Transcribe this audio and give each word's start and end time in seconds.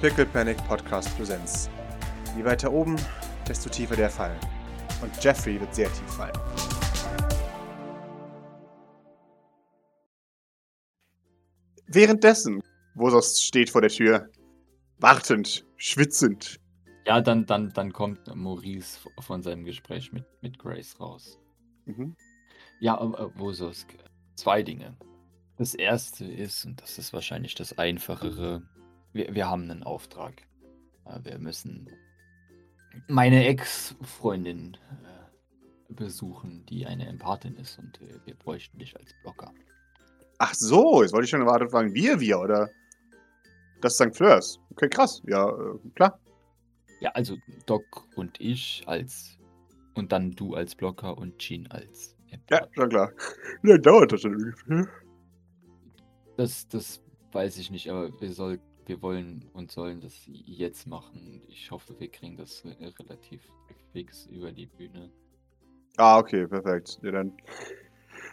Pickle 0.00 0.24
Panic 0.24 0.56
Podcast 0.66 1.14
Präsenz. 1.18 1.68
Je 2.34 2.42
weiter 2.42 2.72
oben, 2.72 2.96
desto 3.46 3.68
tiefer 3.68 3.96
der 3.96 4.08
Fall. 4.08 4.34
Und 5.02 5.12
Jeffrey 5.22 5.60
wird 5.60 5.74
sehr 5.74 5.88
tief 5.92 6.10
fallen. 6.14 6.32
Währenddessen, 11.86 12.62
Wosos 12.94 13.42
steht 13.42 13.68
vor 13.68 13.82
der 13.82 13.90
Tür, 13.90 14.30
wartend, 14.96 15.66
schwitzend. 15.76 16.58
Ja, 17.06 17.20
dann, 17.20 17.44
dann, 17.44 17.68
dann 17.74 17.92
kommt 17.92 18.34
Maurice 18.34 19.00
von 19.18 19.42
seinem 19.42 19.64
Gespräch 19.64 20.12
mit, 20.12 20.24
mit 20.40 20.58
Grace 20.58 20.98
raus. 20.98 21.38
Mhm. 21.84 22.16
Ja, 22.80 22.96
äh, 22.96 23.38
Wosos, 23.38 23.86
zwei 24.34 24.62
Dinge. 24.62 24.96
Das 25.58 25.74
erste 25.74 26.24
ist, 26.24 26.64
und 26.64 26.80
das 26.80 26.96
ist 26.96 27.12
wahrscheinlich 27.12 27.54
das 27.54 27.76
einfachere, 27.76 28.62
wir, 29.12 29.34
wir 29.34 29.48
haben 29.48 29.70
einen 29.70 29.82
Auftrag. 29.82 30.42
Äh, 31.06 31.18
Wir 31.24 31.38
müssen 31.38 31.88
meine 33.08 33.46
Ex-Freundin 33.46 34.76
äh, 35.04 35.92
besuchen, 35.94 36.64
die 36.66 36.86
eine 36.86 37.06
Empathin 37.06 37.56
ist 37.56 37.78
und 37.78 38.00
äh, 38.02 38.18
wir 38.24 38.34
bräuchten 38.34 38.78
dich 38.78 38.96
als 38.96 39.14
Blocker. 39.22 39.52
Ach 40.38 40.54
so, 40.54 41.02
jetzt 41.02 41.12
wollte 41.12 41.24
ich 41.24 41.30
schon 41.30 41.40
erwartet 41.42 41.70
fragen, 41.70 41.92
wir, 41.94 42.18
wir, 42.18 42.40
oder? 42.40 42.70
Das 43.82 43.98
ist 43.98 44.06
St. 44.10 44.16
Fleurs. 44.16 44.58
Okay, 44.70 44.88
krass. 44.88 45.22
Ja, 45.26 45.52
klar. 45.94 46.18
Ja, 47.00 47.10
also 47.12 47.36
Doc 47.66 48.06
und 48.16 48.40
ich 48.40 48.82
als 48.86 49.38
und 49.94 50.12
dann 50.12 50.32
du 50.32 50.54
als 50.54 50.74
Blocker 50.74 51.16
und 51.16 51.38
Jean 51.38 51.66
als 51.68 52.16
Ja, 52.26 52.34
Empath. 52.58 52.74
schon 52.74 52.88
klar. 52.90 53.12
Wie 53.62 53.68
lange 53.68 53.80
dauert 53.80 54.12
das 54.12 54.22
denn 54.22 54.34
ungefähr? 54.34 54.86
Das, 56.36 56.66
das 56.68 57.02
weiß 57.32 57.58
ich 57.58 57.70
nicht, 57.70 57.88
aber 57.90 58.18
wir 58.20 58.32
soll, 58.32 58.60
wir 58.90 59.00
wollen 59.02 59.48
und 59.52 59.70
sollen 59.70 60.00
das 60.00 60.14
jetzt 60.26 60.86
machen. 60.88 61.42
Ich 61.48 61.70
hoffe, 61.70 61.94
wir 62.00 62.08
kriegen 62.10 62.36
das 62.36 62.64
re- 62.64 62.76
relativ 62.98 63.40
fix 63.92 64.26
über 64.26 64.50
die 64.50 64.66
Bühne. 64.66 65.10
Ah, 65.96 66.18
okay, 66.18 66.44
perfekt. 66.46 66.98
Ja, 67.02 67.12
dann 67.12 67.32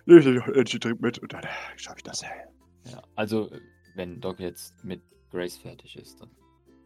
nehme 0.07 0.19
ich 0.19 0.25
den 0.25 0.37
Energy 0.41 0.79
Drink 0.79 0.99
mit 0.99 1.19
und 1.19 1.31
dann 1.31 1.43
schaffe 1.75 1.97
ich 1.97 2.03
das. 2.03 2.23
Ja, 2.23 3.03
also 3.15 3.51
äh, 3.51 3.59
wenn 3.95 4.19
Doc 4.19 4.39
jetzt 4.39 4.83
mit 4.83 5.01
Grace 5.29 5.57
fertig 5.57 5.95
ist, 5.95 6.19
dann 6.21 6.31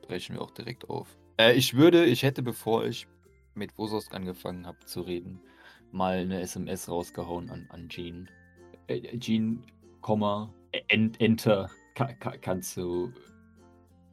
brechen 0.02 0.35
wir 0.35 0.41
auch 0.41 0.52
direkt 0.52 0.89
auf. 0.89 1.17
Äh, 1.38 1.53
ich 1.53 1.73
würde, 1.75 2.03
ich 2.06 2.23
hätte, 2.23 2.44
bevor 2.44 2.85
ich 2.85 3.08
mit 3.56 3.78
Wososk 3.78 4.13
angefangen 4.13 4.67
habe 4.67 4.80
zu 4.85 5.00
reden, 5.02 5.39
mal 5.94 6.17
eine 6.17 6.41
SMS 6.41 6.89
rausgehauen 6.89 7.50
an, 7.50 7.67
an 7.69 7.88
Jean. 7.88 8.30
Äh, 8.88 9.17
Jean, 9.17 9.66
Komma, 10.02 10.53
äh, 10.73 10.81
en, 10.89 11.13
Enter, 11.19 11.69
ka, 11.95 12.11
ka, 12.16 12.35
kannst 12.38 12.75
du 12.75 13.13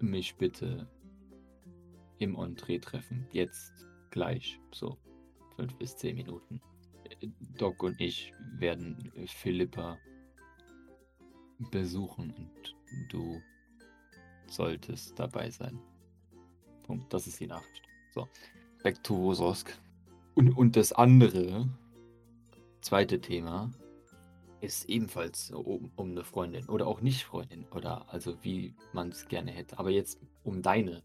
mich 0.03 0.37
bitte 0.37 0.89
im 2.19 2.37
Entree 2.37 2.79
treffen? 2.79 3.27
Jetzt, 3.33 3.87
gleich, 4.11 4.61
so 4.73 4.99
fünf 5.57 5.75
bis 5.77 5.97
zehn 5.97 6.17
Minuten. 6.17 6.61
Doc 7.57 7.83
und 7.83 8.01
ich 8.01 8.33
werden 8.59 9.13
Philippa 9.27 9.99
besuchen 11.71 12.33
und 12.37 12.77
du 13.11 13.41
solltest 14.47 15.19
dabei 15.19 15.51
sein. 15.51 15.79
Punkt. 16.85 17.13
Das 17.13 17.27
ist 17.27 17.41
die 17.41 17.47
Nachricht. 17.47 17.83
So. 18.15 18.29
Back 18.83 19.03
to 19.03 19.17
Wososk. 19.17 19.77
Und, 20.35 20.53
und 20.53 20.77
das 20.77 20.93
andere, 20.93 21.69
zweite 22.81 23.21
Thema, 23.21 23.71
ist 24.61 24.89
ebenfalls 24.89 25.51
um, 25.51 25.91
um 25.97 26.11
eine 26.11 26.25
Freundin 26.25 26.69
oder 26.69 26.87
auch 26.87 27.01
nicht 27.01 27.25
Freundin 27.25 27.67
oder 27.71 28.07
also 28.13 28.37
wie 28.43 28.75
man 28.93 29.11
es 29.11 29.29
gerne 29.29 29.51
hätte. 29.51 29.79
Aber 29.79 29.91
jetzt 29.91 30.19
um 30.45 30.63
deine 30.63 31.03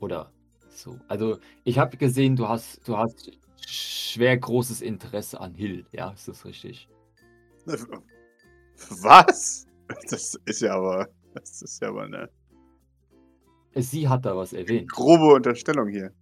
oder 0.00 0.32
so. 0.68 0.98
Also 1.08 1.38
ich 1.64 1.78
habe 1.78 1.96
gesehen, 1.96 2.36
du 2.36 2.48
hast, 2.48 2.86
du 2.88 2.96
hast 2.96 3.30
schwer 3.66 4.36
großes 4.36 4.80
Interesse 4.80 5.40
an 5.40 5.54
Hill. 5.54 5.86
Ja, 5.92 6.10
ist 6.10 6.28
das 6.28 6.44
richtig? 6.44 6.88
Was? 8.88 9.66
Das 10.10 10.34
ist 10.46 10.60
ja 10.60 10.74
aber. 10.74 11.08
Das 11.34 11.62
ist 11.62 11.82
ja 11.82 11.88
aber 11.88 12.04
eine 12.04 12.30
Sie 13.76 14.08
hat 14.08 14.24
da 14.24 14.36
was 14.36 14.52
erwähnt. 14.52 14.90
grobe 14.90 15.34
Unterstellung 15.34 15.88
hier. 15.88 16.12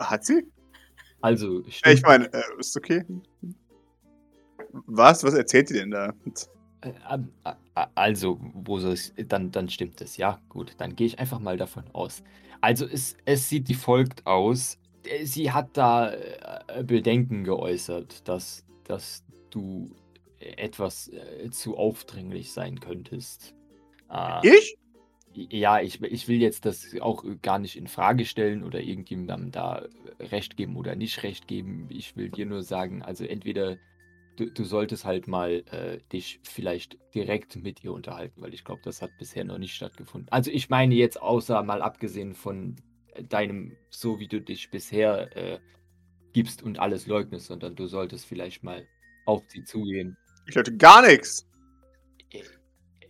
Hat 0.00 0.24
sie? 0.24 0.50
Also, 1.20 1.62
stimmt, 1.68 1.94
ich 1.94 2.02
meine, 2.02 2.32
äh, 2.32 2.42
ist 2.58 2.76
okay. 2.76 3.04
Was? 4.72 5.24
Was 5.24 5.34
erzählt 5.34 5.70
ihr 5.70 5.80
denn 5.80 5.90
da? 5.90 6.12
äh, 6.82 6.92
ähm, 7.10 7.28
äh, 7.44 7.50
äh, 7.74 7.86
also, 7.94 8.38
wo 8.54 8.78
soll 8.78 8.92
es, 8.92 9.14
dann, 9.28 9.50
dann 9.50 9.68
stimmt 9.68 10.00
es, 10.00 10.16
ja, 10.16 10.40
gut, 10.48 10.74
dann 10.78 10.96
gehe 10.96 11.06
ich 11.06 11.18
einfach 11.18 11.38
mal 11.38 11.56
davon 11.56 11.84
aus. 11.92 12.22
Also, 12.60 12.86
es, 12.86 13.16
es 13.24 13.48
sieht 13.48 13.68
wie 13.68 13.74
folgt 13.74 14.26
aus. 14.26 14.78
Äh, 15.04 15.24
Sie 15.24 15.50
hat 15.50 15.70
da 15.76 16.12
Bedenken 16.84 17.44
geäußert, 17.44 18.26
dass, 18.28 18.64
dass 18.84 19.24
du 19.50 19.90
etwas 20.38 21.10
zu 21.50 21.76
aufdringlich 21.76 22.52
sein 22.52 22.80
könntest. 22.80 23.54
Ich? 24.42 24.76
Ja, 25.34 25.80
ich, 25.80 26.02
ich 26.02 26.28
will 26.28 26.40
jetzt 26.40 26.66
das 26.66 26.86
auch 27.00 27.24
gar 27.42 27.58
nicht 27.58 27.76
in 27.76 27.86
Frage 27.86 28.24
stellen 28.24 28.62
oder 28.64 28.80
irgendjemandem 28.80 29.50
da 29.50 29.86
Recht 30.18 30.56
geben 30.56 30.76
oder 30.76 30.94
nicht 30.96 31.22
Recht 31.22 31.46
geben. 31.46 31.86
Ich 31.90 32.16
will 32.16 32.28
dir 32.28 32.46
nur 32.46 32.62
sagen, 32.62 33.02
also 33.02 33.24
entweder 33.24 33.76
du, 34.36 34.50
du 34.50 34.64
solltest 34.64 35.04
halt 35.04 35.26
mal 35.26 35.64
äh, 35.70 35.98
dich 36.12 36.40
vielleicht 36.42 36.98
direkt 37.14 37.56
mit 37.56 37.84
ihr 37.84 37.92
unterhalten, 37.92 38.40
weil 38.40 38.54
ich 38.54 38.64
glaube, 38.64 38.82
das 38.84 39.02
hat 39.02 39.10
bisher 39.18 39.44
noch 39.44 39.58
nicht 39.58 39.74
stattgefunden. 39.74 40.30
Also 40.30 40.50
ich 40.50 40.70
meine 40.70 40.94
jetzt 40.94 41.20
außer 41.20 41.62
mal 41.62 41.82
abgesehen 41.82 42.34
von 42.34 42.76
deinem, 43.28 43.76
so 43.90 44.18
wie 44.20 44.28
du 44.28 44.40
dich 44.40 44.70
bisher 44.70 45.36
äh, 45.36 45.60
gibst 46.32 46.62
und 46.62 46.78
alles 46.78 47.06
leugnest, 47.06 47.46
sondern 47.46 47.76
du 47.76 47.86
solltest 47.86 48.26
vielleicht 48.26 48.62
mal 48.62 48.86
auf 49.26 49.42
sie 49.48 49.64
zugehen. 49.64 50.16
Ich 50.46 50.56
hörte 50.56 50.76
gar 50.76 51.06
nichts. 51.06 51.46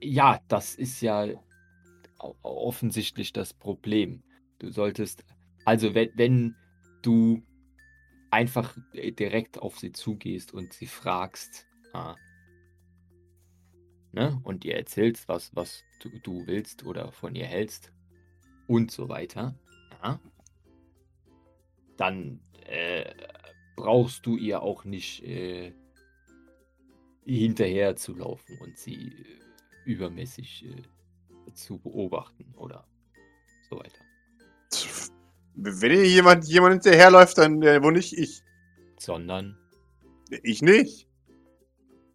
Ja, 0.01 0.41
das 0.49 0.75
ist 0.75 1.01
ja 1.01 1.29
offensichtlich 2.43 3.33
das 3.33 3.55
Problem. 3.55 4.23
Du 4.59 4.71
solltest, 4.71 5.25
also 5.65 5.95
wenn, 5.95 6.11
wenn 6.15 6.57
du 7.03 7.43
einfach 8.33 8.77
äh, 8.95 9.13
direkt 9.13 9.59
auf 9.59 9.79
sie 9.79 9.93
zugehst 9.93 10.53
und 10.53 10.73
sie 10.73 10.87
fragst, 10.87 11.67
ah, 11.93 12.17
ne, 14.13 14.41
und 14.43 14.65
ihr 14.65 14.75
erzählst, 14.75 15.29
was, 15.29 15.55
was 15.55 15.85
du, 16.01 16.09
du 16.21 16.47
willst 16.47 16.85
oder 16.85 17.13
von 17.13 17.35
ihr 17.35 17.47
hältst 17.47 17.93
und 18.67 18.91
so 18.91 19.09
weiter, 19.09 19.55
ja, 20.03 20.19
dann 21.99 22.41
äh, 22.67 23.15
brauchst 23.77 24.25
du 24.25 24.37
ihr 24.37 24.63
auch 24.63 24.85
nicht 24.85 25.23
äh, 25.25 25.75
hinterher 27.25 27.97
zu 27.97 28.15
laufen 28.15 28.59
und 28.61 28.79
sie 28.79 29.09
äh, 29.09 29.41
übermäßig 29.85 30.65
äh, 30.65 31.53
zu 31.53 31.79
beobachten 31.79 32.55
oder 32.57 32.89
so 33.69 33.79
weiter. 33.79 34.03
Wenn 35.55 35.93
hier 35.93 36.07
jemand, 36.07 36.47
jemand 36.47 36.83
hinterherläuft, 36.85 37.39
dann 37.39 37.63
äh, 37.63 37.83
wo 37.83 37.91
nicht 37.91 38.17
ich. 38.17 38.43
Sondern, 38.99 39.59
Ich 40.43 40.63
nicht. 40.63 41.09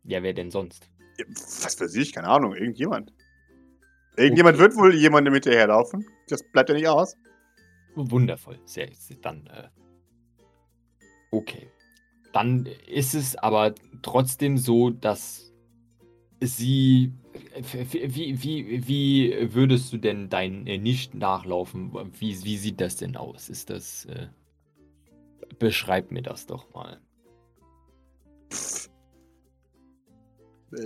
ja, 0.03 0.23
wer 0.23 0.33
denn 0.33 0.51
sonst? 0.51 0.89
Was 1.35 1.79
weiß 1.79 1.95
ich, 1.95 2.13
keine 2.13 2.27
Ahnung, 2.27 2.55
irgendjemand. 2.55 3.13
Irgendjemand 4.15 4.57
wird 4.57 4.75
wohl 4.75 4.95
jemandem 4.95 5.33
hinterherlaufen. 5.33 6.05
Das 6.27 6.43
bleibt 6.51 6.69
ja 6.69 6.75
nicht 6.75 6.87
aus. 6.87 7.15
Wundervoll. 7.95 8.59
Sehr 8.65 8.89
dann, 9.21 9.47
äh, 9.47 9.69
okay. 11.31 11.69
Dann 12.33 12.65
ist 12.87 13.13
es 13.13 13.35
aber 13.35 13.73
trotzdem 14.01 14.57
so, 14.57 14.89
dass 14.91 15.46
sie. 16.41 17.13
Wie, 17.73 18.43
wie, 18.43 18.87
wie 18.87 19.53
würdest 19.53 19.93
du 19.93 19.97
denn 19.97 20.29
dein 20.29 20.65
äh, 20.67 20.77
nicht 20.77 21.13
nachlaufen? 21.13 21.93
Wie, 22.19 22.43
wie 22.43 22.57
sieht 22.57 22.81
das 22.81 22.97
denn 22.97 23.15
aus? 23.15 23.49
Ist 23.49 23.69
das. 23.69 24.05
Äh, 24.05 24.27
beschreib 25.59 26.11
mir 26.11 26.21
das 26.21 26.45
doch 26.45 26.73
mal. 26.73 26.99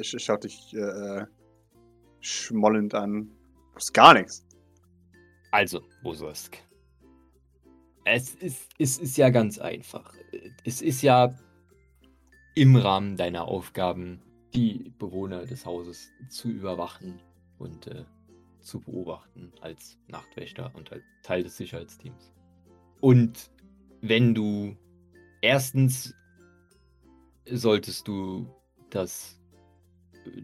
Sch 0.03 0.15
schaut 0.19 0.43
dich 0.43 0.73
äh, 0.75 1.25
schmollend 2.19 2.93
an. 2.93 3.31
Das 3.73 3.85
ist 3.85 3.93
gar 3.93 4.13
nichts. 4.13 4.45
Also, 5.51 5.81
Bososk. 6.03 6.57
Es 8.05 8.35
ist, 8.35 8.69
es 8.79 8.97
ist 8.97 9.17
ja 9.17 9.29
ganz 9.29 9.59
einfach. 9.59 10.13
Es 10.63 10.81
ist 10.81 11.01
ja 11.01 11.35
im 12.55 12.75
Rahmen 12.75 13.17
deiner 13.17 13.45
Aufgaben, 13.45 14.21
die 14.53 14.93
Bewohner 14.97 15.45
des 15.45 15.65
Hauses 15.65 16.11
zu 16.29 16.49
überwachen 16.49 17.21
und 17.57 17.87
äh, 17.87 18.05
zu 18.59 18.79
beobachten 18.79 19.51
als 19.61 19.97
Nachtwächter 20.07 20.71
und 20.75 20.91
als 20.91 21.03
Teil 21.23 21.43
des 21.43 21.57
Sicherheitsteams. 21.57 22.31
Und 22.99 23.51
wenn 24.01 24.35
du 24.35 24.75
erstens 25.41 26.13
solltest 27.49 28.07
du 28.07 28.47
das 28.89 29.39
äh, 30.25 30.41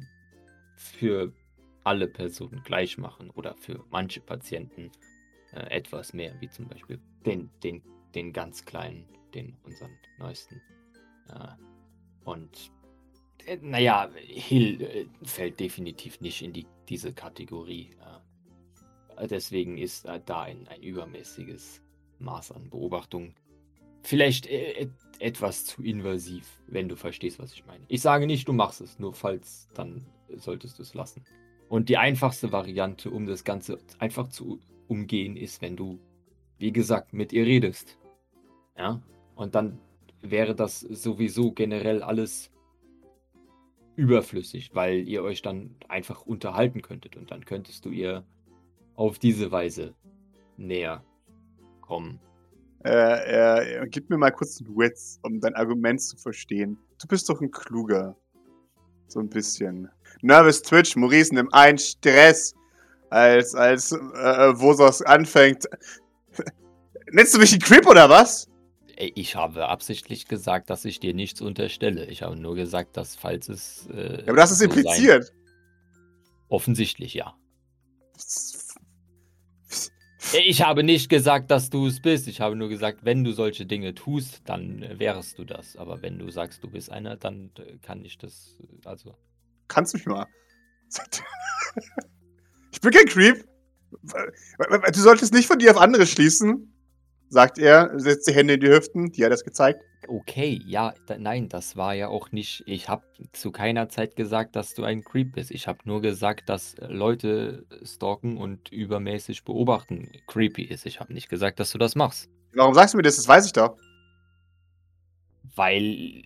für 0.75 1.33
alle 1.83 2.07
Personen 2.07 2.62
gleich 2.63 2.98
machen 2.98 3.30
oder 3.31 3.56
für 3.56 3.86
manche 3.89 4.19
Patienten 4.19 4.92
äh, 5.53 5.69
etwas 5.69 6.13
mehr, 6.13 6.36
wie 6.42 6.50
zum 6.50 6.68
Beispiel 6.68 7.00
den, 7.25 7.50
den, 7.63 7.81
den 8.13 8.33
ganz 8.33 8.65
kleinen, 8.65 9.07
den 9.33 9.56
unseren 9.63 9.98
neuesten. 10.19 10.62
Äh, 11.30 11.50
und 12.25 12.71
naja, 13.62 14.10
Hill 14.16 14.81
äh, 14.81 15.06
fällt 15.24 15.60
definitiv 15.60 16.22
nicht 16.22 16.42
in 16.42 16.54
die, 16.54 16.66
diese 16.89 17.13
Kategorie. 17.13 17.92
Äh, 19.18 19.28
deswegen 19.28 19.78
ist 19.78 20.06
äh, 20.06 20.19
da 20.25 20.44
ein, 20.44 20.68
ein 20.68 20.81
übermäßiges 20.81 21.81
Maß 22.19 22.51
an 22.51 22.69
Beobachtung 22.69 23.34
vielleicht 24.07 24.48
äh, 24.48 24.88
etwas 25.19 25.66
zu 25.66 25.84
invasiv, 25.84 26.62
wenn 26.68 26.88
du 26.88 26.95
verstehst, 26.95 27.39
was 27.39 27.54
ich 27.54 27.66
meine. 27.66 27.84
Ich 27.88 28.01
sage 28.01 28.25
nicht, 28.25 28.48
du 28.48 28.54
machst 28.54 28.81
es, 28.81 29.00
nur 29.00 29.13
falls, 29.13 29.68
dann 29.74 30.06
solltest 30.36 30.80
du 30.80 30.84
es 30.84 30.94
lassen. 30.94 31.24
Und 31.68 31.89
die 31.89 31.98
einfachste 31.98 32.51
Variante, 32.51 33.12
um 33.12 33.25
das 33.25 33.44
Ganze 33.44 33.80
einfach 34.00 34.30
zu 34.30 34.60
umgehen, 34.88 35.36
ist, 35.36 35.62
wenn 35.62 35.75
du, 35.75 36.00
wie 36.57 36.72
gesagt, 36.72 37.13
mit 37.13 37.34
ihr 37.34 37.45
redest. 37.45 37.98
Ja? 38.78 39.01
Und 39.36 39.56
dann 39.56 39.80
wäre 40.22 40.56
das 40.56 40.80
sowieso 40.80 41.51
generell 41.51 42.01
alles 42.01 42.50
überflüssig, 43.98 44.72
weil 44.74 45.08
ihr 45.08 45.24
euch 45.24 45.42
dann 45.42 45.76
einfach 45.90 46.22
unterhalten 46.22 46.82
könntet 46.82 47.18
und 47.18 47.32
dann 47.32 47.44
könntest 47.44 47.84
du 47.84 47.90
ihr 47.90 48.24
auf 48.96 49.20
diese 49.20 49.52
Weise 49.52 49.96
näher 50.56 51.04
kommen. 51.82 52.20
Äh, 52.86 53.82
äh, 53.82 53.88
gib 53.90 54.10
mir 54.10 54.18
mal 54.18 54.32
kurz 54.32 54.62
einen 54.62 54.78
Witz, 54.78 55.20
um 55.24 55.42
dein 55.42 55.56
Argument 55.56 56.00
zu 56.00 56.16
verstehen. 56.16 56.78
Du 57.02 57.08
bist 57.08 57.28
doch 57.28 57.42
ein 57.42 57.52
Kluger. 57.52 58.16
So 59.08 59.20
ein 59.20 59.30
bisschen. 59.30 59.90
Nervous 60.22 60.62
Twitch, 60.62 60.96
Maurice 60.96 61.34
nimmt 61.34 61.54
einen 61.54 61.78
Stress, 61.78 62.54
als, 63.10 63.56
als 63.56 63.92
äh, 63.92 64.54
Vosos 64.60 65.02
anfängt. 65.02 65.66
Nennst 67.12 67.34
du 67.34 67.40
mich 67.40 67.54
ein 67.54 67.60
Creep 67.60 67.88
oder 67.88 68.10
was? 68.10 68.48
Ich 69.00 69.36
habe 69.36 69.68
absichtlich 69.68 70.28
gesagt, 70.28 70.70
dass 70.70 70.84
ich 70.84 71.00
dir 71.00 71.14
nichts 71.14 71.42
unterstelle. 71.42 72.06
Ich 72.06 72.24
habe 72.24 72.36
nur 72.36 72.56
gesagt, 72.56 72.98
dass 72.98 73.16
falls 73.16 73.48
es. 73.48 73.88
Äh, 73.94 74.22
ja, 74.22 74.28
aber 74.30 74.38
das 74.38 74.52
ist 74.52 74.60
so 74.60 74.66
impliziert. 74.66 75.32
Offensichtlich, 76.50 77.14
ja. 77.14 77.36
Ich 80.34 80.62
habe 80.62 80.84
nicht 80.84 81.10
gesagt, 81.10 81.52
dass 81.52 81.70
du 81.70 81.88
es 81.88 82.02
bist. 82.02 82.28
Ich 82.28 82.42
habe 82.42 82.56
nur 82.56 82.68
gesagt, 82.68 83.06
wenn 83.06 83.24
du 83.24 83.32
solche 83.32 83.66
Dinge 83.66 83.94
tust, 83.96 84.42
dann 84.46 84.84
äh, 84.84 85.00
wärst 85.00 85.40
du 85.40 85.46
das. 85.46 85.78
Aber 85.78 86.02
wenn 86.02 86.20
du 86.20 86.30
sagst, 86.30 86.64
du 86.64 86.70
bist 86.70 86.92
einer, 86.92 87.16
dann 87.16 87.52
äh, 87.58 87.78
kann 87.82 88.04
ich 88.04 88.18
das. 88.18 88.58
Äh, 88.60 88.88
also. 88.88 89.16
Kannst 89.70 89.94
du 89.94 89.98
mich 89.98 90.06
mal. 90.06 90.26
ich 92.72 92.82
bin 92.82 92.92
kein 92.92 93.06
Creep. 93.06 93.46
Du 94.02 95.00
solltest 95.00 95.34
nicht 95.34 95.48
von 95.48 95.60
dir 95.60 95.72
auf 95.72 95.78
andere 95.78 96.06
schließen, 96.06 96.74
sagt 97.29 97.57
er, 97.57 97.91
setzt 98.00 98.27
die 98.27 98.33
Hände 98.33 98.56
in 98.56 98.59
die 98.59 98.69
Hüften. 98.69 99.12
Die 99.12 99.24
hat 99.24 99.31
das 99.31 99.44
gezeigt. 99.44 99.81
Okay, 100.07 100.62
ja, 100.65 100.94
da, 101.06 101.18
nein, 101.18 101.50
das 101.50 101.75
war 101.75 101.94
ja 101.94 102.07
auch 102.07 102.31
nicht. 102.31 102.63
Ich 102.65 102.88
habe 102.88 103.03
zu 103.33 103.51
keiner 103.51 103.89
Zeit 103.89 104.15
gesagt, 104.15 104.56
dass 104.56 104.74
du 104.74 104.83
ein 104.83 105.03
Creep 105.03 105.33
bist. 105.33 105.51
Ich 105.51 105.68
habe 105.68 105.79
nur 105.83 106.01
gesagt, 106.01 106.47
dass 106.50 106.75
Leute 106.79 107.65
stalken 107.83 108.38
und 108.38 108.71
übermäßig 108.71 109.44
beobachten 109.44 110.09
creepy 110.27 110.63
ist. 110.63 110.85
Ich 110.85 111.00
habe 111.00 111.13
nicht 111.13 111.29
gesagt, 111.29 111.59
dass 111.59 111.71
du 111.71 111.77
das 111.77 111.95
machst. 111.95 112.29
Warum 112.53 112.74
sagst 112.74 112.94
du 112.94 112.97
mir 112.97 113.03
das? 113.03 113.18
Das 113.18 113.27
weiß 113.27 113.45
ich 113.47 113.53
doch. 113.53 113.75
Weil 115.56 116.24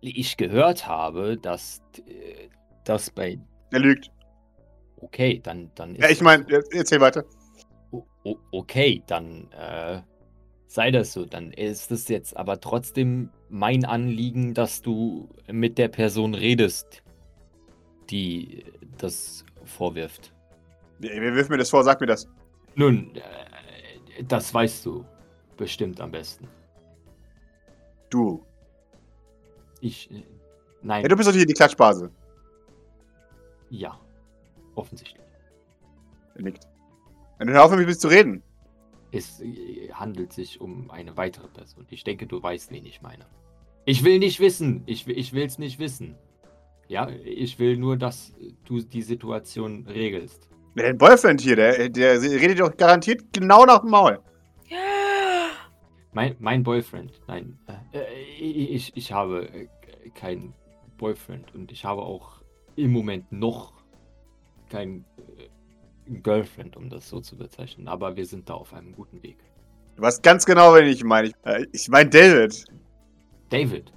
ich 0.00 0.36
gehört 0.36 0.86
habe, 0.86 1.36
dass 1.36 1.82
äh, 2.06 2.48
das 2.84 3.10
bei. 3.10 3.38
Er 3.70 3.80
lügt. 3.80 4.10
Okay, 4.96 5.40
dann, 5.42 5.70
dann 5.74 5.94
ist. 5.94 6.02
Ja, 6.02 6.08
ich 6.08 6.20
meine, 6.20 6.46
erzähl 6.72 7.00
weiter. 7.00 7.24
Okay, 8.50 9.02
dann 9.06 9.50
äh, 9.52 10.00
sei 10.66 10.90
das 10.90 11.12
so. 11.12 11.24
Dann 11.24 11.52
ist 11.52 11.90
es 11.90 12.08
jetzt 12.08 12.36
aber 12.36 12.60
trotzdem 12.60 13.30
mein 13.48 13.84
Anliegen, 13.84 14.54
dass 14.54 14.82
du 14.82 15.28
mit 15.50 15.78
der 15.78 15.88
Person 15.88 16.34
redest, 16.34 17.02
die 18.10 18.64
das 18.98 19.44
vorwirft. 19.64 20.32
Wer 20.98 21.34
wirft 21.34 21.50
mir 21.50 21.58
das 21.58 21.70
vor? 21.70 21.84
Sag 21.84 22.00
mir 22.00 22.06
das. 22.06 22.28
Nun, 22.74 23.14
äh, 23.16 24.22
das 24.24 24.52
weißt 24.52 24.84
du 24.86 25.04
bestimmt 25.56 26.00
am 26.00 26.10
besten. 26.10 26.48
Du. 28.10 28.44
Ich. 29.80 30.10
Äh, 30.10 30.24
nein. 30.82 31.02
Ja, 31.02 31.08
du 31.08 31.16
bist 31.16 31.28
doch 31.28 31.34
hier 31.34 31.46
die 31.46 31.54
Klatschbase. 31.54 32.10
Ja. 33.70 33.98
Offensichtlich. 34.74 35.24
Er 36.34 36.42
nickt. 36.42 36.66
Dann 37.38 37.50
hör 37.50 37.64
auf, 37.64 37.70
mit 37.74 37.86
mir 37.86 37.96
zu 37.96 38.08
reden. 38.08 38.42
Es 39.10 39.40
äh, 39.40 39.90
handelt 39.92 40.32
sich 40.32 40.60
um 40.60 40.90
eine 40.90 41.16
weitere 41.16 41.48
Person. 41.48 41.86
Ich 41.90 42.04
denke, 42.04 42.26
du 42.26 42.42
weißt, 42.42 42.70
wen 42.72 42.84
ich 42.84 43.00
meine. 43.00 43.26
Ich 43.84 44.04
will 44.04 44.18
nicht 44.18 44.40
wissen. 44.40 44.82
Ich, 44.86 45.06
ich 45.08 45.32
will 45.32 45.46
es 45.46 45.58
nicht 45.58 45.78
wissen. 45.78 46.16
Ja, 46.88 47.08
ich 47.08 47.58
will 47.58 47.76
nur, 47.76 47.96
dass 47.96 48.32
du 48.64 48.80
die 48.80 49.02
Situation 49.02 49.86
regelst. 49.86 50.48
Dein 50.74 50.96
Boyfriend 50.96 51.40
hier, 51.40 51.56
der, 51.56 51.88
der 51.88 52.20
redet 52.20 52.60
doch 52.60 52.76
garantiert 52.76 53.24
genau 53.32 53.64
nach 53.64 53.80
dem 53.80 53.90
Maul. 53.90 54.20
Mein, 56.12 56.36
mein 56.38 56.62
Boyfriend, 56.62 57.20
nein. 57.26 57.58
Äh, 57.92 58.02
ich, 58.40 58.96
ich 58.96 59.12
habe 59.12 59.48
äh, 59.48 59.68
keinen 60.14 60.54
Boyfriend 60.96 61.54
und 61.54 61.70
ich 61.70 61.84
habe 61.84 62.02
auch 62.02 62.42
im 62.76 62.92
Moment 62.92 63.30
noch 63.30 63.72
kein 64.70 65.04
Girlfriend, 66.08 66.76
um 66.76 66.88
das 66.90 67.08
so 67.08 67.20
zu 67.20 67.36
bezeichnen. 67.36 67.88
Aber 67.88 68.16
wir 68.16 68.26
sind 68.26 68.48
da 68.48 68.54
auf 68.54 68.72
einem 68.72 68.94
guten 68.94 69.22
Weg. 69.22 69.38
Du 69.96 70.02
weißt 70.02 70.22
ganz 70.22 70.46
genau, 70.46 70.74
wen 70.74 70.86
ich 70.86 71.04
meine. 71.04 71.28
Ich, 71.28 71.34
äh, 71.44 71.66
ich 71.72 71.88
meine 71.88 72.10
David. 72.10 72.64
David? 73.50 73.92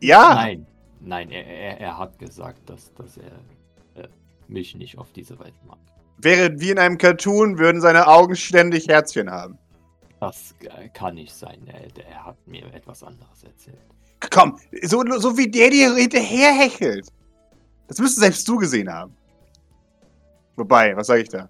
Ja. 0.00 0.34
Nein, 0.34 0.66
nein, 1.00 1.30
er, 1.30 1.46
er, 1.46 1.80
er 1.80 1.98
hat 1.98 2.18
gesagt, 2.18 2.68
dass, 2.68 2.92
dass 2.94 3.16
er 3.16 4.02
äh, 4.02 4.08
mich 4.48 4.74
nicht 4.74 4.98
auf 4.98 5.12
diese 5.12 5.38
Weise 5.38 5.58
mag. 5.66 5.78
Wäre 6.18 6.60
wie 6.60 6.70
in 6.70 6.78
einem 6.78 6.98
Cartoon, 6.98 7.58
würden 7.58 7.80
seine 7.80 8.06
Augen 8.06 8.36
ständig 8.36 8.88
Herzchen 8.88 9.30
haben. 9.30 9.58
Das 10.20 10.54
äh, 10.60 10.88
kann 10.88 11.14
nicht 11.16 11.34
sein. 11.34 11.66
Er, 11.66 12.04
er, 12.04 12.24
hat 12.26 12.46
mir 12.46 12.64
etwas 12.72 13.02
anderes 13.02 13.42
erzählt. 13.42 13.78
Komm, 14.30 14.58
so, 14.82 15.02
so 15.18 15.36
wie 15.36 15.50
der 15.50 15.70
dir 15.70 15.94
hinterher 15.94 16.52
hechelt. 16.52 17.08
Das 17.88 17.98
müsstest 17.98 18.20
selbst 18.20 18.48
du 18.48 18.56
gesehen 18.56 18.92
haben. 18.92 19.16
Wobei, 20.56 20.96
was 20.96 21.06
sage 21.06 21.22
ich 21.22 21.28
da? 21.28 21.48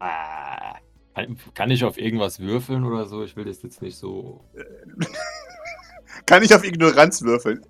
Ah, 0.00 0.76
kann, 1.14 1.36
kann, 1.54 1.70
ich 1.70 1.84
auf 1.84 1.98
irgendwas 1.98 2.40
würfeln 2.40 2.84
oder 2.84 3.06
so? 3.06 3.22
Ich 3.22 3.36
will 3.36 3.44
das 3.44 3.62
jetzt 3.62 3.82
nicht 3.82 3.96
so. 3.96 4.44
kann 6.26 6.42
ich 6.42 6.54
auf 6.54 6.64
Ignoranz 6.64 7.22
würfeln? 7.22 7.64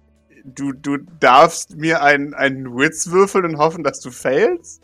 Du, 0.45 0.73
du 0.73 0.99
darfst 1.21 1.77
mir 1.77 2.03
einen, 2.03 2.35
einen 2.35 2.77
Witz 2.77 3.11
würfeln 3.11 3.45
und 3.45 3.59
hoffen, 3.59 3.85
dass 3.85 4.01
du 4.01 4.11
failst? 4.11 4.83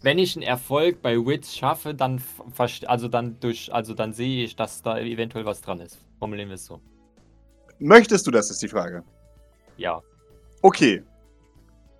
Wenn 0.00 0.18
ich 0.18 0.36
einen 0.36 0.42
Erfolg 0.42 1.02
bei 1.02 1.16
Witz 1.16 1.54
schaffe, 1.54 1.94
dann 1.94 2.20
also 2.86 3.08
dann 3.08 3.38
durch, 3.38 3.72
also 3.72 3.94
dann 3.94 4.12
sehe 4.12 4.44
ich, 4.44 4.56
dass 4.56 4.82
da 4.82 4.98
eventuell 4.98 5.44
was 5.44 5.60
dran 5.60 5.78
ist. 5.80 5.98
Formulieren 6.18 6.48
wir 6.48 6.56
es 6.56 6.64
so. 6.64 6.80
Möchtest 7.78 8.26
du 8.26 8.30
das, 8.32 8.50
ist 8.50 8.62
die 8.62 8.68
Frage. 8.68 9.04
Ja. 9.76 10.00
Okay. 10.62 11.02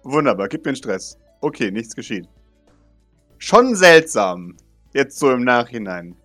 Wunderbar, 0.02 0.48
gib 0.48 0.64
mir 0.64 0.70
einen 0.70 0.76
Stress. 0.76 1.16
Okay, 1.42 1.70
nichts 1.70 1.94
geschieht. 1.94 2.28
Schon 3.38 3.74
seltsam. 3.74 4.56
Jetzt 4.94 5.18
so 5.18 5.32
im 5.32 5.42
Nachhinein. 5.42 6.16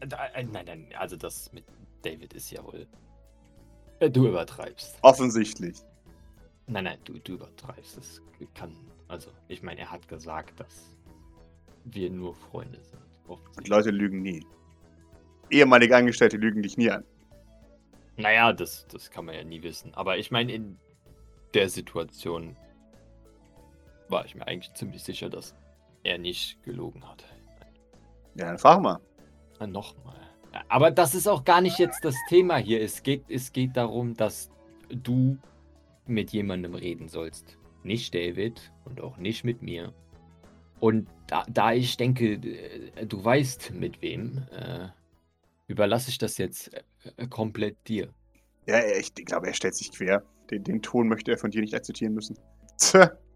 Äh, 0.00 0.44
nein, 0.44 0.64
nein, 0.66 0.86
also 0.98 1.16
das 1.16 1.52
mit 1.52 1.64
David 2.02 2.34
ist 2.34 2.50
ja 2.50 2.62
wohl. 2.64 2.86
Äh, 4.00 4.10
du 4.10 4.26
übertreibst. 4.26 4.98
Offensichtlich. 5.02 5.76
Nein, 6.66 6.84
nein, 6.84 6.98
du, 7.04 7.14
du 7.20 7.34
übertreibst. 7.34 7.96
Das 7.96 8.20
kann. 8.54 8.74
Also, 9.06 9.30
ich 9.46 9.62
meine, 9.62 9.80
er 9.80 9.90
hat 9.90 10.08
gesagt, 10.08 10.58
dass 10.58 10.96
wir 11.84 12.10
nur 12.10 12.34
Freunde 12.34 12.78
sind. 12.82 13.02
Und 13.28 13.68
Leute 13.68 13.90
lügen 13.90 14.20
nie. 14.20 14.44
Ehemalige 15.50 15.96
Angestellte 15.96 16.36
lügen 16.36 16.62
dich 16.62 16.76
nie 16.76 16.90
an. 16.90 17.04
Naja, 18.16 18.52
das, 18.52 18.86
das 18.88 19.10
kann 19.10 19.26
man 19.26 19.36
ja 19.36 19.44
nie 19.44 19.62
wissen. 19.62 19.94
Aber 19.94 20.18
ich 20.18 20.30
meine, 20.30 20.52
in 20.52 20.76
der 21.54 21.68
Situation 21.68 22.56
war 24.08 24.24
ich 24.24 24.34
mir 24.34 24.46
eigentlich 24.46 24.72
ziemlich 24.74 25.02
sicher, 25.02 25.28
dass 25.28 25.54
er 26.02 26.18
nicht 26.18 26.62
gelogen 26.62 27.06
hat. 27.08 27.24
Ja, 28.34 28.46
dann 28.46 28.58
frag 28.58 28.80
mal. 28.80 29.00
Nochmal. 29.66 30.16
Aber 30.68 30.90
das 30.90 31.14
ist 31.14 31.26
auch 31.26 31.44
gar 31.44 31.60
nicht 31.60 31.78
jetzt 31.78 32.04
das 32.04 32.14
Thema 32.28 32.56
hier. 32.56 32.80
Es 32.80 33.02
geht, 33.02 33.24
es 33.28 33.52
geht 33.52 33.76
darum, 33.76 34.14
dass 34.14 34.50
du 34.88 35.38
mit 36.06 36.30
jemandem 36.30 36.74
reden 36.74 37.08
sollst. 37.08 37.58
Nicht 37.82 38.14
David 38.14 38.72
und 38.84 39.00
auch 39.00 39.18
nicht 39.18 39.44
mit 39.44 39.62
mir. 39.62 39.92
Und 40.80 41.08
da, 41.26 41.44
da 41.48 41.72
ich 41.72 41.96
denke, 41.96 42.34
äh, 42.34 43.06
du 43.06 43.22
weißt 43.22 43.72
mit 43.72 44.00
wem, 44.00 44.46
äh, 44.52 44.88
überlasse 45.66 46.10
ich 46.10 46.18
das 46.18 46.38
jetzt 46.38 46.70
äh, 47.16 47.26
komplett 47.26 47.76
dir. 47.88 48.08
Ja, 48.66 48.80
ich 48.98 49.14
glaube, 49.14 49.48
er 49.48 49.54
stellt 49.54 49.74
sich 49.74 49.90
quer. 49.90 50.22
Den, 50.50 50.62
den 50.62 50.82
Ton 50.82 51.08
möchte 51.08 51.32
er 51.32 51.38
von 51.38 51.50
dir 51.50 51.60
nicht 51.60 51.74
akzeptieren 51.74 52.14
müssen. 52.14 52.38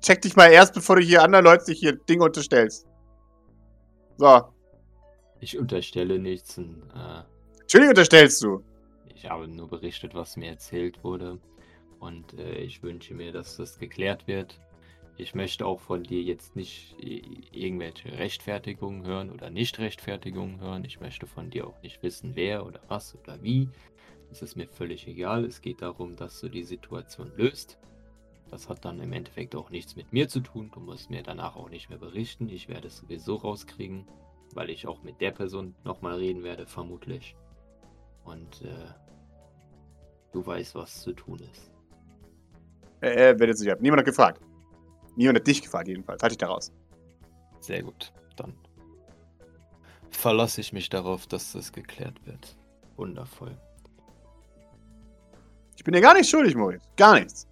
Check 0.00 0.22
dich 0.22 0.36
mal 0.36 0.50
erst, 0.50 0.74
bevor 0.74 0.96
du 0.96 1.02
hier 1.02 1.22
anderen 1.22 1.44
Leuten 1.44 1.72
hier 1.72 1.92
Dinge 1.92 2.24
unterstellst. 2.24 2.86
So. 4.18 4.42
Ich 5.40 5.58
unterstelle 5.58 6.18
nichts. 6.18 6.58
Und, 6.58 6.82
äh, 6.94 7.22
Natürlich 7.60 7.88
unterstellst 7.88 8.42
du. 8.42 8.62
ich 9.14 9.28
habe 9.28 9.48
nur 9.48 9.68
berichtet, 9.68 10.14
was 10.14 10.36
mir 10.36 10.50
erzählt 10.50 11.02
wurde. 11.04 11.38
Und 12.00 12.38
äh, 12.38 12.58
ich 12.58 12.82
wünsche 12.82 13.14
mir, 13.14 13.32
dass 13.32 13.56
das 13.56 13.78
geklärt 13.78 14.26
wird. 14.26 14.60
Ich 15.18 15.34
möchte 15.34 15.64
auch 15.64 15.80
von 15.80 16.02
dir 16.02 16.22
jetzt 16.22 16.56
nicht 16.56 16.94
irgendwelche 17.00 18.12
Rechtfertigungen 18.12 19.06
hören 19.06 19.30
oder 19.30 19.48
Nicht-Rechtfertigungen 19.48 20.60
hören. 20.60 20.84
Ich 20.84 21.00
möchte 21.00 21.26
von 21.26 21.48
dir 21.48 21.66
auch 21.66 21.80
nicht 21.82 22.02
wissen, 22.02 22.32
wer 22.34 22.66
oder 22.66 22.80
was 22.88 23.14
oder 23.14 23.42
wie. 23.42 23.70
Das 24.28 24.42
ist 24.42 24.56
mir 24.56 24.68
völlig 24.68 25.08
egal. 25.08 25.46
Es 25.46 25.62
geht 25.62 25.80
darum, 25.80 26.16
dass 26.16 26.40
du 26.40 26.50
die 26.50 26.64
Situation 26.64 27.32
löst. 27.36 27.78
Das 28.50 28.68
hat 28.68 28.84
dann 28.84 29.00
im 29.00 29.12
Endeffekt 29.12 29.56
auch 29.56 29.70
nichts 29.70 29.96
mit 29.96 30.12
mir 30.12 30.28
zu 30.28 30.40
tun. 30.40 30.70
Du 30.72 30.80
musst 30.80 31.10
mir 31.10 31.22
danach 31.22 31.56
auch 31.56 31.68
nicht 31.68 31.88
mehr 31.88 31.98
berichten. 31.98 32.48
Ich 32.48 32.68
werde 32.68 32.88
es 32.88 32.98
sowieso 32.98 33.36
rauskriegen, 33.36 34.06
weil 34.54 34.70
ich 34.70 34.86
auch 34.86 35.02
mit 35.02 35.20
der 35.20 35.32
Person 35.32 35.74
nochmal 35.84 36.16
reden 36.16 36.44
werde, 36.44 36.66
vermutlich. 36.66 37.36
Und 38.24 38.62
äh, 38.62 38.88
du 40.32 40.46
weißt, 40.46 40.74
was 40.74 41.02
zu 41.02 41.12
tun 41.12 41.40
ist. 41.52 41.72
Äh, 43.00 43.30
äh, 43.30 43.38
werdet 43.38 43.58
sich 43.58 43.70
ab. 43.70 43.80
Niemand 43.80 44.00
hat 44.00 44.06
gefragt. 44.06 44.40
Niemand 45.16 45.38
hat 45.38 45.46
dich 45.46 45.62
gefragt, 45.62 45.88
jedenfalls. 45.88 46.22
Halt 46.22 46.32
dich 46.32 46.38
da 46.38 46.46
raus. 46.48 46.72
Sehr 47.60 47.82
gut. 47.82 48.12
Dann 48.36 48.54
verlasse 50.10 50.60
ich 50.60 50.72
mich 50.72 50.88
darauf, 50.88 51.26
dass 51.26 51.52
das 51.52 51.72
geklärt 51.72 52.24
wird. 52.26 52.56
Wundervoll. 52.96 53.58
Ich 55.76 55.84
bin 55.84 55.92
dir 55.92 56.00
gar 56.00 56.14
nicht 56.14 56.30
schuldig, 56.30 56.54
Moritz. 56.54 56.84
Gar 56.96 57.20
nichts. 57.20 57.46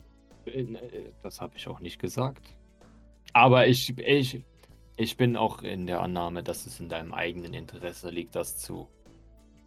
Äh, 0.47 1.13
Das 1.23 1.41
habe 1.41 1.57
ich 1.57 1.69
auch 1.69 1.81
nicht 1.81 1.99
gesagt. 1.99 2.55
Aber 3.33 3.67
ich, 3.67 3.99
ich, 3.99 4.45
ich 4.97 5.17
bin 5.17 5.37
auch 5.37 5.63
in 5.63 5.87
der 5.87 6.01
Annahme, 6.01 6.43
dass 6.43 6.67
es 6.67 6.79
in 6.81 6.89
deinem 6.89 7.13
eigenen 7.13 7.55
Interesse 7.55 8.11
liegt, 8.11 8.37
das 8.37 8.59
zu 8.59 8.89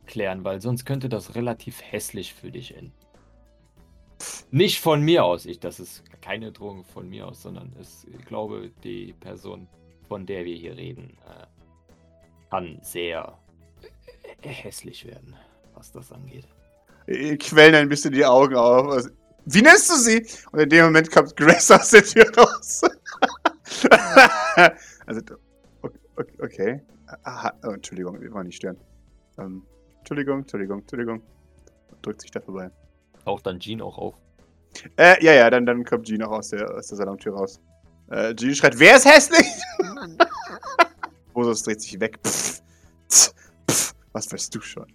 klären, 0.06 0.44
weil 0.44 0.62
sonst 0.62 0.86
könnte 0.86 1.10
das 1.10 1.36
relativ 1.36 1.82
hässlich 1.82 2.34
für 2.34 2.52
dich 2.52 2.76
enden. 2.76 2.94
Nicht 4.50 4.80
von 4.80 5.02
mir 5.02 5.26
aus, 5.26 5.46
ich, 5.46 5.60
das 5.60 5.80
ist 5.80 6.04
keine 6.22 6.52
Drohung 6.52 6.86
von 6.86 7.10
mir 7.10 7.28
aus, 7.28 7.42
sondern 7.42 7.76
es, 7.80 8.06
ich 8.06 8.26
glaube, 8.26 8.72
die 8.84 9.14
Person, 9.14 9.68
von 10.08 10.26
der 10.26 10.46
wir 10.46 10.56
hier 10.56 10.78
reden, 10.78 11.18
äh, 11.28 11.46
kann 12.50 12.80
sehr 12.82 13.38
äh, 14.42 14.48
hässlich 14.48 15.06
werden, 15.06 15.36
was 15.74 15.92
das 15.92 16.12
angeht. 16.12 16.48
Quellen 17.40 17.76
ein 17.76 17.90
bisschen 17.90 18.14
die 18.14 18.26
Augen 18.26 18.56
auf. 18.56 18.88
Also, 18.88 19.10
wie 19.50 19.62
nennst 19.62 19.89
du 19.89 19.96
sie? 19.96 20.27
Und 20.51 20.60
in 20.60 20.70
dem 20.70 20.86
Moment 20.86 21.10
kommt 21.10 21.36
Grace 21.38 21.72
aus 21.72 21.92
der 21.92 22.04
Tür 22.04 22.25
raus. 22.36 22.82
also, 25.06 25.22
okay. 25.82 26.34
okay. 26.42 26.82
Aha, 27.24 27.54
oh, 27.63 27.70
Entschuldigung, 27.70 28.20
wir 28.20 28.32
wollen 28.34 28.48
nicht 28.48 28.58
stören. 28.58 28.77
Ähm, 29.38 29.66
Entschuldigung, 30.00 30.39
Entschuldigung, 30.39 30.80
Entschuldigung. 30.80 31.22
Drückt 32.01 32.22
sich 32.22 32.32
da 32.32 32.42
vorbei. 32.42 32.70
Taucht 33.24 33.46
dann 33.46 33.60
Jean 33.60 33.82
auch 33.82 33.98
auf. 33.98 34.16
Äh, 34.98 35.24
ja, 35.24 35.34
ja, 35.34 35.50
dann, 35.50 35.66
dann 35.66 35.86
kommt 35.86 36.08
Jean 36.08 36.24
auch 36.24 36.32
aus 36.32 36.50
der, 36.50 36.70
aus 36.75 36.88
der 36.88 36.98
Salontür 36.98 37.34
raus. 37.34 37.62
Äh, 38.12 38.36
Jean 38.36 38.54
schreit, 38.54 38.77
wer 38.77 38.98
ist 38.98 39.06
hässlich? 39.06 39.48
Bosos 41.34 41.63
dreht 41.63 41.82
sich 41.82 41.98
weg. 42.01 42.20
Pff, 42.25 42.62
tz, 43.08 43.34
pff, 43.72 43.94
was 44.12 44.32
weißt 44.32 44.54
du 44.54 44.60
schon? 44.60 44.92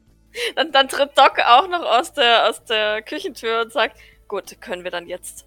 Dann, 0.56 0.72
dann 0.72 0.88
tritt 0.88 1.16
Doc 1.16 1.38
auch 1.46 1.68
noch 1.68 1.82
aus 1.82 2.12
der, 2.12 2.48
aus 2.48 2.62
der 2.64 3.02
Küchentür 3.02 3.62
und 3.62 3.72
sagt, 3.72 3.96
gut, 4.28 4.60
können 4.60 4.84
wir 4.84 4.90
dann 4.90 5.06
jetzt. 5.06 5.46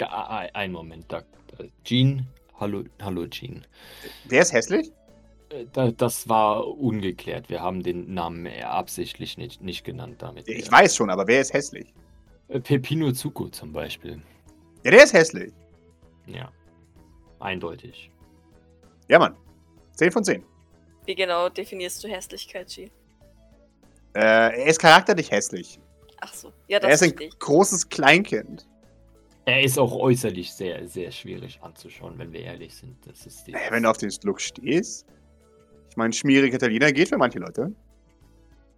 Ja, 0.00 0.28
ein- 0.52 0.72
Moment, 0.72 1.10
da, 1.10 1.22
Jean, 1.84 2.26
hallo, 2.60 2.84
hallo 3.00 3.26
Jean. 3.28 3.64
Wer 4.24 4.42
ist 4.42 4.52
hässlich? 4.52 4.90
Äh, 5.50 5.64
Da, 5.72 5.90
das 5.90 6.28
war 6.28 6.66
ungeklärt. 6.66 7.48
Wir 7.48 7.62
haben 7.62 7.82
den 7.82 8.12
Namen 8.12 8.46
absichtlich 8.62 9.38
nicht, 9.38 9.62
nicht 9.62 9.84
genannt 9.84 10.16
damit. 10.20 10.48
Ich 10.48 10.70
weiß 10.70 10.96
schon, 10.96 11.08
aber 11.08 11.26
wer 11.28 11.40
ist 11.40 11.52
hässlich? 11.52 11.94
Äh, 12.48 12.60
Pepino 12.60 13.12
Zuko 13.12 13.48
zum 13.48 13.72
Beispiel. 13.72 14.20
Ja, 14.84 14.90
der 14.90 15.04
ist 15.04 15.12
hässlich. 15.14 15.52
Ja. 16.26 16.50
Eindeutig. 17.38 18.10
Ja, 19.08 19.18
Mann. 19.18 19.36
10 19.92 20.10
von 20.12 20.24
10. 20.24 20.44
Wie 21.06 21.14
genau 21.14 21.48
definierst 21.48 22.02
du 22.02 22.08
Hässlichkeit, 22.08 22.68
G? 22.68 22.90
Äh, 24.14 24.20
er 24.20 24.66
ist 24.66 24.78
charakterlich 24.80 25.30
hässlich. 25.30 25.78
Ach 26.20 26.32
so, 26.34 26.52
ja, 26.68 26.78
Er 26.78 26.80
das 26.80 27.02
ist 27.02 27.12
ein 27.12 27.20
ich. 27.20 27.38
großes 27.38 27.88
Kleinkind. 27.88 28.66
Er 29.44 29.62
ist 29.62 29.78
auch 29.78 29.92
äußerlich 29.92 30.52
sehr, 30.52 30.88
sehr 30.88 31.12
schwierig 31.12 31.60
anzuschauen, 31.62 32.18
wenn 32.18 32.32
wir 32.32 32.40
ehrlich 32.40 32.74
sind. 32.74 32.96
Das 33.06 33.26
ist 33.26 33.46
die, 33.46 33.52
Naja, 33.52 33.70
wenn 33.70 33.84
du 33.84 33.90
auf 33.90 33.98
den 33.98 34.10
Look 34.24 34.40
stehst. 34.40 35.06
Ich 35.90 35.96
meine, 35.96 36.12
schmierige 36.12 36.56
Italiener 36.56 36.92
geht 36.92 37.08
für 37.08 37.16
manche 37.18 37.38
Leute. 37.38 37.72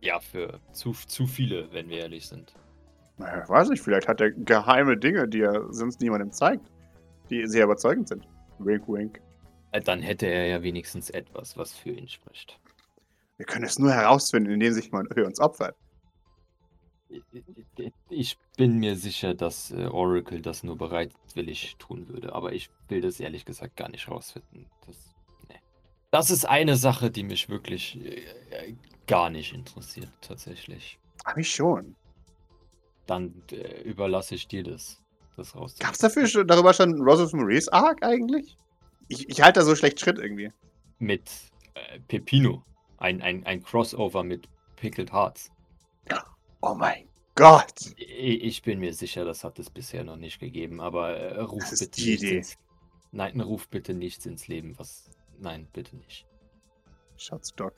ja, 0.03 0.21
für 0.21 0.61
zu, 0.73 0.93
zu 0.93 1.27
viele, 1.27 1.73
wenn 1.73 1.89
wir 1.89 1.99
ehrlich 2.01 2.29
sind. 2.29 2.55
Naja, 3.17 3.43
ich 3.43 3.49
weiß 3.49 3.71
nicht, 3.71 3.83
vielleicht 3.83 4.07
hat 4.09 4.21
er 4.21 4.31
geheime 4.31 4.97
Dinge, 4.97 5.27
die 5.27 5.41
er 5.41 5.73
sonst 5.73 6.01
niemandem 6.01 6.31
zeigt. 6.31 6.71
Die 7.31 7.47
sehr 7.47 7.65
überzeugend 7.65 8.09
sind. 8.09 8.29
Wink, 8.59 8.87
wink. 8.89 9.21
Äh, 9.73 9.81
Dann 9.81 10.01
hätte 10.01 10.27
er 10.27 10.47
ja 10.47 10.63
wenigstens 10.63 11.11
etwas, 11.11 11.57
was 11.57 11.73
für 11.75 11.91
ihn 11.91 12.09
spricht. 12.09 12.61
Wir 13.39 13.47
können 13.47 13.65
es 13.65 13.79
nur 13.79 13.93
herausfinden, 13.93 14.51
indem 14.53 14.73
sich 14.73 14.93
man 14.93 15.09
für 15.13 15.25
uns 15.27 15.41
opfert. 15.41 15.77
Ich 18.11 18.39
bin 18.57 18.79
mir 18.79 18.97
sicher, 18.97 19.35
dass 19.35 19.71
äh, 19.71 19.87
Oracle 19.87 20.41
das 20.41 20.63
nur 20.63 20.77
bereitwillig 20.77 21.77
tun 21.79 22.09
würde, 22.09 22.35
aber 22.35 22.53
ich 22.53 22.71
will 22.89 23.01
das 23.01 23.21
ehrlich 23.21 23.45
gesagt 23.45 23.77
gar 23.77 23.89
nicht 23.89 24.09
rausfinden. 24.09 24.67
Das, 24.87 25.15
nee. 25.49 25.61
das 26.11 26.31
ist 26.31 26.47
eine 26.47 26.77
Sache, 26.77 27.11
die 27.11 27.23
mich 27.23 27.49
wirklich 27.49 27.99
äh, 28.05 28.75
gar 29.07 29.31
nicht 29.31 29.53
interessiert, 29.53 30.11
tatsächlich. 30.21 30.99
Hab 31.25 31.37
ich 31.37 31.51
schon. 31.51 31.97
Dann 33.07 33.43
äh, 33.53 33.83
überlasse 33.83 34.35
ich 34.35 34.49
dir 34.49 34.65
das, 34.65 35.03
das 35.37 35.55
rauszufinden. 35.55 35.87
Gab's 35.87 35.99
dafür 35.99 36.27
schon, 36.27 36.47
darüber 36.47 36.73
schon 36.75 37.01
Roses 37.01 37.33
Maurice 37.33 37.73
Arc 37.73 38.03
eigentlich? 38.03 38.57
Ich, 39.09 39.29
ich 39.29 39.41
halte 39.43 39.61
da 39.61 39.67
so 39.67 39.75
schlecht 39.75 40.01
Schritt 40.01 40.19
irgendwie. 40.19 40.51
Mit 40.99 41.31
äh, 41.75 42.01
Pepino. 42.01 42.65
Ein, 42.99 43.23
ein, 43.23 43.47
ein 43.47 43.63
Crossover 43.63 44.25
mit 44.25 44.49
Pickled 44.77 45.13
Hearts. 45.13 45.51
Oh 46.61 46.75
mein 46.75 47.09
Gott. 47.35 47.73
Ich, 47.97 48.63
bin 48.63 48.81
mir 48.81 48.93
sicher, 48.93 49.25
das 49.25 49.45
hat 49.45 49.59
es 49.59 49.71
bisher 49.71 50.03
noch 50.03 50.17
nicht 50.17 50.41
gegeben, 50.41 50.81
aber 50.81 51.17
äh, 51.17 51.41
ruf 51.41 51.63
Das 51.71 51.79
bitte 51.79 52.01
nichts 52.01 52.23
Idee. 52.23 52.37
ins, 52.39 52.57
Nein, 53.13 53.41
ruf 53.41 53.69
bitte 53.69 53.95
nichts 53.95 54.27
ins 54.27 54.49
Leben, 54.49 54.75
was. 54.79 55.09
Nein, 55.39 55.69
bitte 55.73 55.97
nicht. 55.97 56.27
Schaut 57.17 57.45
zu 57.45 57.55
Doc. 57.55 57.75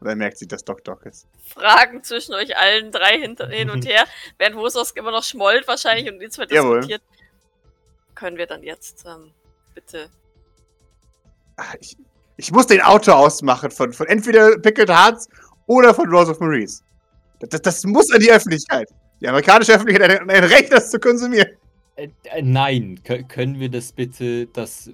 Und 0.00 0.08
dann 0.08 0.18
merkt 0.18 0.38
sie, 0.38 0.48
dass 0.48 0.64
Doc 0.64 0.82
Doc 0.84 1.06
ist. 1.06 1.26
Fragen 1.44 2.02
zwischen 2.02 2.34
euch 2.34 2.56
allen 2.56 2.90
drei 2.90 3.18
hinter, 3.20 3.48
hin 3.48 3.70
und 3.70 3.84
her, 3.88 4.04
während 4.36 4.56
Wosos 4.56 4.90
immer 4.92 5.12
noch 5.12 5.22
schmollt 5.22 5.66
wahrscheinlich 5.68 6.12
und 6.12 6.18
die 6.18 6.28
zwei 6.28 6.46
Jawohl. 6.46 6.80
diskutiert. 6.80 7.02
Können 8.14 8.36
wir 8.36 8.46
dann 8.46 8.62
jetzt 8.62 9.04
ähm, 9.06 9.32
bitte. 9.74 10.10
Ah, 11.56 11.74
ich, 11.80 11.96
ich 12.36 12.50
muss 12.50 12.66
den 12.66 12.80
Autor 12.80 13.16
ausmachen 13.16 13.70
von, 13.70 13.92
von 13.92 14.06
entweder 14.08 14.58
Pickled 14.58 14.90
Hearts 14.90 15.28
oder 15.66 15.94
von 15.94 16.08
Rose 16.10 16.32
of 16.32 16.40
Maurice. 16.40 16.82
Das, 17.40 17.48
das, 17.50 17.62
das 17.62 17.84
muss 17.84 18.10
an 18.12 18.20
die 18.20 18.30
Öffentlichkeit. 18.30 18.88
Die 19.20 19.28
amerikanische 19.28 19.72
Öffentlichkeit 19.74 20.20
hat 20.20 20.28
ein, 20.28 20.44
Recht, 20.44 20.72
das 20.72 20.90
zu 20.90 20.98
konsumieren. 20.98 21.48
Äh, 21.96 22.08
äh, 22.24 22.42
nein, 22.42 23.00
Kö 23.04 23.22
können 23.24 23.60
wir 23.60 23.68
das 23.68 23.92
bitte. 23.92 24.46
Das. 24.46 24.88
Äh, 24.88 24.92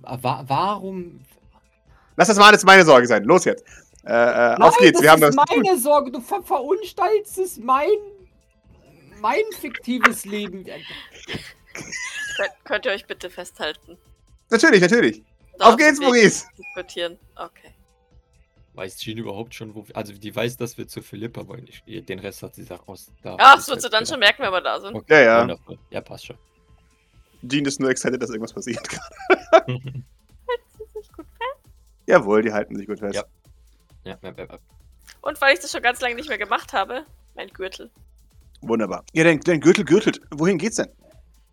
wa 0.00 0.44
warum. 0.46 1.20
Lass 2.16 2.28
das 2.28 2.38
mal 2.38 2.48
alles 2.48 2.64
meine 2.64 2.84
Sorge 2.84 3.06
sein. 3.06 3.24
Los 3.24 3.44
jetzt. 3.44 3.64
Äh, 4.04 4.12
äh, 4.12 4.56
auf 4.56 4.76
geht's. 4.78 5.00
Wir 5.00 5.10
haben 5.10 5.20
das. 5.20 5.34
zu 5.34 5.44
tun. 5.44 5.78
Sorge. 5.78 6.10
Du 6.10 6.20
ver 6.20 6.42
verunstaltest 6.42 7.62
mein. 7.62 7.88
Mein 9.20 9.44
fiktives 9.60 10.24
Leben. 10.24 10.64
Könnt, 10.64 12.50
könnt 12.64 12.86
ihr 12.86 12.92
euch 12.92 13.06
bitte 13.06 13.30
festhalten? 13.30 13.96
Natürlich, 14.50 14.80
natürlich. 14.80 15.22
Auf 15.60 15.76
geht's, 15.76 16.00
Maurice. 16.00 16.46
Diskutieren. 16.58 17.18
Okay. 17.36 17.72
Weiß 18.74 18.98
Jean 18.98 19.18
überhaupt 19.18 19.54
schon, 19.54 19.74
wo. 19.74 19.84
Also, 19.92 20.14
die 20.14 20.34
weiß, 20.34 20.56
dass 20.56 20.78
wir 20.78 20.88
zu 20.88 21.02
Philippa 21.02 21.46
wollen. 21.46 21.66
Ich, 21.68 21.82
den 22.06 22.18
Rest 22.18 22.42
hat 22.42 22.54
sie 22.54 22.62
gesagt 22.62 22.88
aus. 22.88 23.12
Da 23.22 23.36
Ach, 23.38 23.56
das 23.56 23.68
wird 23.68 23.82
sie 23.82 23.90
dann 23.90 24.06
schon 24.06 24.18
merken, 24.18 24.42
wenn 24.42 24.50
wir 24.50 24.62
da 24.62 24.80
sind. 24.80 24.94
Okay, 24.94 25.12
Ja, 25.12 25.20
ja. 25.20 25.42
Wundervoll. 25.42 25.78
Ja, 25.90 26.00
passt 26.00 26.26
schon. 26.26 26.38
Jean 27.46 27.64
ist 27.66 27.80
nur 27.80 27.90
excited, 27.90 28.22
dass 28.22 28.30
irgendwas 28.30 28.52
passiert. 28.52 28.86
Sie 29.66 30.84
sich 30.92 31.12
gut 31.12 31.26
Jawohl, 32.06 32.42
die 32.42 32.52
halten 32.52 32.76
sich 32.76 32.86
gut 32.86 33.00
fest. 33.00 33.14
Ja. 33.14 33.24
ja, 34.04 34.18
ja, 34.22 34.32
ja, 34.36 34.44
ja. 34.44 34.58
Und 35.20 35.40
weil 35.40 35.54
ich 35.54 35.60
das 35.60 35.70
schon 35.70 35.82
ganz 35.82 36.00
lange 36.00 36.14
nicht 36.14 36.28
mehr 36.28 36.38
gemacht 36.38 36.72
habe, 36.72 37.04
mein 37.34 37.48
Gürtel. 37.48 37.90
Wunderbar. 38.60 39.04
Ja, 39.12 39.24
dein, 39.24 39.40
dein 39.40 39.60
Gürtel 39.60 39.84
gürtelt. 39.84 40.20
Wohin 40.30 40.58
geht's 40.58 40.76
denn? 40.76 40.88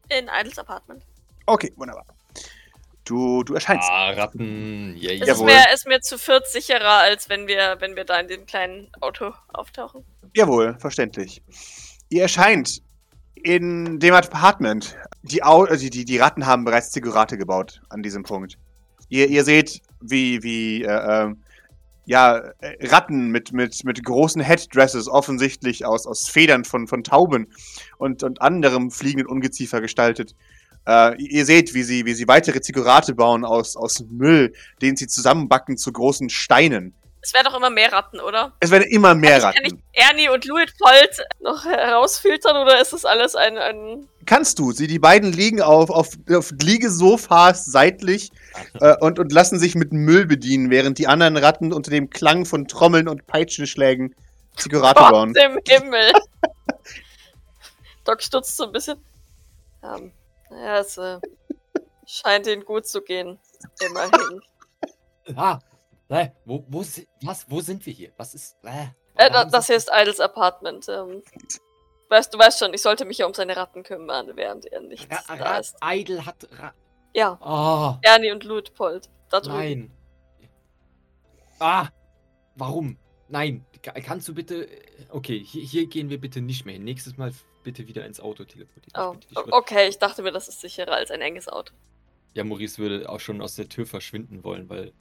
In 0.09 0.27
Idols 0.27 0.57
Apartment. 0.57 1.03
Okay, 1.45 1.73
wunderbar. 1.75 2.05
Du, 3.09 3.43
du 3.43 3.55
erscheinst. 3.55 3.89
Ah, 3.89 4.11
Ratten. 4.11 4.95
Ja, 4.95 5.11
Es 5.11 5.19
ja. 5.19 5.25
ist 5.25 5.27
Jawohl. 5.29 5.45
mir, 5.47 5.73
ist 5.73 5.87
mir 5.87 5.99
zu 5.99 6.19
viert 6.19 6.47
sicherer, 6.47 6.99
als 6.99 7.27
wenn 7.27 7.47
wir, 7.47 7.77
wenn 7.79 7.95
wir 7.95 8.05
da 8.05 8.19
in 8.19 8.27
dem 8.27 8.45
kleinen 8.45 8.87
Auto 9.01 9.33
auftauchen. 9.47 10.05
Jawohl, 10.35 10.77
verständlich. 10.77 11.41
Ihr 12.09 12.21
erscheint 12.21 12.83
In 13.33 13.99
dem 13.99 14.13
Apartment. 14.13 14.95
Die, 15.23 15.41
Au 15.41 15.65
die, 15.65 15.89
die, 15.89 16.05
die 16.05 16.17
Ratten 16.19 16.45
haben 16.45 16.65
bereits 16.65 16.91
Ziggurate 16.91 17.35
gebaut 17.35 17.81
an 17.89 18.03
diesem 18.03 18.21
Punkt. 18.21 18.59
Ihr, 19.07 19.27
ihr 19.27 19.43
seht, 19.43 19.81
wie, 20.01 20.43
wie 20.43 20.83
äh, 20.83 21.23
ähm, 21.23 21.43
ja, 22.05 22.37
äh, 22.59 22.87
Ratten 22.89 23.31
mit, 23.31 23.53
mit, 23.53 23.83
mit 23.85 24.03
großen 24.03 24.41
Headdresses, 24.41 25.07
offensichtlich 25.07 25.83
aus, 25.83 26.05
aus 26.05 26.27
Federn 26.27 26.63
von, 26.63 26.87
von 26.87 27.03
Tauben 27.03 27.47
und, 27.97 28.21
und 28.21 28.39
anderem 28.41 28.91
fliegenden 28.91 29.27
Ungeziefer 29.27 29.81
gestaltet. 29.81 30.35
Äh, 30.87 31.21
ihr 31.21 31.45
seht, 31.45 31.73
wie 31.73 31.83
sie, 31.83 32.05
wie 32.05 32.13
sie 32.13 32.27
weitere 32.27 32.61
Ziggurate 32.61 33.13
bauen 33.13 33.45
aus, 33.45 33.75
aus 33.75 34.03
Müll, 34.09 34.53
den 34.81 34.95
sie 34.95 35.07
zusammenbacken 35.07 35.77
zu 35.77 35.91
großen 35.91 36.29
Steinen. 36.29 36.93
Es 37.21 37.33
werden 37.33 37.47
doch 37.51 37.57
immer 37.57 37.69
mehr 37.69 37.91
Ratten, 37.91 38.19
oder? 38.21 38.53
Es 38.61 38.71
werden 38.71 38.89
immer 38.89 39.13
mehr 39.13 39.39
Kann 39.41 39.53
ich 39.63 39.73
Ratten. 39.73 39.83
Ernie 39.91 40.29
und 40.29 40.45
Luitpold 40.45 41.19
noch 41.41 41.65
herausfiltern 41.65 42.55
oder 42.55 42.81
ist 42.81 42.93
das 42.93 43.03
alles 43.03 43.35
ein, 43.35 43.57
ein 43.57 44.07
Kannst 44.25 44.59
du. 44.59 44.71
Sie, 44.71 44.87
die 44.87 44.99
beiden 44.99 45.33
liegen 45.33 45.61
auf, 45.61 45.89
auf, 45.89 46.11
auf 46.31 46.51
Liegesofas 46.61 47.65
seitlich 47.65 48.31
äh, 48.79 48.95
und, 48.99 49.19
und 49.19 49.33
lassen 49.33 49.59
sich 49.59 49.75
mit 49.75 49.91
Müll 49.91 50.27
bedienen, 50.27 50.69
während 50.69 50.97
die 50.97 51.07
anderen 51.07 51.35
Ratten 51.35 51.73
unter 51.73 51.91
dem 51.91 52.09
Klang 52.09 52.45
von 52.45 52.67
Trommeln 52.67 53.09
und 53.09 53.27
Peitschenschlägen 53.27 54.15
Ziggurate 54.55 54.99
bauen. 54.99 55.33
Gott 55.33 55.43
im 55.43 55.59
Himmel? 55.67 56.11
Doc 58.05 58.21
stutzt 58.21 58.55
so 58.55 58.65
ein 58.65 58.71
bisschen. 58.71 58.97
Ähm, 59.83 60.11
naja, 60.49 60.79
es 60.79 60.97
äh, 60.97 61.19
scheint 62.05 62.47
ihnen 62.47 62.65
gut 62.65 62.85
zu 62.87 63.01
gehen. 63.01 63.39
Immerhin. 63.85 64.41
Ah, 65.35 65.59
äh, 66.07 66.29
wo, 66.45 66.65
wo, 66.69 66.79
was, 67.21 67.45
wo 67.51 67.61
sind 67.61 67.85
wir 67.85 67.93
hier? 67.93 68.11
Was 68.17 68.33
ist. 68.33 68.57
Äh, 68.63 68.87
Äh, 69.15 69.29
da, 69.29 69.45
das 69.45 69.67
hier 69.67 69.75
ist 69.75 69.91
Idles 69.93 70.19
Apartment. 70.19 70.87
Ähm, 70.89 71.21
weißt, 72.09 72.33
du 72.33 72.39
weißt 72.39 72.57
schon, 72.57 72.73
ich 72.73 72.81
sollte 72.81 73.05
mich 73.05 73.19
ja 73.19 73.27
um 73.27 73.33
seine 73.35 73.55
Ratten 73.55 73.83
kümmern, 73.83 74.31
während 74.35 74.65
er 74.65 74.79
nicht 74.81 75.07
Ra 75.11 75.35
da 75.37 75.57
ist. 75.59 75.75
Idle 75.83 76.25
hat. 76.25 76.47
Ra 76.57 76.73
Ja, 77.13 77.37
oh, 77.41 77.99
Ernie 78.01 78.31
und 78.31 78.43
Luitpold. 78.43 79.07
Da 79.29 79.39
drüben. 79.39 79.55
nein. 79.55 79.91
Ah, 81.59 81.89
warum? 82.55 82.97
Nein, 83.27 83.65
Ka- 83.83 83.91
kannst 84.01 84.27
du 84.27 84.33
bitte. 84.33 84.67
Okay, 85.09 85.39
hier, 85.45 85.61
hier 85.63 85.85
gehen 85.87 86.09
wir 86.09 86.19
bitte 86.19 86.41
nicht 86.41 86.65
mehr 86.65 86.73
hin. 86.73 86.85
Nächstes 86.85 87.17
Mal 87.17 87.33
bitte 87.63 87.87
wieder 87.87 88.05
ins 88.05 88.19
Auto 88.19 88.43
teleportieren. 88.45 88.93
Oh, 88.97 89.15
Ich 89.19 89.27
bitte 89.27 89.53
okay, 89.53 89.87
ich 89.89 89.97
dachte 89.99 90.21
mir, 90.21 90.31
das 90.31 90.47
ist 90.47 90.61
sicherer 90.61 90.93
als 90.93 91.11
ein 91.11 91.21
enges 91.21 91.47
Auto. 91.47 91.73
Ja, 92.33 92.43
Maurice 92.43 92.77
würde 92.77 93.09
auch 93.09 93.19
schon 93.19 93.41
aus 93.41 93.55
der 93.55 93.67
Tür 93.69 93.85
verschwinden 93.85 94.43
wollen, 94.43 94.69
weil 94.69 94.91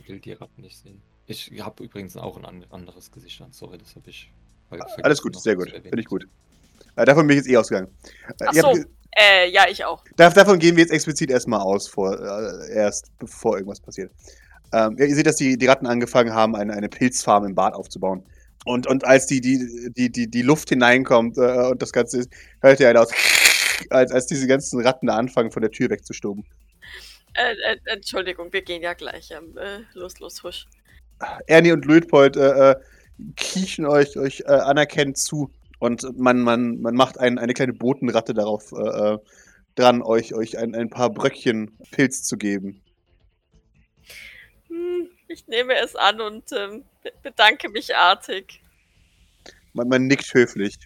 ich 0.00 0.08
will 0.08 0.18
die 0.20 0.32
Ratten 0.32 0.62
nicht 0.62 0.78
sehen. 0.78 1.00
Ich 1.26 1.52
habe 1.60 1.84
übrigens 1.84 2.16
auch 2.16 2.36
ein 2.36 2.44
an- 2.44 2.66
anderes 2.70 3.10
Gesicht 3.12 3.40
an. 3.40 3.52
Sorry, 3.52 3.78
das 3.78 3.94
habe 3.94 4.10
ich. 4.10 4.30
ver- 4.68 4.78
vergessen 4.78 5.04
Alles 5.04 5.22
gut, 5.22 5.40
sehr 5.40 5.54
gut. 5.56 5.70
Finde 5.70 6.00
ich 6.00 6.06
gut. 6.06 6.26
Äh, 6.96 7.04
davon 7.04 7.26
bin 7.26 7.38
ich 7.38 7.44
jetzt 7.44 7.52
eh 7.52 7.56
ausgegangen. 7.56 7.88
Äh, 8.40 8.44
Ach 8.46 8.52
so. 8.54 8.84
Äh, 9.16 9.50
ja, 9.50 9.66
ich 9.68 9.84
auch. 9.84 10.02
Dav 10.16 10.34
davon 10.34 10.58
gehen 10.58 10.74
wir 10.76 10.82
jetzt 10.82 10.92
explizit 10.92 11.30
erstmal 11.30 11.60
aus, 11.60 11.86
vor, 11.86 12.18
äh, 12.18 12.72
erst 12.74 13.16
bevor 13.18 13.56
irgendwas 13.56 13.80
passiert. 13.80 14.10
Ähm, 14.72 14.96
ja, 14.98 15.04
ihr 15.04 15.14
seht, 15.14 15.26
dass 15.26 15.36
die, 15.36 15.56
die 15.58 15.66
Ratten 15.66 15.86
angefangen 15.86 16.32
haben, 16.34 16.56
eine, 16.56 16.72
eine 16.72 16.88
Pilzfarm 16.88 17.44
im 17.44 17.54
Bad 17.54 17.74
aufzubauen. 17.74 18.24
Und, 18.64 18.86
und 18.86 19.04
als 19.04 19.26
die, 19.26 19.40
die, 19.40 19.92
die, 19.96 20.10
die, 20.10 20.30
die 20.30 20.42
Luft 20.42 20.68
hineinkommt 20.68 21.36
äh, 21.36 21.70
und 21.70 21.82
das 21.82 21.92
Ganze 21.92 22.20
ist, 22.20 22.30
hört 22.60 22.78
ihr 22.80 22.86
halt 22.86 22.96
aus, 22.96 23.10
als, 23.90 24.12
als 24.12 24.26
diese 24.26 24.46
ganzen 24.46 24.80
Ratten 24.80 25.06
da 25.06 25.16
anfangen, 25.16 25.50
von 25.50 25.62
der 25.62 25.70
Tür 25.70 25.90
wegzustoben. 25.90 26.44
Äh, 27.34 27.54
äh, 27.72 27.78
Entschuldigung, 27.86 28.52
wir 28.52 28.62
gehen 28.62 28.82
ja 28.82 28.92
gleich. 28.94 29.30
Ähm, 29.30 29.56
äh, 29.56 29.80
los, 29.94 30.20
los, 30.20 30.42
husch. 30.42 30.66
Ernie 31.46 31.72
und 31.72 31.84
Luitpold 31.84 32.36
äh, 32.36 32.72
äh, 32.72 32.76
kriechen 33.36 33.86
euch, 33.86 34.16
euch 34.18 34.48
anerkennend 34.48 35.16
zu 35.16 35.52
und 35.78 36.18
man, 36.18 36.40
man, 36.40 36.80
man 36.80 36.94
macht 36.94 37.18
ein, 37.18 37.38
eine 37.38 37.54
kleine 37.54 37.72
Botenratte 37.72 38.34
darauf 38.34 38.72
dran, 39.76 40.02
euch, 40.02 40.34
euch 40.34 40.58
ein, 40.58 40.74
ein 40.74 40.90
paar 40.90 41.10
Bröckchen 41.10 41.76
Pilz 41.92 42.24
zu 42.24 42.36
geben. 42.36 42.82
Ich 45.32 45.46
nehme 45.48 45.74
es 45.76 45.96
an 45.96 46.20
und 46.20 46.52
ähm, 46.52 46.84
be- 47.02 47.12
bedanke 47.22 47.68
mich 47.68 47.96
artig. 47.96 48.62
Man, 49.72 49.88
man 49.88 50.06
nickt 50.06 50.32
höflich. 50.34 50.76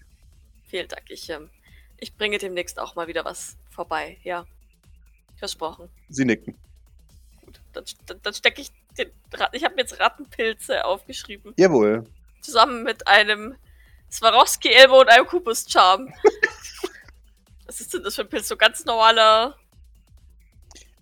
Vielen 0.68 0.86
Dank. 0.88 1.10
Ich, 1.10 1.28
ähm, 1.30 1.50
ich 1.98 2.14
bringe 2.16 2.38
demnächst 2.38 2.78
auch 2.78 2.94
mal 2.94 3.08
wieder 3.08 3.24
was 3.24 3.56
vorbei. 3.70 4.18
Ja. 4.22 4.46
Versprochen. 5.36 5.88
Sie 6.08 6.24
nicken. 6.24 6.56
Gut. 7.44 7.60
Dann, 7.72 7.84
dann, 8.06 8.22
dann 8.22 8.34
stecke 8.34 8.60
ich 8.60 8.70
den. 8.96 9.10
Ra- 9.34 9.50
Ich 9.52 9.64
habe 9.64 9.74
mir 9.74 9.82
jetzt 9.82 9.98
Rattenpilze 9.98 10.84
aufgeschrieben. 10.84 11.52
Jawohl. 11.56 12.04
Zusammen 12.40 12.84
mit 12.84 13.06
einem 13.08 13.56
Swarovski-Elmo 14.10 15.00
und 15.00 15.08
einem 15.08 15.26
Kubus-Charm. 15.26 16.12
Was 17.66 17.80
ist 17.80 17.92
denn 17.92 18.04
das 18.04 18.14
für 18.14 18.22
ein 18.22 18.28
Pilz? 18.28 18.46
So 18.48 18.56
ganz 18.56 18.84
normaler. 18.84 19.58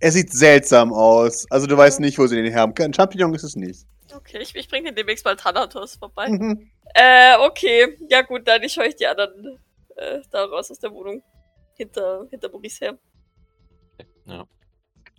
Er 0.05 0.13
sieht 0.13 0.35
seltsam 0.35 0.93
aus. 0.93 1.51
Also 1.51 1.67
du 1.67 1.79
weißt 1.79 1.99
nicht, 2.01 2.19
wo 2.19 2.27
sie 2.27 2.37
den 2.37 2.55
haben. 2.55 2.75
Ein 2.79 2.93
Champignon 2.93 3.33
ist 3.33 3.43
es 3.43 3.57
nicht. 3.57 3.87
Okay, 4.15 4.37
ich, 4.43 4.55
ich 4.55 4.69
bringe 4.69 4.89
den 4.89 4.97
demnächst 4.97 5.25
mal 5.25 5.35
Thanatos 5.35 5.97
vorbei. 5.97 6.29
Mhm. 6.29 6.71
Äh, 6.95 7.39
okay. 7.39 7.97
Ja 8.11 8.21
gut, 8.21 8.47
dann 8.47 8.63
ich 8.63 8.79
euch 8.79 8.97
die 8.97 9.07
anderen 9.07 9.59
äh, 9.97 10.21
da 10.31 10.45
raus 10.45 10.71
aus 10.71 10.79
der 10.79 10.93
Wohnung. 10.93 11.23
Hinter, 11.79 12.27
hinter 12.29 12.51
Maurice 12.51 12.85
her. 12.85 12.99
Ja. 14.27 14.47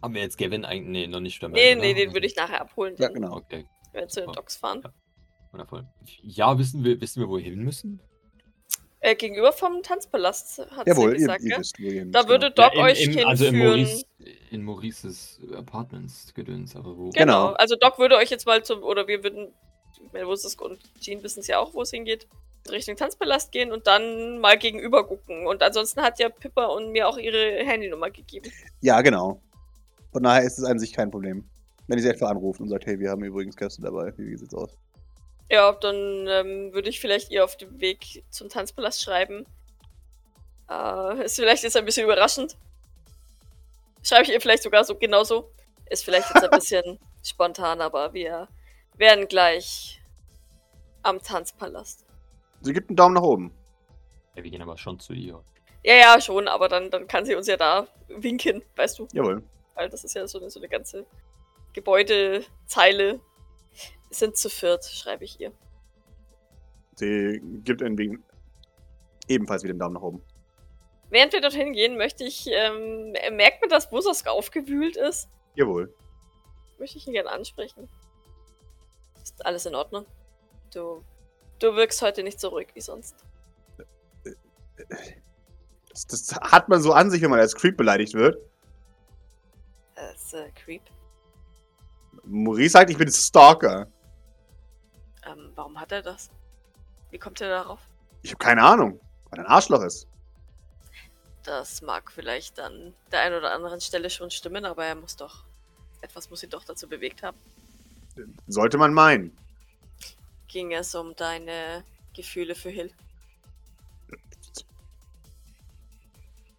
Haben 0.04 0.14
wir 0.14 0.22
jetzt 0.22 0.38
Gavin 0.38 0.64
eigentlich? 0.64 0.88
Nee, 0.88 1.08
noch 1.08 1.20
nicht 1.20 1.42
dabei. 1.42 1.54
Nee, 1.54 1.72
oder? 1.72 1.82
nee, 1.82 1.94
den 1.96 2.14
würde 2.14 2.28
ich 2.28 2.36
nachher 2.36 2.62
abholen, 2.62 2.94
Ja, 3.00 3.08
wenn 3.08 3.16
genau. 3.16 3.38
Okay, 3.38 3.66
wir 3.92 4.08
zu 4.08 4.22
den. 4.22 4.34
Docks 4.34 4.56
fahren. 4.56 4.84
wundervoll. 5.52 5.88
Ja, 6.22 6.60
wissen 6.60 6.84
wir, 6.84 7.02
wissen 7.02 7.22
wir, 7.22 7.28
wo 7.28 7.38
wir 7.38 7.44
hin 7.44 7.64
müssen? 7.64 8.02
Äh, 9.06 9.14
gegenüber 9.14 9.54
vom 9.54 9.84
Tanzpalast 9.84 10.66
hat 10.72 10.88
Jawohl, 10.88 11.12
sie 11.12 11.18
ihr, 11.18 11.28
gesagt, 11.28 11.44
ihr 11.44 11.50
gell? 11.50 11.60
wisst, 11.60 11.78
ihr 11.80 12.06
Da 12.06 12.28
würde 12.28 12.50
genau. 12.50 12.70
Doc 12.70 12.76
euch 12.76 12.98
hinführen. 12.98 13.28
Also 13.28 13.46
in, 13.46 13.60
Maurice, 13.60 14.06
in 14.50 14.64
Maurices 14.64 15.40
Apartments 15.56 16.34
gedöns, 16.34 16.76
aber 16.76 16.98
wo? 16.98 17.12
Genau. 17.12 17.50
Genau. 17.50 17.54
Also 17.54 17.76
Doc 17.76 18.00
würde 18.00 18.16
euch 18.16 18.32
jetzt 18.32 18.48
mal 18.48 18.64
zum, 18.64 18.82
oder 18.82 19.08
wir 19.08 19.24
würden, 19.24 19.54
ich 20.04 20.12
meine, 20.12 20.26
wo 20.26 20.34
ist 20.34 20.44
das 20.44 20.56
und 20.56 20.80
Jean 21.00 21.22
wissen 21.22 21.42
es 21.42 21.48
ja 21.48 21.60
auch, 21.60 21.76
wo 21.76 21.84
es 21.84 21.92
hingeht, 21.92 22.28
Richtung 22.72 22.96
Tanzpalast 22.96 23.52
gehen 23.52 23.72
und 23.72 23.86
dann 23.86 24.40
mal 24.40 24.58
gegenüber 24.58 25.06
gucken. 25.06 25.46
Und 25.46 25.62
ansonsten 25.62 26.02
hat 26.02 26.18
ja 26.18 26.30
Pippa 26.30 26.66
und 26.66 26.92
mir 26.92 27.08
auch 27.08 27.20
ihre 27.20 27.64
Handynummer 27.64 28.10
gegeben. 28.10 28.52
Ja, 28.82 29.02
genau. 29.02 29.40
Von 30.12 30.24
daher 30.24 30.42
ist 30.42 30.58
es 30.58 30.64
an 30.66 30.80
sich 30.80 30.94
kein 30.94 31.12
Problem. 31.12 31.48
Wenn 31.86 32.00
ihr 32.00 32.02
sie 32.02 32.10
etwa 32.10 32.30
anruft 32.30 32.60
und 32.60 32.70
sagt, 32.70 32.88
hey, 32.88 33.00
wir 33.00 33.12
haben 33.12 33.24
übrigens 33.24 33.56
Gäste 33.56 33.84
dabei. 33.84 34.12
Wie 34.18 34.36
sieht's 34.36 34.56
aus? 34.56 34.76
Ja, 35.50 35.72
dann 35.74 36.28
ähm, 36.28 36.74
würde 36.74 36.90
ich 36.90 37.00
vielleicht 37.00 37.32
ihr 37.32 37.44
auf 37.44 37.56
dem 37.56 37.80
Weg 37.80 38.24
zum 38.30 38.50
Tanzpalast 38.50 39.04
schreiben. 39.04 39.46
Äh, 40.70 41.26
ist 41.26 41.36
vielleicht 41.36 41.64
jetzt 41.64 41.78
ein 41.78 41.86
bisschen 41.86 42.06
überraschend. 42.06 42.58
Schreibe 44.02 44.24
ich 44.24 44.30
ihr 44.30 44.42
vielleicht 44.42 44.64
sogar 44.64 44.84
so 44.84 44.96
genauso. 44.96 45.52
Ist 45.90 46.04
vielleicht 46.04 46.34
jetzt 46.34 46.44
ein 46.44 46.50
bisschen 46.60 47.00
spontan, 47.24 47.82
aber 47.82 48.14
wir 48.14 48.48
werden 48.98 49.28
gleich 49.28 50.02
am 51.04 51.22
Tanzpalast. 51.22 52.06
Sie 52.62 52.74
gibt 52.74 52.90
einen 52.90 52.98
Daumen 52.98 53.16
nach 53.16 53.22
oben. 53.22 53.54
Ja, 54.36 54.44
wir 54.44 54.50
gehen 54.50 54.62
aber 54.62 54.78
schon 54.78 55.00
zu 55.00 55.14
ihr. 55.14 55.42
Ja, 55.84 55.94
ja, 55.94 56.22
schon, 56.22 56.48
aber 56.48 56.68
dann, 56.68 56.90
dann 56.90 57.08
kann 57.08 57.26
sie 57.26 57.36
uns 57.36 57.48
ja 57.48 57.58
da 57.58 57.88
winken, 58.08 58.64
weißt 58.76 58.98
du? 58.98 59.08
Jawohl. 59.14 59.44
Weil 59.76 59.90
das 59.90 60.04
ist 60.04 60.16
ja 60.16 60.28
so 60.28 60.40
eine, 60.40 60.50
so 60.50 60.60
eine 60.60 60.68
ganze 60.68 61.06
Gebäudezeile. 61.74 63.20
Sind 64.16 64.38
zu 64.38 64.50
viert, 64.50 64.86
schreibe 64.86 65.26
ich 65.26 65.42
ihr. 65.42 65.52
Sie 66.96 67.42
gibt 67.66 67.82
irgendwie 67.82 68.18
ebenfalls 69.28 69.64
wieder 69.64 69.72
einen 69.72 69.80
Daumen 69.80 69.96
nach 69.96 70.04
oben. 70.04 70.24
Während 71.10 71.34
wir 71.34 71.42
dorthin 71.42 71.74
gehen, 71.74 71.98
möchte 71.98 72.24
ich, 72.24 72.48
ähm, 72.48 73.12
merkt 73.34 73.60
man, 73.60 73.70
dass 73.70 73.90
Busosk 73.90 74.28
aufgewühlt 74.28 74.96
ist? 74.96 75.28
Jawohl. 75.56 75.94
Möchte 76.80 76.98
ich 76.98 77.08
ihn 77.08 77.14
gerne 77.14 77.30
ansprechen. 77.30 77.90
Ist 79.22 79.46
alles 79.46 79.66
in 79.66 79.76
Ordnung? 79.76 80.06
Du, 80.74 81.04
du 81.60 81.76
wirkst 81.76 82.02
heute 82.02 82.24
nicht 82.24 82.40
so 82.40 82.48
ruhig 82.48 82.70
wie 82.74 82.82
sonst. 82.82 83.18
Das, 85.90 86.08
das 86.08 86.36
hat 86.36 86.70
man 86.70 86.82
so 86.82 86.94
an 86.94 87.12
sich, 87.12 87.22
wenn 87.22 87.32
man 87.32 87.42
als 87.42 87.54
Creep 87.54 87.76
beleidigt 87.76 88.14
wird. 88.14 88.42
Ist, 90.14 90.34
äh, 90.34 90.50
Creep. 90.52 90.84
Maurice 92.24 92.72
sagt, 92.72 92.90
ich 92.90 92.98
bin 92.98 93.12
Stalker. 93.12 93.92
Warum 95.56 95.80
hat 95.80 95.92
er 95.92 96.02
das? 96.02 96.30
Wie 97.12 97.18
kommt 97.18 97.42
er 97.42 97.50
darauf? 97.50 97.80
Ich 98.22 98.32
habe 98.32 98.44
keine 98.44 98.64
Ahnung, 98.64 99.00
weil 99.30 99.40
er 99.40 99.46
ein 99.46 99.52
Arschloch 99.52 99.82
ist. 99.82 100.08
Das 101.44 101.82
mag 101.82 102.12
vielleicht 102.12 102.60
an 102.60 102.94
der 103.12 103.22
einen 103.22 103.36
oder 103.36 103.54
anderen 103.54 103.80
Stelle 103.80 104.10
schon 104.10 104.32
stimmen, 104.32 104.66
aber 104.66 104.86
er 104.86 104.96
muss 104.96 105.16
doch. 105.16 105.44
Etwas 106.02 106.30
muss 106.30 106.44
ihn 106.44 106.50
doch 106.50 106.64
dazu 106.64 106.88
bewegt 106.88 107.24
haben. 107.24 107.38
Sollte 108.48 108.78
man 108.78 108.94
meinen. 108.94 109.36
Ging 110.48 110.72
es 110.74 110.96
um 110.96 111.16
deine 111.16 111.84
Gefühle 112.14 112.56
für 112.56 112.70
Hill? 112.70 112.92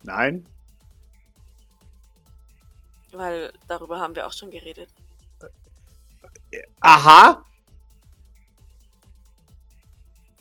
Nein? 0.03 0.47
Weil 3.13 3.53
darüber 3.67 3.99
haben 3.99 4.15
wir 4.15 4.27
auch 4.27 4.33
schon 4.33 4.51
geredet. 4.51 4.89
Aha! 6.81 7.45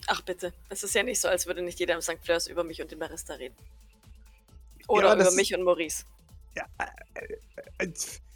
Ach 0.08 0.22
bitte, 0.22 0.54
es 0.70 0.84
ist 0.84 0.94
ja 0.94 1.04
nicht 1.04 1.20
so, 1.20 1.28
als 1.28 1.48
würde 1.48 1.62
nicht 1.62 1.80
jeder 1.80 1.96
im 1.96 2.02
St. 2.02 2.20
Fleurs 2.22 2.48
über 2.48 2.63
mich 2.63 2.82
und 2.82 2.91
den 2.91 3.00
Barista 3.00 3.34
reden. 3.34 3.56
Oder 4.88 5.15
Ja, 5.15 5.22
über 5.22 5.32
mich 5.32 5.54
und 5.56 5.63
Maurice. 5.63 6.06
Äh, 7.78 7.91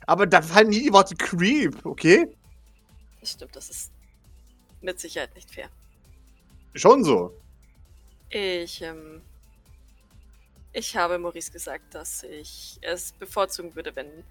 Aber 0.07 0.25
da 0.25 0.41
fallen 0.41 0.69
nie 0.69 0.83
die 0.83 0.93
Worte 0.93 1.15
Creep, 1.15 1.85
okay? 1.85 2.27
Das 3.19 3.31
stimmt, 3.31 3.55
das 3.55 3.69
ist 3.69 3.91
mit 4.81 4.99
Sicherheit 4.99 5.33
nicht 5.35 5.51
fair. 5.51 5.69
Schon 6.75 7.03
so. 7.03 7.39
Ich, 8.29 8.81
ähm. 8.81 9.21
Ich 10.71 10.95
habe 10.95 11.17
Maurice 11.17 11.51
gesagt, 11.51 11.95
dass 11.95 12.23
ich 12.23 12.77
es 12.81 13.11
bevorzugen 13.13 13.75
würde, 13.75 13.95
wenn, 13.95 14.23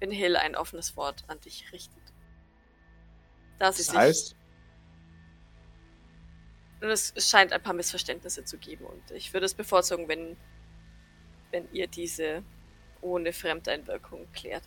wenn 0.00 0.10
Hill 0.10 0.36
ein 0.36 0.56
offenes 0.56 0.96
Wort 0.96 1.24
an 1.28 1.40
dich 1.40 1.72
richtet. 1.72 2.02
Da 3.60 3.72
sie 3.72 3.84
Das 3.84 3.94
heißt, 3.94 4.36
es 6.90 7.12
es 7.16 7.30
scheint 7.30 7.52
ein 7.52 7.62
paar 7.62 7.74
Missverständnisse 7.74 8.44
zu 8.44 8.58
geben 8.58 8.84
und 8.86 9.10
ich 9.12 9.32
würde 9.32 9.46
es 9.46 9.54
bevorzugen, 9.54 10.08
wenn, 10.08 10.36
wenn 11.50 11.68
ihr 11.72 11.86
diese 11.86 12.42
ohne 13.00 13.32
Fremdeinwirkung 13.32 14.26
klärt. 14.32 14.64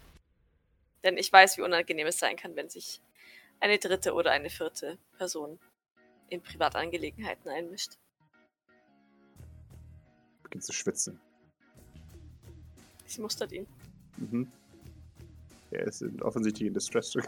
Denn 1.03 1.17
ich 1.17 1.31
weiß, 1.31 1.57
wie 1.57 1.61
unangenehm 1.61 2.07
es 2.07 2.19
sein 2.19 2.35
kann, 2.35 2.55
wenn 2.55 2.69
sich 2.69 3.01
eine 3.59 3.77
dritte 3.77 4.13
oder 4.13 4.31
eine 4.31 4.49
vierte 4.49 4.97
Person 5.17 5.59
in 6.29 6.41
Privatangelegenheiten 6.41 7.49
einmischt. 7.49 7.93
beginnt 10.43 10.63
zu 10.63 10.73
schwitzen. 10.73 11.19
Sie 13.05 13.21
mustert 13.21 13.51
ihn. 13.51 13.67
Mhm. 14.17 14.51
Er 15.71 15.87
ist 15.87 16.03
offensichtlich 16.21 16.67
in 16.67 16.73
Distress. 16.73 17.13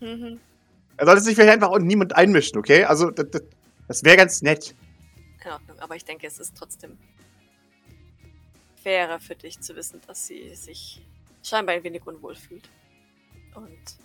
Mhm. 0.00 0.38
Er 0.98 1.06
sollte 1.06 1.22
sich 1.22 1.34
vielleicht 1.34 1.54
einfach 1.54 1.70
auch 1.70 1.78
niemand 1.78 2.14
einmischen, 2.14 2.58
okay? 2.58 2.84
Also, 2.84 3.10
das, 3.10 3.30
das, 3.30 3.42
das 3.90 4.04
wäre 4.04 4.16
ganz 4.16 4.40
nett. 4.40 4.76
In 5.44 5.50
Ordnung, 5.50 5.80
aber 5.80 5.96
ich 5.96 6.04
denke, 6.04 6.24
es 6.24 6.38
ist 6.38 6.56
trotzdem 6.56 6.96
fairer 8.84 9.18
für 9.18 9.34
dich 9.34 9.58
zu 9.58 9.74
wissen, 9.74 10.00
dass 10.06 10.28
sie 10.28 10.54
sich 10.54 11.04
scheinbar 11.42 11.74
ein 11.74 11.82
wenig 11.82 12.06
unwohl 12.06 12.36
fühlt. 12.36 12.70
Und 13.56 13.98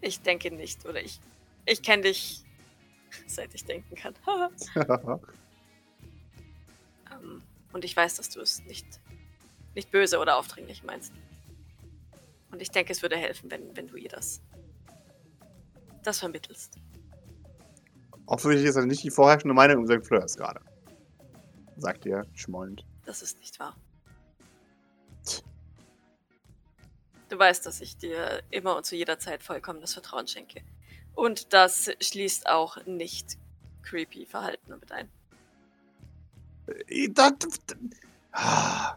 ich 0.00 0.22
denke 0.22 0.50
nicht, 0.50 0.86
oder 0.86 1.02
ich, 1.02 1.20
ich 1.66 1.82
kenne 1.82 2.04
dich, 2.04 2.42
seit 3.26 3.54
ich 3.54 3.66
denken 3.66 3.94
kann. 3.94 4.14
Ähm, 7.12 7.42
Und 7.72 7.84
ich 7.84 7.94
weiß, 7.94 8.14
dass 8.14 8.30
du 8.30 8.40
es 8.40 8.64
nicht, 8.64 8.86
nicht 9.74 9.90
böse 9.90 10.18
oder 10.18 10.38
aufdringlich 10.38 10.82
meinst. 10.82 11.12
Und 12.50 12.62
ich 12.62 12.70
denke, 12.70 12.92
es 12.92 13.02
würde 13.02 13.18
helfen, 13.18 13.50
wenn, 13.50 13.76
wenn 13.76 13.88
du 13.88 13.96
ihr 13.96 14.08
das, 14.08 14.40
das 16.02 16.20
vermittelst. 16.20 16.78
Offensichtlich 18.30 18.68
ist 18.68 18.76
das 18.76 18.84
nicht 18.86 19.02
die 19.02 19.10
vorherrschende 19.10 19.54
Meinung 19.54 19.78
unserer 19.78 20.00
Fleurs 20.00 20.36
gerade. 20.36 20.60
Sagt 21.76 22.06
er, 22.06 22.24
schmollend. 22.34 22.86
Das 23.04 23.22
ist 23.22 23.36
nicht 23.40 23.58
wahr. 23.58 23.76
Du 27.28 27.36
weißt, 27.36 27.66
dass 27.66 27.80
ich 27.80 27.96
dir 27.96 28.40
immer 28.50 28.76
und 28.76 28.86
zu 28.86 28.94
jeder 28.94 29.18
Zeit 29.18 29.42
vollkommenes 29.42 29.94
Vertrauen 29.94 30.28
schenke. 30.28 30.62
Und 31.16 31.52
das 31.52 31.90
schließt 32.00 32.48
auch 32.48 32.84
nicht 32.86 33.36
creepy 33.82 34.26
Verhalten 34.26 34.78
mit 34.78 34.92
ein. 34.92 35.08
Äh, 36.86 37.08
das- 37.08 37.32
das- 37.38 37.78
Ah, 38.32 38.96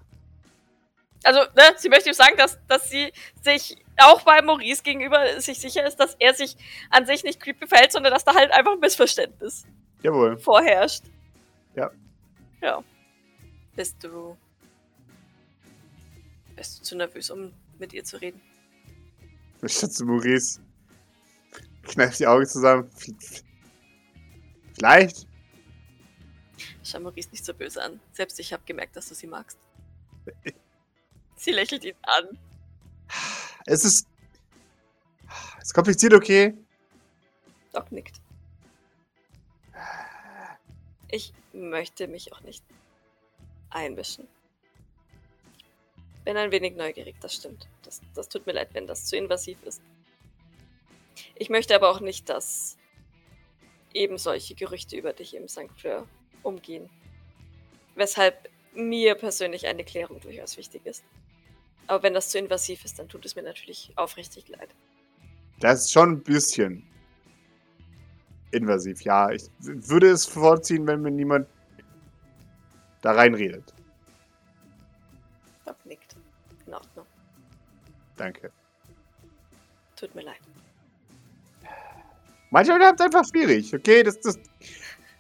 Also, 1.24 1.40
ne, 1.56 1.64
sie 1.78 1.90
möchte 1.90 2.10
ihm 2.10 2.14
sagen, 2.14 2.36
dass, 2.38 2.60
dass 2.68 2.90
sie 2.90 3.12
sich 3.42 3.78
auch 3.98 4.24
bei 4.24 4.42
Maurice 4.42 4.84
gegenüber 4.84 5.40
sich 5.40 5.60
sicher 5.60 5.86
ist, 5.86 5.98
dass 5.98 6.16
er 6.20 6.34
sich 6.34 6.58
an 6.90 7.06
sich 7.06 7.24
nicht 7.24 7.40
creepy 7.40 7.68
verhält, 7.68 7.92
sondern 7.92 8.14
dass 8.14 8.26
da 8.26 8.34
halt 8.34 8.52
einfach 8.52 8.74
ein 8.74 8.80
Missverständnis 8.80 9.66
Jawohl. 10.02 10.38
vorherrscht. 10.38 11.04
Ja. 11.76 11.92
Ja. 12.62 12.84
Bist 13.76 14.04
du. 14.04 14.38
Bist 16.56 16.80
du 16.80 16.84
zu 16.84 16.96
nervös, 16.98 17.30
um 17.30 17.54
mit 17.80 17.94
ihr 17.94 18.04
zu 18.04 18.18
reden? 18.18 18.42
Ich 19.62 19.74
schätze 19.74 20.06
Maurice. 20.06 20.60
Kneift 21.84 22.20
die 22.20 22.28
Augen 22.28 22.46
zusammen. 22.46 22.90
Vielleicht. 24.74 25.28
Schau 26.84 27.00
Maurice 27.00 27.30
nicht 27.32 27.46
so 27.46 27.54
böse 27.54 27.82
an. 27.82 28.00
Selbst 28.12 28.40
ich 28.40 28.52
habe 28.54 28.64
gemerkt, 28.66 28.96
dass 28.96 29.10
du 29.10 29.16
sie 29.16 29.28
magst. 29.28 29.58
Sie 31.36 31.52
lächelt 31.52 31.84
ihn 31.86 31.96
an. 32.04 32.38
Es 33.66 33.84
ist. 33.86 34.08
Es 35.58 35.70
ist 35.70 35.74
kompliziert, 35.74 36.14
okay? 36.14 36.54
Doc 37.72 37.92
nickt. 37.92 38.22
Ich 41.10 41.34
möchte 41.54 42.08
mich 42.08 42.34
auch 42.34 42.42
nicht 42.42 42.64
einmischen. 43.70 44.28
Bin 46.26 46.38
ein 46.38 46.52
wenig 46.52 46.76
neugierig, 46.76 47.16
das 47.22 47.36
stimmt. 47.36 47.68
Das, 47.84 48.02
das 48.14 48.30
tut 48.30 48.46
mir 48.46 48.54
leid, 48.54 48.70
wenn 48.74 48.88
das 48.88 49.06
zu 49.06 49.18
invasiv 49.18 49.62
ist. 49.64 49.82
Ich 51.36 51.50
möchte 51.50 51.76
aber 51.76 51.90
auch 51.90 52.00
nicht, 52.00 52.30
dass 52.30 52.78
eben 53.94 54.18
solche 54.18 54.56
Gerüchte 54.56 54.96
über 54.96 55.14
dich 55.14 55.36
im 55.36 55.48
St. 55.48 55.72
Fleur 55.76 56.08
umgehen. 56.42 56.90
Weshalb 57.96 58.50
mir 58.74 59.16
persönlich 59.16 59.68
eine 59.68 59.84
Klärung 59.84 60.20
durchaus 60.20 60.58
wichtig 60.58 60.86
ist. 60.86 61.04
Aber 61.88 62.04
wenn 62.04 62.14
das 62.14 62.30
zu 62.30 62.38
invasiv 62.40 62.86
ist, 62.86 62.98
dann 63.00 63.10
tut 63.10 63.26
es 63.26 63.36
mir 63.36 63.44
natürlich 63.44 63.92
aufrichtig 63.96 64.48
leid. 64.50 64.70
Das 65.60 65.82
ist 65.86 65.92
schon 65.92 66.12
ein 66.12 66.24
bisschen 66.24 66.88
invasiv, 68.52 69.02
ja. 69.02 69.30
Ich 69.32 69.44
würde 69.60 70.10
es 70.10 70.26
vorziehen, 70.26 70.86
wenn 70.88 71.02
mir 71.02 71.12
niemand 71.12 71.48
da 73.02 73.12
reinredet. 73.14 73.74
Doc 75.66 75.76
nickt. 75.86 76.16
In 76.66 76.74
Ordnung. 76.74 77.06
Danke. 78.16 78.52
Tut 79.96 80.14
mir 80.16 80.22
leid. 80.24 80.40
Manche 82.50 82.72
Leute 82.72 82.86
haben 82.86 82.96
es 82.96 83.02
einfach 83.02 83.26
schwierig, 83.26 83.74
okay? 83.74 84.04
Das, 84.04 84.20
das. 84.20 84.40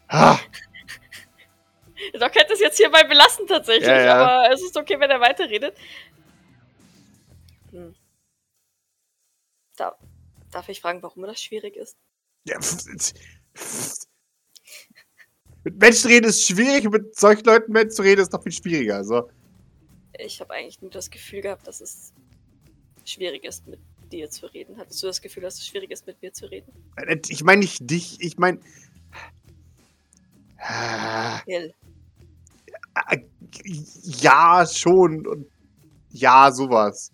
Ah, 0.08 0.38
Doc 2.20 2.36
hätte 2.36 2.54
es 2.54 2.60
jetzt 2.60 2.78
hierbei 2.78 3.04
belassen 3.04 3.48
tatsächlich, 3.48 3.88
Ja, 3.88 4.02
ja. 4.02 4.16
aber 4.16 4.54
es 4.54 4.62
ist 4.62 4.78
okay, 4.78 5.00
wenn 5.00 5.10
er 5.10 5.20
weiterredet. 5.20 5.76
Da, 9.76 9.98
darf 10.52 10.70
ich 10.70 10.82
fragen, 10.82 11.02
warum 11.02 11.24
das 11.24 11.42
schwierig 11.42 11.76
ist? 11.76 11.98
ja, 12.46 12.60
mit 15.64 15.78
Menschen 15.80 16.08
reden 16.10 16.28
ist 16.28 16.46
schwierig, 16.46 16.90
mit 16.90 17.16
solchen 17.18 17.46
Leuten 17.46 17.72
mit 17.72 17.94
zu 17.94 18.02
reden 18.02 18.22
ist 18.22 18.34
noch 18.34 18.44
viel 18.44 18.52
schwieriger. 18.52 18.98
Also, 18.98 19.30
Ich 20.20 20.40
habe 20.42 20.54
eigentlich 20.54 20.82
nur 20.82 20.92
das 20.92 21.10
Gefühl 21.10 21.42
gehabt, 21.42 21.66
dass 21.68 21.82
es 21.82 22.14
schwierig 23.06 23.46
ist, 23.46 23.66
mit 23.68 23.80
dir 24.12 24.30
zu 24.30 24.46
reden. 24.48 24.78
Hattest 24.78 25.02
du 25.02 25.08
das 25.08 25.22
Gefühl, 25.22 25.44
dass 25.44 25.56
es 25.56 25.66
schwierig 25.66 25.92
ist, 25.92 26.06
mit 26.06 26.22
mir 26.22 26.34
zu 26.34 26.46
reden? 26.48 26.72
ich 27.30 27.44
meine 27.44 27.62
nicht 27.62 27.90
dich, 27.90 28.20
ich 28.22 28.38
meine. 28.38 28.60
Hill. 31.46 31.74
Ja, 34.04 34.66
schon. 34.66 35.26
Und 35.26 35.48
ja, 36.10 36.52
sowas. 36.52 37.12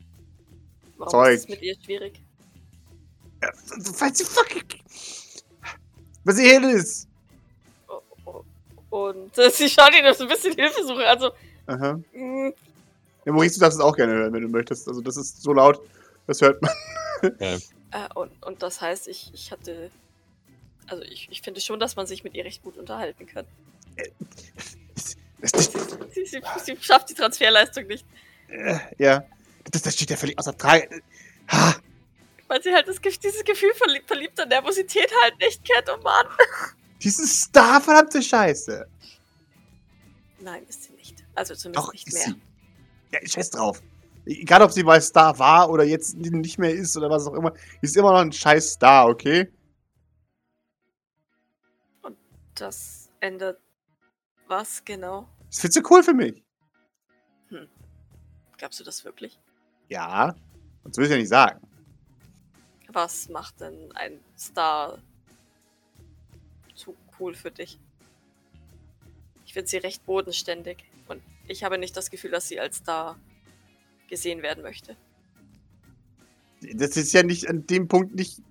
Warum 0.98 1.12
Zeug. 1.12 1.36
ist 1.36 1.43
es 1.43 1.50
mit 1.50 1.62
ihr 1.62 1.76
schwierig? 1.82 2.22
Weil 3.41 4.15
sie 4.15 4.23
fucking. 4.25 4.63
Was 6.23 6.36
sie 6.36 6.47
ist. 6.47 7.08
Oh, 7.88 8.02
oh. 8.25 8.43
Und 8.89 9.38
äh, 9.38 9.49
sie 9.49 9.69
schaut 9.69 9.93
ihn 9.95 10.13
so 10.13 10.23
ein 10.23 10.30
bisschen 10.30 10.54
Hilfe 10.54 10.84
suchen. 10.84 11.04
Also, 11.04 11.32
Aha. 11.67 11.99
mh, 12.13 12.52
Ja, 13.25 13.32
Maurice, 13.32 13.56
du 13.56 13.62
darfst 13.62 13.80
es 13.80 13.84
auch 13.84 13.95
gerne 13.95 14.13
hören, 14.13 14.34
wenn 14.34 14.41
du 14.41 14.49
möchtest. 14.49 14.88
Also, 14.88 15.02
das 15.02 15.17
ist 15.17 15.41
so 15.41 15.54
laut, 15.54 15.80
das 16.28 16.41
hört 16.41 16.62
man. 16.62 16.71
Ja, 17.39 17.56
äh, 17.91 18.13
und, 18.15 18.32
und 18.45 18.62
das 18.63 18.82
heißt, 18.82 19.08
ich, 19.08 19.32
ich 19.34 19.52
hatte. 19.52 19.91
Also, 20.88 21.04
ich, 21.04 21.28
ich 21.32 21.41
finde 21.41 21.62
schon, 21.62 21.80
dass 21.80 21.95
man 21.95 22.08
sich 22.08 22.23
mit 22.23 22.34
ihr 22.34 22.43
recht 22.45 22.63
gut 22.63 22.78
unterhalten 22.78 23.25
kann. 23.25 23.45
Das, 25.41 25.52
das, 25.52 25.71
Sie, 26.13 26.25
sie, 26.25 26.41
sie 26.65 26.78
schafft 26.82 27.10
die 27.10 27.13
Transferleistung 27.13 27.88
nicht. 27.88 28.06
äh, 28.49 28.78
ja. 28.97 29.23
Das, 29.71 29.84
das 29.84 29.93
steht 29.93 30.10
ja 30.10 30.17
völlig 30.17 30.38
außer 30.39 30.54
Frage. 30.58 31.02
Ha, 31.52 31.75
Weil 32.50 32.64
sie 32.64 32.74
halt 32.74 32.88
das, 32.88 33.00
dieses 33.00 33.44
Gefühl 33.44 33.74
verlieb, 33.76 34.08
verliebter 34.08 34.46
Nervosität 34.48 35.12
halt 35.24 35.40
nicht 35.40 35.64
kennt. 35.64 35.88
Oh 35.88 36.02
Mann. 36.02 36.26
dieses 37.04 37.44
Star, 37.44 37.80
verdammte 37.80 38.22
Scheiße. 38.24 38.88
Nein, 40.40 40.66
ist 40.68 40.84
sie 40.84 40.94
nicht. 40.94 41.24
Also 41.36 41.54
zumindest 41.54 41.88
Doch, 41.88 41.94
nicht 41.94 42.12
mehr. 42.12 42.24
sie. 42.24 42.42
Ja, 43.12 43.20
scheiß 43.24 43.52
drauf. 43.52 43.82
Egal, 44.26 44.64
ob 44.64 44.72
sie 44.72 44.84
mal 44.84 45.00
Star 45.00 45.38
war 45.38 45.70
oder 45.70 45.84
jetzt 45.84 46.16
nicht 46.18 46.58
mehr 46.58 46.74
ist 46.74 46.98
oder 46.98 47.10
was 47.10 47.28
auch 47.28 47.34
immer, 47.34 47.54
sie 47.82 47.88
ist 47.88 47.98
immer 47.98 48.14
noch 48.14 48.20
ein 48.20 48.32
scheiß 48.32 48.74
Star, 48.74 49.08
okay? 49.08 49.52
Das 52.56 53.10
ändert 53.20 53.60
was 54.48 54.84
genau? 54.84 55.30
Das 55.48 55.60
findest 55.60 55.78
du 55.78 55.94
cool 55.94 56.04
für 56.04 56.14
mich. 56.14 56.44
Glaubst 58.58 58.80
du 58.80 58.84
das 58.84 59.06
wirklich? 59.06 59.40
Ja. 59.88 60.36
Sonst 60.84 60.98
will 60.98 61.06
ich 61.06 61.12
ja 61.12 61.18
nicht 61.18 61.30
sagen. 61.30 61.68
Was 62.91 63.30
macht 63.30 63.62
denn 63.62 63.91
ein 63.93 64.19
Star 64.38 64.99
zu 66.75 66.95
cool 67.19 67.36
für 67.36 67.52
dich? 67.52 67.80
Ich 69.45 69.54
finde 69.54 69.69
sie 69.69 69.78
recht 69.78 70.06
bodenständig 70.06 70.84
und 71.08 71.21
ich 71.47 71.63
habe 71.63 71.78
nicht 71.78 71.95
das 71.95 72.10
Gefühl, 72.10 72.32
dass 72.32 72.47
sie 72.47 72.60
als 72.60 72.78
Star 72.78 73.19
gesehen 74.10 74.41
werden 74.41 74.63
möchte. 74.63 74.95
Das 76.73 76.97
ist 76.97 77.13
ja 77.13 77.23
nicht 77.23 77.47
an 77.47 77.65
dem 77.67 77.88
Punkt 77.88 78.15
nicht. 78.15 78.41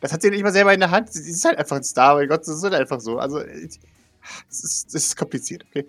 Das 0.00 0.12
hat 0.12 0.22
sie 0.22 0.30
nicht 0.30 0.42
mal 0.42 0.52
selber 0.52 0.74
in 0.74 0.80
der 0.80 0.90
Hand. 0.90 1.12
Sie 1.12 1.30
ist 1.30 1.44
halt 1.44 1.58
einfach 1.58 1.76
ein 1.76 1.84
Star, 1.84 2.14
mein 2.16 2.28
Gott, 2.28 2.40
das 2.40 2.56
ist 2.56 2.62
halt 2.62 2.74
einfach 2.74 3.00
so. 3.00 3.18
Also, 3.18 3.38
es 3.38 3.78
ist, 4.64 4.94
ist 4.94 5.16
kompliziert, 5.16 5.64
okay? 5.68 5.86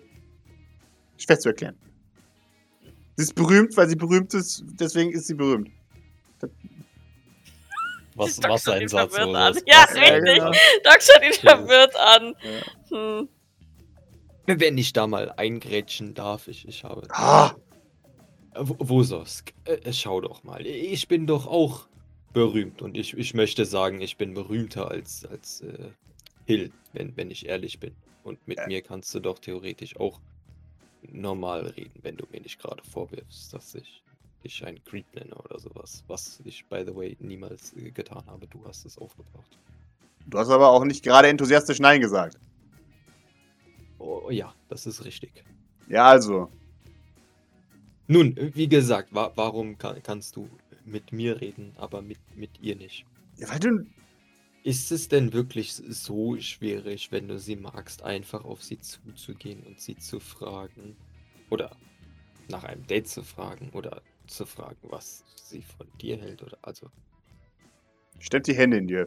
Schwer 1.18 1.38
zu 1.38 1.48
erklären. 1.48 1.76
Sie 3.16 3.22
ist 3.24 3.34
berühmt, 3.34 3.76
weil 3.76 3.88
sie 3.88 3.96
berühmt 3.96 4.34
ist, 4.34 4.64
deswegen 4.66 5.12
ist 5.12 5.26
sie 5.26 5.34
berühmt. 5.34 5.70
Was, 8.16 8.42
was 8.42 8.64
schaut 8.64 8.74
ein 8.74 8.82
ihn 8.82 8.88
Satz. 8.88 9.14
so 9.14 9.20
an. 9.32 9.52
ist. 9.54 9.62
Ja, 9.66 9.84
Was- 9.88 9.94
Ja, 9.96 10.02
richtig. 10.14 10.34
genau. 10.34 10.50
Doc 10.84 11.02
schaut 11.02 11.22
ihn 11.24 11.32
verwirrt 11.32 11.96
an. 11.96 12.34
Ja. 12.90 12.96
Hm. 12.96 13.28
Wenn 14.46 14.78
ich 14.78 14.92
da 14.92 15.06
mal 15.06 15.32
eingrätschen 15.32 16.14
darf, 16.14 16.48
ich, 16.48 16.66
ich 16.68 16.84
habe. 16.84 17.02
Ah. 17.10 17.54
Äh, 18.54 18.60
Wo- 18.60 18.76
Wososk, 18.78 19.52
äh, 19.64 19.92
schau 19.92 20.20
doch 20.20 20.44
mal. 20.44 20.64
Ich 20.66 21.08
bin 21.08 21.26
doch 21.26 21.46
auch 21.46 21.88
berühmt 22.32 22.80
und 22.82 22.96
ich, 22.96 23.14
ich 23.16 23.34
möchte 23.34 23.64
sagen, 23.64 24.00
ich 24.00 24.16
bin 24.16 24.34
berühmter 24.34 24.90
als, 24.90 25.24
als 25.26 25.62
äh, 25.62 25.90
Hill, 26.44 26.70
wenn, 26.92 27.16
wenn 27.16 27.30
ich 27.30 27.46
ehrlich 27.46 27.80
bin. 27.80 27.94
Und 28.22 28.46
mit 28.46 28.58
Ja. 28.58 28.66
mir 28.66 28.82
kannst 28.82 29.14
du 29.14 29.20
doch 29.20 29.38
theoretisch 29.38 29.96
auch 29.98 30.20
normal 31.02 31.66
reden, 31.76 31.98
wenn 32.02 32.16
du 32.16 32.26
mir 32.30 32.40
nicht 32.40 32.58
gerade 32.60 32.82
vorwirfst, 32.84 33.52
dass 33.52 33.74
ich 33.74 34.02
dich 34.44 34.64
ein 34.64 34.82
Creep 34.84 35.06
nenne 35.14 35.34
oder 35.34 35.58
sowas. 35.58 36.04
Was 36.06 36.40
ich, 36.44 36.64
by 36.66 36.84
the 36.86 36.94
way, 36.94 37.16
niemals 37.20 37.74
äh, 37.76 37.90
getan 37.90 38.24
habe. 38.26 38.46
Du 38.46 38.64
hast 38.64 38.84
es 38.84 38.98
aufgebracht. 38.98 39.58
Du 40.26 40.38
hast 40.38 40.50
aber 40.50 40.70
auch 40.70 40.84
nicht 40.84 41.04
gerade 41.04 41.28
enthusiastisch 41.28 41.78
Nein 41.78 42.00
gesagt. 42.00 42.38
Oh 43.98 44.30
ja, 44.30 44.54
das 44.68 44.86
ist 44.86 45.04
richtig. 45.04 45.44
Ja, 45.88 46.08
also. 46.08 46.50
Nun, 48.08 48.36
wie 48.54 48.68
gesagt, 48.68 49.14
wa 49.14 49.32
warum 49.34 49.78
kann, 49.78 50.02
kannst 50.02 50.36
du 50.36 50.48
mit 50.84 51.12
mir 51.12 51.40
reden, 51.40 51.72
aber 51.76 52.02
mit, 52.02 52.18
mit 52.36 52.60
ihr 52.60 52.76
nicht? 52.76 53.04
Ja, 53.36 53.48
weil 53.50 53.60
du. 53.60 53.86
Ist 54.62 54.90
es 54.90 55.06
denn 55.06 55.32
wirklich 55.32 55.74
so 55.74 56.36
schwierig, 56.40 57.12
wenn 57.12 57.28
du 57.28 57.38
sie 57.38 57.54
magst, 57.54 58.02
einfach 58.02 58.44
auf 58.44 58.64
sie 58.64 58.80
zuzugehen 58.80 59.62
und 59.62 59.80
sie 59.80 59.96
zu 59.96 60.18
fragen? 60.18 60.96
Oder 61.50 61.76
nach 62.48 62.64
einem 62.64 62.84
Date 62.84 63.06
zu 63.06 63.22
fragen? 63.22 63.70
Oder 63.74 64.02
zu 64.26 64.46
fragen, 64.46 64.78
was 64.82 65.24
sie 65.36 65.62
von 65.62 65.86
dir 66.00 66.16
hält? 66.16 66.42
Oder 66.42 66.58
also 66.62 66.90
Stellt 68.18 68.46
die 68.46 68.54
Hände 68.54 68.78
in 68.78 68.88
die 68.88 69.04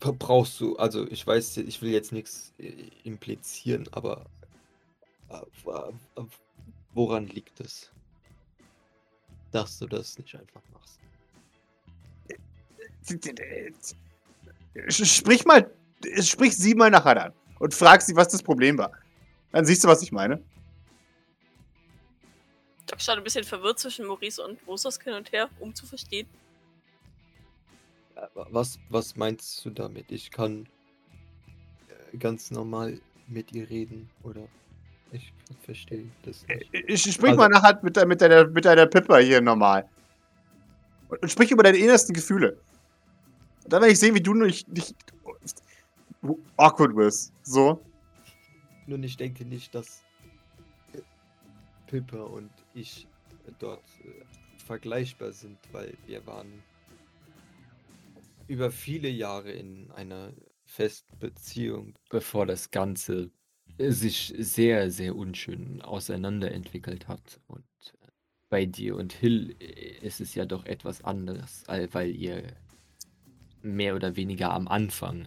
bra- 0.00 0.12
brauchst 0.12 0.60
du, 0.60 0.76
also 0.76 1.06
ich 1.08 1.26
weiß, 1.26 1.58
ich 1.58 1.80
will 1.82 1.90
jetzt 1.90 2.12
nichts 2.12 2.52
äh, 2.58 2.90
implizieren, 3.04 3.88
aber 3.92 4.26
äh, 5.30 5.36
äh, 5.36 6.24
woran 6.92 7.26
liegt 7.26 7.60
es? 7.60 7.90
Dass 9.52 9.78
du 9.78 9.86
das 9.86 10.18
nicht 10.18 10.34
einfach 10.34 10.62
machst. 10.72 11.00
Sprich 14.88 15.44
mal. 15.44 15.70
Sprich 16.20 16.56
sie 16.56 16.74
mal 16.74 16.90
nachher 16.90 17.26
an. 17.26 17.32
Und 17.60 17.72
frag 17.72 18.02
sie, 18.02 18.16
was 18.16 18.28
das 18.28 18.42
Problem 18.42 18.76
war. 18.78 18.92
Dann 19.52 19.64
siehst 19.64 19.84
du, 19.84 19.88
was 19.88 20.02
ich 20.02 20.10
meine. 20.10 20.42
Doc 22.86 23.00
schaut 23.00 23.16
ein 23.18 23.24
bisschen 23.24 23.44
verwirrt 23.44 23.78
zwischen 23.78 24.06
Maurice 24.06 24.44
und 24.44 24.58
Rosos 24.66 25.00
hin 25.00 25.14
und 25.14 25.32
her, 25.32 25.48
um 25.60 25.74
zu 25.74 25.86
verstehen. 25.86 26.26
Äh, 28.16 28.26
wa- 28.34 28.46
Was, 28.50 28.78
was 28.90 29.16
meinst 29.16 29.64
du 29.64 29.70
damit? 29.70 30.10
Ich 30.12 30.30
kann 30.30 30.66
äh, 32.12 32.16
ganz 32.18 32.50
normal 32.50 33.00
mit 33.26 33.52
ihr 33.52 33.68
reden, 33.70 34.08
oder? 34.22 34.46
Ich 35.12 35.32
verstehe 35.62 36.10
das 36.24 36.46
nicht. 36.46 36.68
Ich, 36.72 37.02
sprich 37.02 37.30
Also- 37.30 37.36
mal 37.40 37.48
nachher 37.48 37.78
mit, 37.82 37.96
de- 37.96 38.04
mit, 38.06 38.20
deiner, 38.20 38.46
mit 38.48 38.64
deiner 38.64 38.86
Pippa 38.86 39.18
hier 39.18 39.40
normal. 39.40 39.88
Und, 41.08 41.22
und 41.22 41.28
sprich 41.30 41.50
über 41.50 41.62
deine 41.62 41.78
innersten 41.78 42.14
Gefühle. 42.14 42.58
Und 43.64 43.72
dann 43.72 43.80
werde 43.80 43.92
ich 43.92 43.98
sehen, 43.98 44.14
wie 44.14 44.20
du 44.20 44.34
nicht, 44.34 44.68
nicht 44.68 44.94
awkward 46.58 46.94
wirst. 46.96 47.32
So. 47.42 47.82
Nun, 48.86 49.02
ich 49.02 49.16
denke 49.16 49.44
nicht, 49.46 49.74
dass 49.74 50.02
äh, 50.92 50.98
Pippa 51.86 52.18
und 52.18 52.50
ich 52.74 53.06
äh, 53.46 53.52
dort 53.58 53.84
äh, 54.04 54.60
vergleichbar 54.64 55.32
sind, 55.32 55.58
weil 55.72 55.96
wir 56.06 56.26
waren 56.26 56.62
über 58.46 58.70
viele 58.70 59.08
Jahre 59.08 59.52
in 59.52 59.90
einer 59.92 60.32
festen 60.66 61.18
Beziehung, 61.18 61.94
bevor 62.10 62.46
das 62.46 62.70
Ganze 62.70 63.30
äh, 63.78 63.90
sich 63.90 64.34
sehr, 64.36 64.90
sehr 64.90 65.16
unschön 65.16 65.80
auseinanderentwickelt 65.82 67.08
hat. 67.08 67.40
Und 67.46 67.64
äh, 68.02 68.08
bei 68.48 68.66
dir 68.66 68.96
und 68.96 69.12
Hill 69.12 69.56
ist 70.02 70.20
es 70.20 70.34
ja 70.34 70.44
doch 70.44 70.64
etwas 70.64 71.02
anders, 71.02 71.64
weil 71.66 72.14
ihr 72.14 72.44
mehr 73.62 73.96
oder 73.96 74.14
weniger 74.16 74.52
am 74.52 74.68
Anfang 74.68 75.26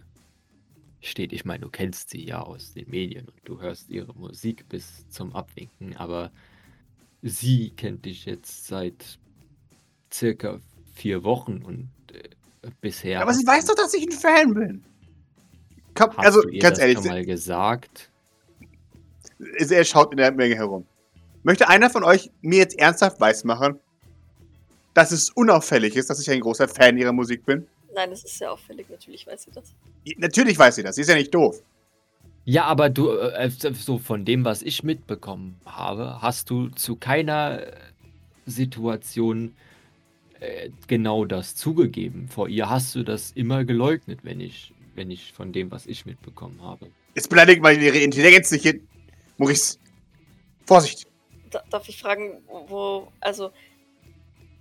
steht. 1.00 1.32
Ich 1.32 1.44
meine, 1.44 1.64
du 1.64 1.70
kennst 1.70 2.10
sie 2.10 2.24
ja 2.24 2.40
aus 2.40 2.72
den 2.72 2.88
Medien 2.88 3.28
und 3.28 3.40
du 3.44 3.60
hörst 3.60 3.90
ihre 3.90 4.14
Musik 4.14 4.68
bis 4.68 5.08
zum 5.08 5.34
Abwinken, 5.34 5.96
aber 5.96 6.32
sie 7.22 7.70
kennt 7.70 8.04
dich 8.04 8.24
jetzt 8.24 8.66
seit 8.66 9.18
circa 10.12 10.60
vier 10.94 11.24
Wochen 11.24 11.62
und 11.62 11.90
äh, 12.12 12.70
bisher. 12.80 13.20
Aber 13.20 13.32
sie 13.34 13.46
weiß 13.46 13.66
doch, 13.66 13.74
dass 13.74 13.94
ich 13.94 14.04
ein 14.04 14.12
Fan 14.12 14.54
bin. 14.54 14.84
Komm, 15.94 16.16
Hast 16.16 16.26
also, 16.26 16.42
du 16.42 16.48
ihr 16.50 16.60
ganz 16.60 16.78
das 16.78 16.80
ehrlich, 16.80 16.98
schon 16.98 17.08
mal 17.08 17.24
gesagt? 17.24 18.10
er 19.38 19.84
schaut 19.84 20.12
in 20.12 20.18
der 20.18 20.32
Menge 20.32 20.56
herum. 20.56 20.86
Möchte 21.42 21.68
einer 21.68 21.90
von 21.90 22.04
euch 22.04 22.30
mir 22.40 22.58
jetzt 22.58 22.78
ernsthaft 22.78 23.20
weismachen, 23.20 23.78
dass 24.94 25.12
es 25.12 25.30
unauffällig 25.30 25.96
ist, 25.96 26.10
dass 26.10 26.20
ich 26.20 26.30
ein 26.30 26.40
großer 26.40 26.68
Fan 26.68 26.96
ihrer 26.98 27.12
Musik 27.12 27.44
bin? 27.46 27.66
Nein, 27.94 28.10
das 28.10 28.24
ist 28.24 28.38
sehr 28.38 28.52
auffällig, 28.52 28.88
natürlich 28.90 29.26
weiß 29.26 29.44
sie 29.44 29.50
das. 29.52 29.74
Natürlich 30.16 30.58
weiß 30.58 30.76
sie 30.76 30.82
das, 30.82 30.96
sie 30.96 31.02
ist 31.02 31.08
ja 31.08 31.14
nicht 31.14 31.34
doof. 31.34 31.62
Ja, 32.48 32.64
aber 32.64 32.88
du, 32.88 33.10
äh, 33.10 33.50
so 33.50 33.98
von 33.98 34.24
dem, 34.24 34.42
was 34.42 34.62
ich 34.62 34.82
mitbekommen 34.82 35.60
habe, 35.66 36.22
hast 36.22 36.48
du 36.48 36.70
zu 36.70 36.96
keiner 36.96 37.60
äh, 37.60 37.72
Situation 38.46 39.54
äh, 40.40 40.70
genau 40.86 41.26
das 41.26 41.56
zugegeben. 41.56 42.26
Vor 42.28 42.48
ihr 42.48 42.70
hast 42.70 42.94
du 42.94 43.02
das 43.02 43.32
immer 43.32 43.66
geleugnet, 43.66 44.20
wenn 44.22 44.40
ich, 44.40 44.72
wenn 44.94 45.10
ich 45.10 45.34
von 45.34 45.52
dem, 45.52 45.70
was 45.70 45.84
ich 45.84 46.06
mitbekommen 46.06 46.62
habe. 46.62 46.90
Jetzt 47.14 47.28
beleidigt 47.28 47.60
mal 47.60 47.76
ihre 47.76 47.98
Intelligenz 47.98 48.50
nicht 48.50 48.62
hin. 48.62 48.88
Maurice, 49.36 49.78
Vorsicht. 50.64 51.06
Da, 51.50 51.62
darf 51.68 51.86
ich 51.86 52.00
fragen, 52.00 52.40
wo, 52.46 53.12
also, 53.20 53.50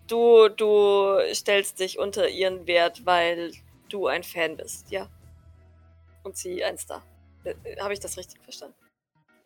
du, 0.08 0.50
du 0.50 1.20
stellst 1.34 1.80
dich 1.80 1.98
unter 1.98 2.28
ihren 2.28 2.68
Wert, 2.68 3.06
weil 3.06 3.54
du 3.88 4.08
ein 4.08 4.24
Fan 4.24 4.58
bist, 4.58 4.92
ja? 4.92 5.08
Und 6.24 6.36
sie 6.36 6.62
ein 6.66 6.78
Star. 6.78 7.02
Äh, 7.64 7.80
Habe 7.80 7.94
ich 7.94 8.00
das 8.00 8.18
richtig 8.18 8.42
verstanden? 8.44 8.76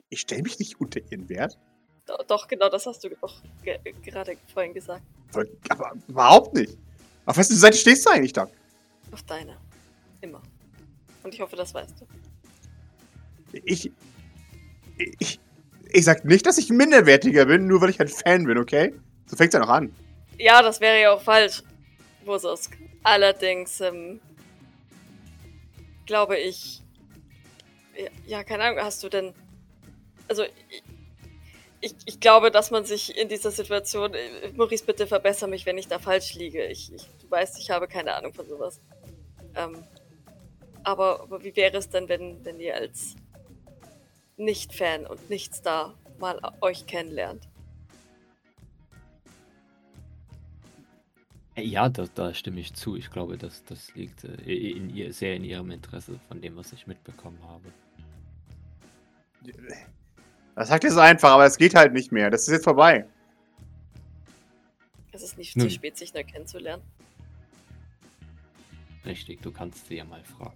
Ich 0.10 0.22
stelle 0.22 0.44
mich 0.44 0.60
nicht 0.60 0.80
unter 0.80 1.00
ihren 1.12 1.30
Wert. 1.30 1.58
Do, 2.06 2.16
doch, 2.28 2.48
genau 2.48 2.70
das 2.70 2.86
hast 2.86 3.04
du 3.04 3.10
doch 3.10 3.42
ge 3.64 3.80
gerade 4.04 4.38
vorhin 4.54 4.74
gesagt. 4.74 5.04
Aber 5.70 5.94
überhaupt 6.08 6.54
nicht. 6.54 6.78
Auf 7.26 7.38
wessen 7.38 7.56
Seite 7.56 7.78
stehst 7.78 8.06
du 8.06 8.10
eigentlich, 8.10 8.34
Doc? 8.34 8.50
Auf 9.12 9.24
deine. 9.24 9.58
Immer. 10.22 10.42
Und 11.24 11.34
ich 11.34 11.40
hoffe, 11.40 11.56
das 11.56 11.74
weißt 11.74 12.02
du. 12.02 12.08
Ich, 13.64 13.92
ich. 15.20 15.40
Ich 15.94 16.06
sag 16.06 16.24
nicht, 16.24 16.46
dass 16.46 16.58
ich 16.58 16.70
minderwertiger 16.70 17.46
bin, 17.46 17.68
nur 17.68 17.82
weil 17.82 17.90
ich 17.90 18.00
ein 18.00 18.08
Fan 18.08 18.46
bin, 18.46 18.58
okay? 18.58 18.94
So 19.26 19.36
fängt's 19.36 19.54
ja 19.54 19.60
noch 19.60 19.70
an. 19.70 19.94
Ja, 20.38 20.62
das 20.62 20.80
wäre 20.80 21.02
ja 21.02 21.12
auch 21.12 21.22
falsch, 21.22 21.64
Wososk. 22.24 22.78
Allerdings, 23.04 23.82
ähm, 23.82 24.22
glaube 26.06 26.38
ich. 26.38 26.82
Ja, 28.26 28.44
keine 28.44 28.64
Ahnung, 28.64 28.84
hast 28.84 29.04
du 29.04 29.10
denn. 29.10 29.34
Also, 30.28 30.44
ich, 30.44 30.84
ich, 31.82 31.96
ich 32.06 32.20
glaube, 32.20 32.52
dass 32.52 32.72
man 32.72 32.86
sich 32.86 33.18
in 33.18 33.28
dieser 33.28 33.52
Situation. 33.52 34.14
äh, 34.14 34.52
Maurice, 34.56 34.86
bitte 34.86 35.08
verbessere 35.08 35.50
mich, 35.50 35.66
wenn 35.66 35.78
ich 35.78 35.88
da 35.88 36.00
falsch 36.00 36.36
liege. 36.36 36.66
Ich, 36.68 36.94
ich, 36.94 37.04
du 37.22 37.30
weißt, 37.30 37.60
ich 37.60 37.72
habe 37.72 37.88
keine 37.88 38.14
Ahnung 38.14 38.34
von 38.34 38.48
sowas. 38.48 38.80
Ähm, 39.56 39.84
aber, 40.84 41.22
aber 41.22 41.44
wie 41.44 41.56
wäre 41.56 41.78
es 41.78 41.90
denn, 41.90 42.08
wenn, 42.10 42.44
wenn 42.46 42.60
ihr 42.60 42.76
als 42.76 43.16
Nicht-Fan 44.38 45.06
und 45.06 45.30
Nicht-Star 45.30 45.98
mal 46.20 46.40
euch 46.62 46.86
kennenlernt? 46.86 47.48
Äh, 51.56 51.64
Ja, 51.64 51.90
da, 51.90 52.06
da 52.14 52.34
stimme 52.34 52.60
ich 52.60 52.74
zu. 52.74 52.96
Ich 52.96 53.12
glaube, 53.12 53.38
das, 53.38 53.64
das 53.66 53.94
liegt 53.96 54.24
äh, 54.24 54.72
in 54.72 54.96
ihr, 54.96 55.14
sehr 55.14 55.36
in 55.36 55.44
ihrem 55.44 55.72
Interesse 55.72 56.20
von 56.28 56.42
dem, 56.42 56.56
was 56.56 56.74
ich 56.74 56.88
mitbekommen 56.88 57.40
habe. 57.44 57.72
Das 60.56 60.70
sagt 60.70 60.84
ihr 60.84 60.92
so 60.92 61.00
einfach, 61.00 61.32
aber 61.32 61.46
es 61.46 61.58
geht 61.58 61.76
halt 61.76 61.94
nicht 61.94 62.12
mehr. 62.12 62.30
Das 62.30 62.42
ist 62.44 62.54
jetzt 62.54 62.64
vorbei. 62.64 63.06
Es 65.12 65.24
ist 65.24 65.38
nicht 65.38 65.56
Nun. 65.58 65.68
zu 65.68 65.74
spät, 65.74 65.98
sich 65.98 66.14
neu 66.14 66.24
kennenzulernen. 66.24 66.84
Richtig, 69.06 69.42
du 69.42 69.52
kannst 69.52 69.88
sie 69.88 69.96
ja 69.96 70.04
mal 70.06 70.24
fragen. 70.24 70.54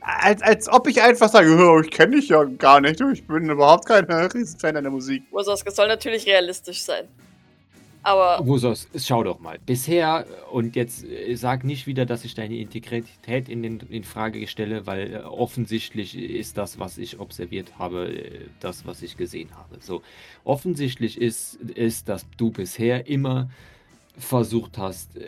Als, 0.00 0.40
als 0.42 0.68
ob 0.68 0.86
ich 0.88 1.02
einfach 1.02 1.28
sage, 1.28 1.50
"Ja, 1.50 1.80
ich 1.80 1.90
kenne 1.90 2.16
dich 2.16 2.30
ja 2.30 2.44
gar 2.44 2.80
nicht, 2.80 3.00
ich 3.00 3.26
bin 3.26 3.50
überhaupt 3.50 3.86
kein 3.86 4.04
Riesenfan 4.10 4.74
deiner 4.74 4.90
Musik. 4.90 5.22
Wososk, 5.30 5.66
es 5.66 5.76
soll 5.76 5.88
natürlich 5.88 6.26
realistisch 6.26 6.82
sein. 6.82 7.06
Aber 8.02 8.46
Wusos, 8.46 8.88
schau 8.96 9.22
doch 9.24 9.40
mal. 9.40 9.58
Bisher, 9.64 10.26
und 10.50 10.76
jetzt 10.76 11.04
äh, 11.04 11.34
sag 11.34 11.64
nicht 11.64 11.86
wieder, 11.86 12.06
dass 12.06 12.24
ich 12.24 12.34
deine 12.34 12.56
Integrität 12.56 13.48
in, 13.48 13.62
den, 13.62 13.80
in 13.90 14.04
Frage 14.04 14.46
stelle, 14.46 14.86
weil 14.86 15.14
äh, 15.14 15.18
offensichtlich 15.18 16.16
ist 16.16 16.56
das, 16.56 16.78
was 16.78 16.98
ich 16.98 17.20
observiert 17.20 17.78
habe, 17.78 18.08
äh, 18.08 18.40
das, 18.60 18.86
was 18.86 19.02
ich 19.02 19.16
gesehen 19.16 19.50
habe. 19.56 19.78
So, 19.80 20.02
offensichtlich 20.44 21.20
ist, 21.20 21.54
ist, 21.54 22.08
dass 22.08 22.26
du 22.36 22.50
bisher 22.50 23.06
immer 23.06 23.50
versucht 24.16 24.78
hast, 24.78 25.16
äh, 25.16 25.26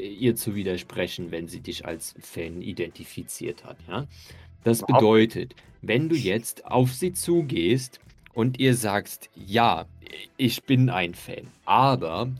ihr 0.00 0.34
zu 0.36 0.54
widersprechen, 0.54 1.30
wenn 1.30 1.48
sie 1.48 1.60
dich 1.60 1.86
als 1.86 2.14
Fan 2.20 2.62
identifiziert 2.62 3.64
hat. 3.64 3.76
Ja? 3.88 4.06
Das 4.64 4.84
bedeutet, 4.84 5.54
wenn 5.82 6.08
du 6.08 6.16
jetzt 6.16 6.66
auf 6.66 6.92
sie 6.92 7.12
zugehst 7.12 8.00
und 8.38 8.60
ihr 8.60 8.76
sagst, 8.76 9.30
ja, 9.34 9.86
ich 10.36 10.62
bin 10.62 10.90
ein 10.90 11.16
Fan, 11.16 11.48
aber 11.64 12.30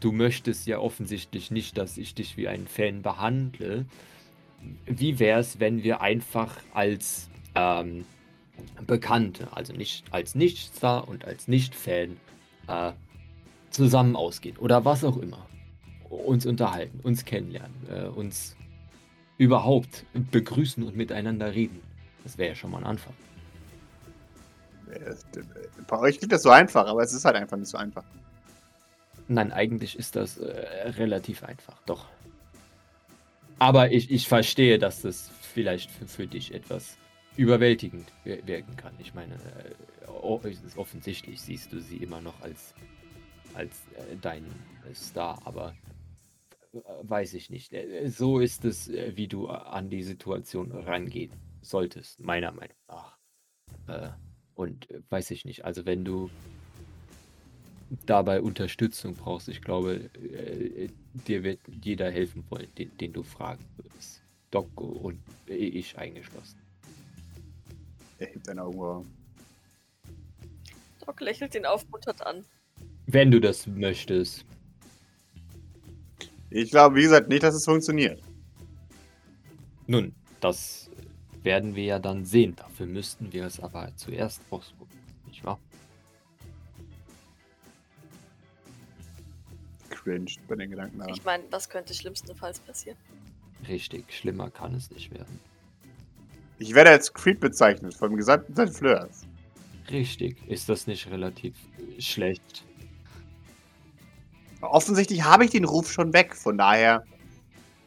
du 0.00 0.12
möchtest 0.12 0.66
ja 0.66 0.78
offensichtlich 0.78 1.50
nicht, 1.50 1.78
dass 1.78 1.96
ich 1.96 2.14
dich 2.14 2.36
wie 2.36 2.46
einen 2.46 2.66
Fan 2.66 3.00
behandle. 3.00 3.86
Wie 4.84 5.18
wäre 5.18 5.40
es, 5.40 5.58
wenn 5.58 5.82
wir 5.82 6.02
einfach 6.02 6.58
als 6.74 7.30
ähm, 7.54 8.04
Bekannte, 8.86 9.48
also 9.56 9.72
nicht 9.72 10.12
als 10.12 10.34
Nicht-Star 10.34 11.08
und 11.08 11.24
als 11.24 11.48
Nicht-Fan, 11.48 12.18
äh, 12.68 12.92
zusammen 13.70 14.16
ausgehen 14.16 14.58
oder 14.58 14.84
was 14.84 15.04
auch 15.04 15.16
immer. 15.16 15.46
Uns 16.10 16.44
unterhalten, 16.44 17.00
uns 17.02 17.24
kennenlernen, 17.24 17.74
äh, 17.88 18.08
uns 18.08 18.56
überhaupt 19.38 20.04
begrüßen 20.12 20.82
und 20.82 20.98
miteinander 20.98 21.54
reden. 21.54 21.80
Das 22.24 22.36
wäre 22.36 22.50
ja 22.50 22.54
schon 22.54 22.72
mal 22.72 22.80
ein 22.80 22.84
Anfang. 22.84 23.14
Äh, 24.90 25.14
Bei 25.86 25.98
euch 25.98 26.18
klingt 26.18 26.32
das 26.32 26.42
so 26.42 26.50
einfach, 26.50 26.86
aber 26.86 27.02
es 27.02 27.12
ist 27.12 27.24
halt 27.24 27.36
einfach 27.36 27.56
nicht 27.56 27.68
so 27.68 27.78
einfach. 27.78 28.04
Nein, 29.28 29.52
eigentlich 29.52 29.96
ist 29.98 30.16
das 30.16 30.38
äh, 30.38 30.88
relativ 30.90 31.42
einfach, 31.44 31.80
doch. 31.86 32.06
Aber 33.58 33.92
ich, 33.92 34.10
ich 34.10 34.26
verstehe, 34.26 34.78
dass 34.78 35.02
das 35.02 35.30
vielleicht 35.42 35.90
für, 35.90 36.06
für 36.08 36.26
dich 36.26 36.54
etwas 36.54 36.96
überwältigend 37.36 38.10
wir- 38.24 38.44
wirken 38.46 38.76
kann. 38.76 38.94
Ich 38.98 39.14
meine, 39.14 39.34
äh, 39.34 40.08
offensichtlich 40.76 41.40
siehst 41.40 41.72
du 41.72 41.80
sie 41.80 41.98
immer 41.98 42.20
noch 42.20 42.40
als, 42.42 42.74
als 43.54 43.70
äh, 43.96 44.16
dein 44.20 44.44
Star, 44.94 45.40
aber 45.44 45.74
äh, 46.72 46.78
weiß 47.02 47.34
ich 47.34 47.50
nicht. 47.50 47.72
Äh, 47.72 48.08
So 48.08 48.40
ist 48.40 48.64
es, 48.64 48.88
äh, 48.88 49.12
wie 49.16 49.28
du 49.28 49.48
an 49.48 49.90
die 49.90 50.02
Situation 50.02 50.72
rangehen 50.72 51.32
solltest, 51.62 52.18
meiner 52.20 52.52
Meinung 52.52 52.76
nach. 52.88 53.16
Äh, 53.86 54.08
und 54.60 54.90
äh, 54.90 55.00
weiß 55.08 55.30
ich 55.30 55.46
nicht, 55.46 55.64
also 55.64 55.86
wenn 55.86 56.04
du 56.04 56.28
dabei 58.04 58.42
Unterstützung 58.42 59.14
brauchst, 59.14 59.48
ich 59.48 59.62
glaube, 59.62 60.10
äh, 60.14 60.88
dir 61.26 61.42
wird 61.42 61.60
jeder 61.82 62.10
helfen 62.10 62.44
wollen, 62.50 62.68
den, 62.76 62.94
den 62.98 63.12
du 63.14 63.22
fragen 63.22 63.64
würdest. 63.76 64.22
Doc 64.50 64.68
und 64.78 65.18
ich 65.46 65.96
eingeschlossen. 65.96 66.58
Er 68.18 68.26
hebt 68.26 68.48
ein 68.50 68.58
Augenbrauen. 68.58 69.06
Doc 71.06 71.20
lächelt 71.22 71.54
ihn 71.54 71.64
aufmunternd 71.64 72.26
an. 72.26 72.44
Wenn 73.06 73.30
du 73.30 73.40
das 73.40 73.66
möchtest. 73.66 74.44
Ich 76.50 76.70
glaube, 76.70 76.96
wie 76.96 77.02
gesagt, 77.02 77.28
nicht, 77.28 77.42
dass 77.42 77.54
es 77.54 77.64
funktioniert. 77.64 78.20
Nun, 79.86 80.14
das 80.40 80.90
werden 81.42 81.74
wir 81.74 81.84
ja 81.84 81.98
dann 81.98 82.24
sehen. 82.24 82.54
Dafür 82.56 82.86
müssten 82.86 83.32
wir 83.32 83.46
es 83.46 83.60
aber 83.60 83.90
zuerst 83.96 84.40
ausprobieren, 84.50 85.00
nicht 85.26 85.44
wahr? 85.44 85.58
Cringe 89.90 90.30
bei 90.48 90.56
den 90.56 90.70
Gedanken 90.70 90.98
daran. 90.98 91.14
Ich 91.14 91.24
meine, 91.24 91.44
was 91.50 91.68
könnte 91.68 91.94
schlimmstenfalls 91.94 92.60
passieren? 92.60 92.96
Richtig, 93.68 94.12
schlimmer 94.12 94.50
kann 94.50 94.74
es 94.74 94.90
nicht 94.90 95.12
werden. 95.12 95.38
Ich 96.58 96.74
werde 96.74 96.90
als 96.90 97.12
Creep 97.12 97.40
bezeichnet 97.40 97.94
vom 97.94 98.16
gesamten 98.16 98.54
Set 98.54 98.70
Fleurs. 98.70 99.26
Richtig, 99.90 100.36
ist 100.46 100.68
das 100.68 100.86
nicht 100.86 101.10
relativ 101.10 101.54
schlecht? 101.98 102.64
Offensichtlich 104.60 105.24
habe 105.24 105.44
ich 105.44 105.50
den 105.50 105.64
Ruf 105.64 105.90
schon 105.90 106.12
weg, 106.12 106.36
von 106.36 106.56
daher. 106.58 107.04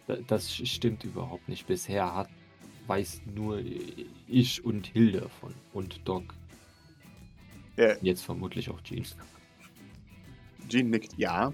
Da- 0.08 0.18
Das 0.28 0.54
stimmt 0.56 1.04
überhaupt 1.04 1.48
nicht. 1.48 1.68
Bisher 1.68 2.14
hat 2.16 2.30
weiß 2.88 3.22
nur 3.26 3.62
ich 4.28 4.64
und 4.64 4.88
Hilde 4.88 5.22
davon 5.22 5.54
und 5.74 6.08
Doc. 6.08 6.24
Äh, 7.78 7.98
Jetzt 8.02 8.24
vermutlich 8.24 8.70
auch 8.70 8.82
Jean. 8.82 9.06
Jean 10.70 10.90
nickt 10.90 11.18
ja. 11.18 11.54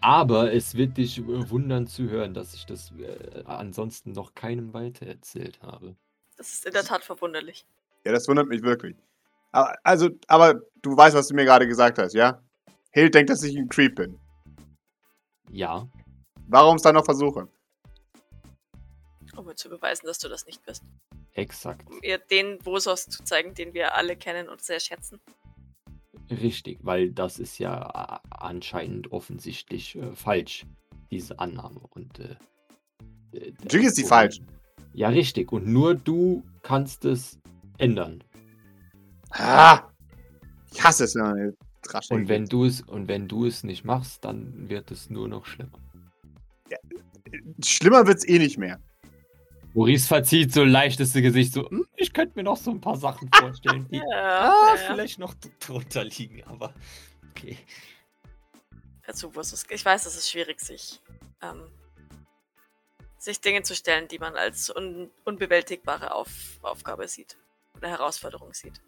Aber 0.00 0.52
es 0.52 0.74
wird 0.74 0.96
dich 0.98 1.26
wundern 1.26 1.86
zu 1.86 2.08
hören, 2.10 2.34
dass 2.34 2.54
ich 2.54 2.66
das 2.66 2.92
äh, 2.98 3.42
ansonsten 3.46 4.12
noch 4.12 4.34
keinem 4.34 4.74
weitererzählt 4.74 5.60
habe. 5.62 5.96
Das 6.36 6.52
ist 6.52 6.66
in 6.66 6.72
der 6.72 6.84
Tat 6.84 7.04
verwunderlich. 7.04 7.66
Ja, 8.04 8.12
das 8.12 8.28
wundert 8.28 8.48
mich 8.48 8.62
wirklich. 8.62 8.96
Aber, 9.52 9.74
also, 9.82 10.10
aber 10.26 10.60
du 10.82 10.96
weißt, 10.96 11.16
was 11.16 11.28
du 11.28 11.34
mir 11.34 11.44
gerade 11.44 11.66
gesagt 11.66 11.98
hast, 11.98 12.12
ja? 12.12 12.42
Hild 12.90 13.14
denkt, 13.14 13.30
dass 13.30 13.42
ich 13.42 13.56
ein 13.56 13.68
Creep 13.68 13.94
bin. 13.94 14.18
Ja, 15.50 15.88
Warum 16.48 16.76
es 16.76 16.82
dann 16.82 16.94
noch 16.94 17.04
versuchen? 17.04 17.48
Um 19.36 19.46
mir 19.46 19.54
zu 19.54 19.68
beweisen, 19.68 20.06
dass 20.06 20.18
du 20.18 20.28
das 20.28 20.46
nicht 20.46 20.64
bist. 20.64 20.82
exakt. 21.32 21.88
Um 21.90 21.98
ihr 22.02 22.18
den 22.18 22.64
Wosos 22.64 23.06
zu 23.06 23.24
zeigen, 23.24 23.54
den 23.54 23.74
wir 23.74 23.94
alle 23.94 24.16
kennen 24.16 24.48
und 24.48 24.62
sehr 24.62 24.80
schätzen. 24.80 25.20
Richtig, 26.30 26.78
weil 26.82 27.10
das 27.12 27.38
ist 27.38 27.58
ja 27.58 28.20
anscheinend 28.30 29.12
offensichtlich 29.12 29.96
äh, 29.96 30.14
falsch, 30.14 30.64
diese 31.10 31.38
Annahme. 31.38 31.80
Und 31.90 32.18
äh, 32.18 32.36
äh, 33.32 33.52
Natürlich 33.62 33.88
ist 33.88 33.98
die 33.98 34.02
und- 34.04 34.08
falsch. 34.08 34.40
Ja, 34.94 35.08
richtig. 35.08 35.52
Und 35.52 35.66
nur 35.66 35.94
du 35.96 36.44
kannst 36.62 37.04
es 37.04 37.38
ändern. 37.78 38.22
Ah! 39.30 39.90
Ich 40.72 40.82
hasse 40.82 41.04
es, 41.04 41.14
wenn 41.16 41.24
man 41.24 41.54
Und 42.10 42.28
wenn 42.28 42.46
du 42.46 42.64
es 42.64 42.80
und 42.80 43.08
wenn 43.08 43.26
du 43.28 43.44
es 43.46 43.64
nicht 43.64 43.84
machst, 43.84 44.24
dann 44.24 44.68
wird 44.68 44.90
es 44.92 45.10
nur 45.10 45.28
noch 45.28 45.44
schlimmer. 45.46 45.78
Schlimmer 47.64 48.06
wird's 48.06 48.26
eh 48.26 48.38
nicht 48.38 48.58
mehr. 48.58 48.80
Maurice 49.74 50.06
verzieht 50.06 50.52
so 50.52 50.62
leichteste 50.62 51.20
Gesicht, 51.20 51.52
so, 51.52 51.68
"Hm, 51.68 51.86
ich 51.96 52.12
könnte 52.12 52.38
mir 52.38 52.44
noch 52.44 52.56
so 52.56 52.70
ein 52.70 52.80
paar 52.80 52.96
Sachen 52.96 53.28
vorstellen, 53.34 53.86
die 53.90 53.96
Ja, 54.10 54.50
ah, 54.50 54.74
ja, 54.74 54.76
vielleicht 54.76 55.18
noch 55.18 55.34
drunter 55.58 56.04
liegen, 56.04 56.44
aber 56.44 56.72
okay. 57.30 57.58
Wosos. 59.06 59.64
Ich 59.68 59.84
weiß, 59.84 60.06
es 60.06 60.16
ist 60.16 60.30
schwierig, 60.30 60.60
sich, 60.60 61.00
ähm, 61.42 61.70
sich 63.18 63.40
Dinge 63.40 63.62
zu 63.62 63.74
stellen, 63.74 64.08
die 64.08 64.18
man 64.18 64.34
als 64.34 64.74
un 64.74 65.10
unbewältigbare 65.24 66.14
Auf 66.14 66.58
Aufgabe 66.62 67.06
sieht. 67.06 67.36
Oder 67.76 67.88
Herausforderung 67.88 68.54
sieht. 68.54 68.80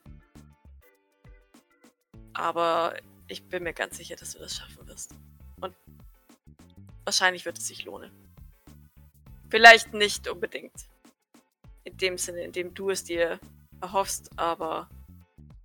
Aber 2.32 2.96
ich 3.28 3.44
bin 3.44 3.62
mir 3.62 3.74
ganz 3.74 3.96
sicher, 3.96 4.16
dass 4.16 4.32
du 4.32 4.38
das 4.38 4.56
schaffen 4.56 4.86
wirst. 4.88 5.14
Und 5.60 5.74
wahrscheinlich 7.04 7.44
wird 7.44 7.58
es 7.58 7.66
sich 7.66 7.84
lohnen. 7.84 8.25
Vielleicht 9.56 9.94
nicht 9.94 10.28
unbedingt 10.28 10.74
in 11.84 11.96
dem 11.96 12.18
Sinne, 12.18 12.42
in 12.42 12.52
dem 12.52 12.74
du 12.74 12.90
es 12.90 13.04
dir 13.04 13.40
erhoffst, 13.80 14.28
aber 14.36 14.90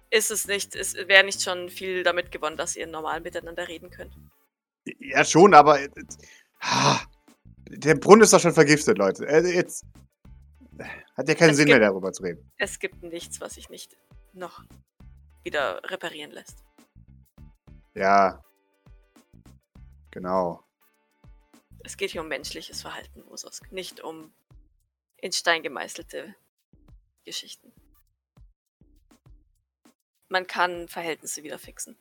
ist 0.10 0.32
es 0.32 0.48
nicht, 0.48 0.78
es 0.78 0.96
wäre 0.96 1.26
nicht 1.26 1.42
schon 1.42 1.68
viel 1.68 2.02
damit 2.04 2.32
gewonnen, 2.32 2.56
dass 2.56 2.78
ihr 2.78 2.88
normal 2.88 3.20
miteinander 3.20 3.68
reden 3.68 3.90
könnt. 3.90 4.14
Ja, 5.00 5.26
schon, 5.26 5.54
aber. 5.54 5.78
ah, 6.62 7.02
der 7.68 7.96
Brunnen 7.96 8.22
ist 8.22 8.32
doch 8.32 8.40
schon 8.40 8.54
vergiftet, 8.54 8.98
Leute. 8.98 9.28
Äh, 9.28 9.46
Jetzt. 9.56 9.86
Hat 11.18 11.28
ja 11.28 11.36
keinen 11.36 11.50
Es 11.50 11.58
Sinn 11.58 11.66
gibt- 11.66 11.78
mehr, 11.78 11.90
darüber 11.90 12.14
zu 12.14 12.24
reden. 12.24 12.50
Es 12.58 12.80
gibt 12.80 13.04
nichts, 13.04 13.42
was 13.42 13.56
sich 13.56 13.70
nicht 13.70 13.98
noch 14.32 14.64
wieder 15.44 15.82
reparieren 15.84 16.32
lässt. 16.32 16.64
Ja. 17.94 18.42
Genau. 20.12 20.64
Es 21.84 21.98
geht 21.98 22.12
hier 22.12 22.22
um 22.22 22.28
menschliches 22.28 22.82
Verhalten, 22.82 23.24
Wososk, 23.28 23.72
nicht 23.72 24.02
um 24.02 24.32
in 25.18 25.32
Stein 25.32 25.64
gemeißelte 25.64 26.36
Geschichten. 27.26 27.72
Man 30.30 30.48
kann 30.48 30.88
Verhältnisse 30.88 31.44
wieder 31.44 31.60
fixen. 31.60 31.98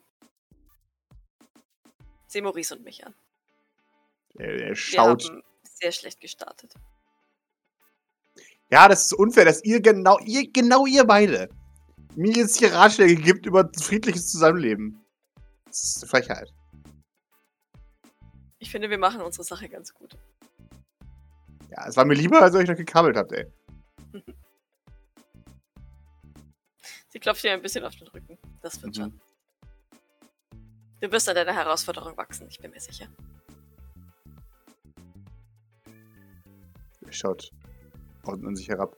Sieh 2.26 2.40
Maurice 2.42 2.76
und 2.76 2.84
mich 2.84 3.04
an. 3.04 3.14
Er, 4.38 4.52
er 4.52 4.68
Wir 4.68 4.76
schaut. 4.76 5.24
haben 5.28 5.42
sehr 5.64 5.92
schlecht 5.92 6.20
gestartet. 6.20 6.74
Ja, 8.70 8.86
das 8.86 9.06
ist 9.06 9.14
unfair, 9.14 9.44
dass 9.44 9.64
ihr 9.64 9.80
genau, 9.80 10.18
ihr, 10.20 10.50
genau 10.52 10.86
ihr 10.86 11.04
beide 11.04 11.48
mir 12.16 12.32
jetzt 12.32 12.58
hier 12.58 12.72
Ratschläge 12.72 13.16
gibt 13.16 13.46
über 13.46 13.70
friedliches 13.80 14.30
Zusammenleben. 14.30 15.04
Das 15.66 15.82
ist 15.82 16.02
eine 16.02 16.10
Frechheit. 16.10 16.52
Ich 18.60 18.70
finde, 18.70 18.88
wir 18.90 18.98
machen 18.98 19.20
unsere 19.22 19.42
Sache 19.42 19.68
ganz 19.68 19.92
gut. 19.92 20.16
Ja, 21.70 21.86
es 21.88 21.96
war 21.96 22.04
mir 22.04 22.14
lieber, 22.14 22.40
als 22.42 22.54
ihr 22.54 22.60
euch 22.60 22.68
noch 22.68 22.76
gekabbelt 22.76 23.16
habt, 23.16 23.32
ey. 23.32 23.46
Sie 27.08 27.18
klopft 27.18 27.42
dir 27.42 27.52
ein 27.52 27.62
bisschen 27.62 27.84
auf 27.84 27.96
den 27.96 28.06
Rücken. 28.08 28.38
Das 28.60 28.80
wird 28.82 28.96
Mhm. 28.96 29.00
schon. 29.00 29.20
Du 31.00 31.10
wirst 31.10 31.28
an 31.28 31.34
deiner 31.34 31.54
Herausforderung 31.54 32.16
wachsen, 32.16 32.46
ich 32.48 32.58
bin 32.60 32.70
mir 32.70 32.80
sicher. 32.80 33.08
Ihr 37.00 37.12
schaut 37.12 37.50
unten 38.24 38.46
an 38.46 38.54
sich 38.56 38.68
herab. 38.68 38.96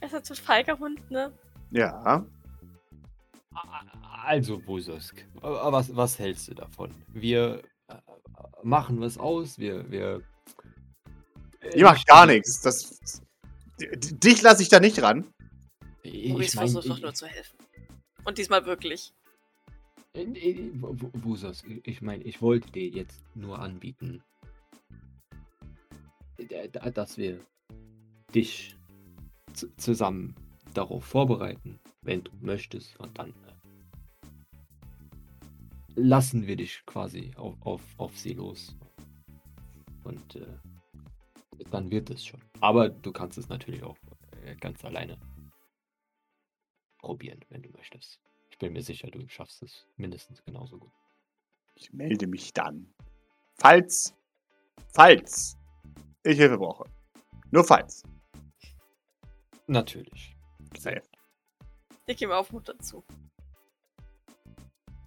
Er 0.00 0.06
ist 0.08 0.14
halt 0.14 0.26
so 0.26 0.34
ein 0.34 0.38
feiger 0.38 0.78
Hund, 0.78 1.10
ne? 1.10 1.32
Ja. 1.70 2.24
Also, 4.24 4.58
Busosk, 4.58 5.24
was, 5.40 5.94
was 5.94 6.18
hältst 6.18 6.48
du 6.48 6.54
davon? 6.54 6.90
Wir 7.08 7.62
äh, 7.88 7.94
machen 8.62 9.00
was 9.00 9.18
aus, 9.18 9.58
wir. 9.58 9.90
wir 9.90 10.22
Ihr 11.74 11.84
macht 11.84 12.06
gar 12.06 12.26
nichts. 12.26 12.60
Das, 12.60 13.22
dich 13.78 14.42
lasse 14.42 14.62
ich 14.62 14.68
da 14.68 14.78
nicht 14.80 15.00
ran. 15.02 15.26
Ich 16.02 16.32
mein, 16.32 16.46
versucht 16.48 16.88
doch 16.88 16.96
ich- 16.96 17.02
nur 17.02 17.14
zu 17.14 17.26
helfen. 17.26 17.56
Und 18.24 18.38
diesmal 18.38 18.64
wirklich. 18.66 19.12
Äh, 20.14 20.22
äh, 20.22 20.70
Busos, 20.72 21.62
ich 21.84 22.02
meine, 22.02 22.22
ich 22.24 22.40
wollte 22.40 22.70
dir 22.72 22.88
jetzt 22.88 23.20
nur 23.34 23.58
anbieten, 23.58 24.22
äh, 26.38 26.68
da- 26.68 26.90
dass 26.90 27.16
wir 27.18 27.40
dich 28.34 28.76
zu- 29.52 29.74
zusammen 29.76 30.34
darauf 30.74 31.04
vorbereiten, 31.04 31.78
wenn 32.06 32.22
du 32.22 32.30
möchtest, 32.40 32.98
und 33.00 33.18
dann 33.18 33.30
äh, 33.30 33.52
lassen 35.96 36.46
wir 36.46 36.56
dich 36.56 36.82
quasi 36.86 37.32
auf, 37.36 37.54
auf, 37.60 37.82
auf 37.98 38.16
sie 38.16 38.34
los. 38.34 38.76
Und 40.04 40.36
äh, 40.36 40.46
dann 41.70 41.90
wird 41.90 42.10
es 42.10 42.24
schon. 42.24 42.40
Aber 42.60 42.88
du 42.88 43.12
kannst 43.12 43.38
es 43.38 43.48
natürlich 43.48 43.82
auch 43.82 43.96
äh, 44.44 44.54
ganz 44.56 44.84
alleine 44.84 45.18
probieren, 46.98 47.40
wenn 47.48 47.62
du 47.62 47.70
möchtest. 47.70 48.20
Ich 48.50 48.58
bin 48.58 48.72
mir 48.72 48.82
sicher, 48.82 49.10
du 49.10 49.28
schaffst 49.28 49.62
es 49.62 49.86
mindestens 49.96 50.42
genauso 50.44 50.78
gut. 50.78 50.92
Ich 51.74 51.92
melde 51.92 52.26
mich 52.26 52.52
dann. 52.52 52.94
Falls, 53.58 54.14
falls 54.94 55.58
ich 56.22 56.38
Hilfe 56.38 56.58
brauche. 56.58 56.88
Nur 57.50 57.64
falls. 57.64 58.02
Natürlich. 59.66 60.36
Safe. 60.78 61.02
Ich 62.06 62.16
gebe 62.16 62.36
Aufmut 62.36 62.68
dazu. 62.68 63.04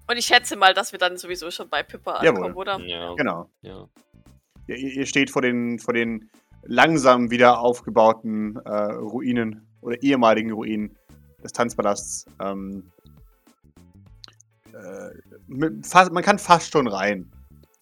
Und 0.08 0.18
ich 0.18 0.26
schätze 0.26 0.56
mal, 0.56 0.74
dass 0.74 0.92
wir 0.92 1.00
dann 1.00 1.18
sowieso 1.18 1.50
schon 1.52 1.70
bei 1.70 1.84
Pippa 1.84 2.24
Jawohl. 2.24 2.38
ankommen, 2.38 2.56
oder? 2.56 2.80
Ja. 2.80 3.14
Genau. 3.16 3.50
ja. 3.62 3.88
Ihr, 4.68 4.78
ihr 4.78 5.06
steht 5.06 5.30
vor 5.30 5.42
den, 5.42 5.80
vor 5.80 5.94
den 5.94 6.30
langsam 6.64 7.32
wieder 7.32 7.60
aufgebauten 7.60 8.58
äh, 8.66 8.94
Ruinen 8.94 9.68
oder 9.82 10.02
ehemaligen 10.02 10.52
Ruinen 10.52 10.98
des 11.44 11.54
Tanzpalasts. 11.54 12.26
Ähm, 12.42 12.92
äh, 14.74 15.10
mit, 15.48 15.88
fast, 15.88 16.12
man 16.12 16.24
kann 16.24 16.38
fast 16.38 16.72
schon 16.72 16.88
rein. 16.88 17.32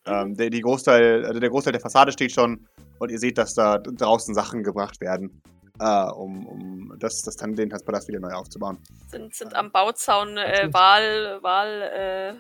Ähm, 0.06 0.36
der, 0.36 0.50
die 0.50 0.62
Großteil, 0.62 1.26
also 1.26 1.40
der 1.40 1.50
Großteil 1.50 1.74
der 1.74 1.82
Fassade 1.82 2.12
steht 2.12 2.32
schon 2.32 2.68
und 3.00 3.10
ihr 3.10 3.20
seht, 3.20 3.38
dass 3.38 3.54
da 3.54 3.78
draußen 3.80 4.34
Sachen 4.36 4.64
gebracht 4.64 5.02
werden, 5.02 5.42
äh, 5.80 6.12
um, 6.12 6.46
um 6.48 6.94
das, 7.00 7.22
das, 7.24 7.36
Tan- 7.36 7.56
den 7.56 7.70
Tanzpalast 7.70 8.08
wieder 8.08 8.20
neu 8.20 8.32
aufzubauen. 8.32 8.78
Sind, 9.10 9.34
sind 9.36 9.54
am 9.56 9.72
Bauzaun 9.72 10.38
äh, 10.38 10.70
Wahl, 10.72 11.40
Wahl, 11.42 12.40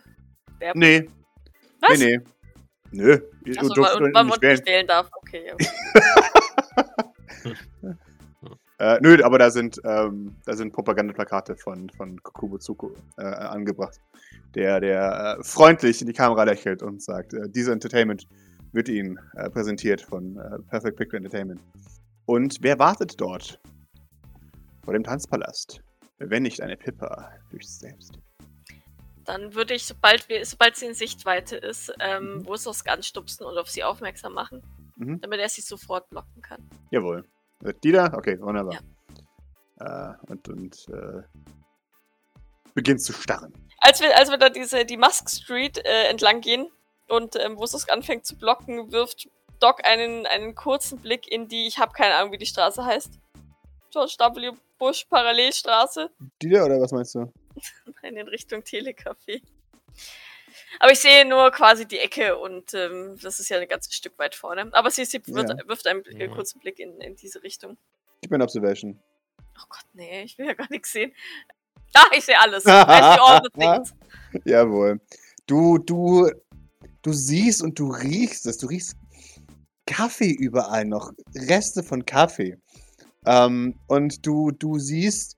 äh, 0.59 0.71
Nee. 0.73 1.07
Was? 1.81 1.99
Nee, 1.99 2.17
nee. 2.17 2.23
Nö, 2.89 3.19
ihr 3.45 3.59
Achso, 3.59 3.75
weil, 3.81 4.01
weil 4.01 4.11
man 4.11 4.27
nicht 4.27 4.41
wählen. 4.41 4.55
nicht 4.55 4.65
wählen 4.67 4.87
darf. 4.87 5.09
Okay. 5.13 5.53
Äh, 8.79 8.99
nö, 9.01 9.17
aber 9.23 9.39
da 9.39 9.49
sind, 9.49 9.81
ähm, 9.85 10.35
da 10.45 10.55
sind 10.55 10.71
Propagandaplakate 10.71 11.55
von, 11.55 11.89
von 11.89 12.21
Kokubo 12.21 12.59
Tsuko 12.59 12.91
äh, 13.17 13.23
angebracht, 13.23 13.99
der, 14.53 14.79
der 14.79 15.37
äh, 15.39 15.43
freundlich 15.43 15.99
in 15.99 16.05
die 16.05 16.13
Kamera 16.13 16.43
lächelt 16.43 16.83
und 16.83 17.01
sagt, 17.01 17.33
äh, 17.33 17.49
diese 17.49 17.71
Entertainment 17.71 18.27
wird 18.73 18.87
Ihnen 18.87 19.19
äh, 19.35 19.49
präsentiert 19.49 20.01
von 20.01 20.37
äh, 20.37 20.59
Perfect 20.69 20.95
Picture 20.95 21.17
Entertainment. 21.17 21.59
Und 22.27 22.57
wer 22.61 22.77
wartet 22.77 23.19
dort? 23.21 23.59
Vor 24.83 24.93
dem 24.93 25.03
Tanzpalast. 25.03 25.81
Wenn 26.17 26.43
nicht 26.43 26.61
eine 26.61 26.75
Pippa 26.75 27.31
durch 27.49 27.67
selbst. 27.67 28.19
Dann 29.23 29.53
würde 29.53 29.73
ich, 29.73 29.85
sobald, 29.85 30.27
wir, 30.29 30.45
sobald 30.45 30.75
sie 30.75 30.87
in 30.87 30.93
Sichtweite 30.93 31.55
ist, 31.55 31.93
ähm, 31.99 32.39
Mhm. 32.39 32.45
Wurzelsk 32.45 32.89
anstupsen 32.89 33.45
und 33.45 33.57
auf 33.57 33.69
sie 33.69 33.83
aufmerksam 33.83 34.33
machen, 34.33 34.61
Mhm. 34.97 35.21
damit 35.21 35.39
er 35.39 35.47
sie 35.49 35.61
sofort 35.61 36.09
blocken 36.09 36.41
kann. 36.41 36.69
Jawohl. 36.91 37.23
Die 37.83 37.91
da? 37.91 38.13
Okay, 38.13 38.39
wunderbar. 38.41 38.77
Äh, 39.79 40.13
und 40.31 40.47
und 40.49 40.85
äh, 40.89 41.21
beginnt 42.73 43.01
zu 43.01 43.13
starren. 43.13 43.53
Als 43.79 44.01
wir, 44.01 44.15
als 44.17 44.29
wir 44.29 44.37
da 44.37 44.49
diese, 44.49 44.85
die 44.85 44.97
Musk 44.97 45.29
Street 45.29 45.77
äh, 45.77 46.09
entlang 46.09 46.41
gehen 46.41 46.67
und 47.07 47.35
ähm, 47.37 47.57
Wurzelsk 47.57 47.91
anfängt 47.91 48.25
zu 48.25 48.37
blocken, 48.37 48.91
wirft 48.91 49.29
Doc 49.59 49.85
einen, 49.85 50.25
einen 50.25 50.55
kurzen 50.55 50.99
Blick 50.99 51.27
in 51.31 51.47
die, 51.47 51.67
ich 51.67 51.77
habe 51.79 51.93
keine 51.93 52.15
Ahnung, 52.15 52.31
wie 52.31 52.37
die 52.37 52.45
Straße 52.45 52.85
heißt. 52.85 53.19
George 53.91 54.15
W. 54.19 54.51
Bush 54.77 55.05
Parallelstraße. 55.05 56.09
Die 56.41 56.49
da 56.49 56.65
oder 56.65 56.79
was 56.79 56.91
meinst 56.91 57.15
du? 57.15 57.31
Nein, 58.03 58.15
in 58.17 58.27
Richtung 58.27 58.61
Telecafé. 58.61 59.41
Aber 60.79 60.91
ich 60.91 60.99
sehe 60.99 61.25
nur 61.25 61.49
quasi 61.51 61.87
die 61.87 61.97
Ecke 61.97 62.37
und 62.37 62.73
ähm, 62.73 63.17
das 63.21 63.39
ist 63.39 63.49
ja 63.49 63.57
ein 63.57 63.67
ganzes 63.67 63.93
Stück 63.95 64.17
weit 64.19 64.35
vorne. 64.35 64.69
Aber 64.73 64.91
sie, 64.91 65.05
sie 65.05 65.25
wird, 65.27 65.49
Ja. 65.49 65.67
wirft 65.67 65.87
einen 65.87 66.05
äh, 66.05 66.27
kurzen 66.27 66.59
Blick 66.59 66.77
in, 66.79 66.99
in 67.01 67.15
diese 67.15 67.41
Richtung. 67.41 67.77
Gib 68.21 68.29
mir 68.31 68.35
eine 68.35 68.43
Observation. 68.43 68.99
Oh 69.57 69.65
Gott, 69.69 69.85
nee, 69.93 70.23
ich 70.23 70.37
will 70.37 70.45
ja 70.47 70.53
gar 70.53 70.67
nichts 70.69 70.91
sehen. 70.91 71.13
Ah, 71.95 72.05
ich 72.15 72.25
sehe 72.25 72.39
alles. 72.39 72.63
Jawohl. 74.45 74.99
Du, 75.47 75.77
du, 75.79 76.29
du 77.01 77.13
siehst 77.13 77.63
und 77.63 77.79
du 77.79 77.89
riechst 77.91 78.45
es. 78.45 78.57
Du 78.57 78.67
riechst 78.67 78.95
Kaffee 79.87 80.31
überall 80.31 80.85
noch. 80.85 81.11
Reste 81.35 81.81
von 81.81 82.05
Kaffee. 82.05 82.57
Ähm, 83.25 83.79
und 83.87 84.25
du, 84.25 84.51
du 84.51 84.77
siehst 84.77 85.37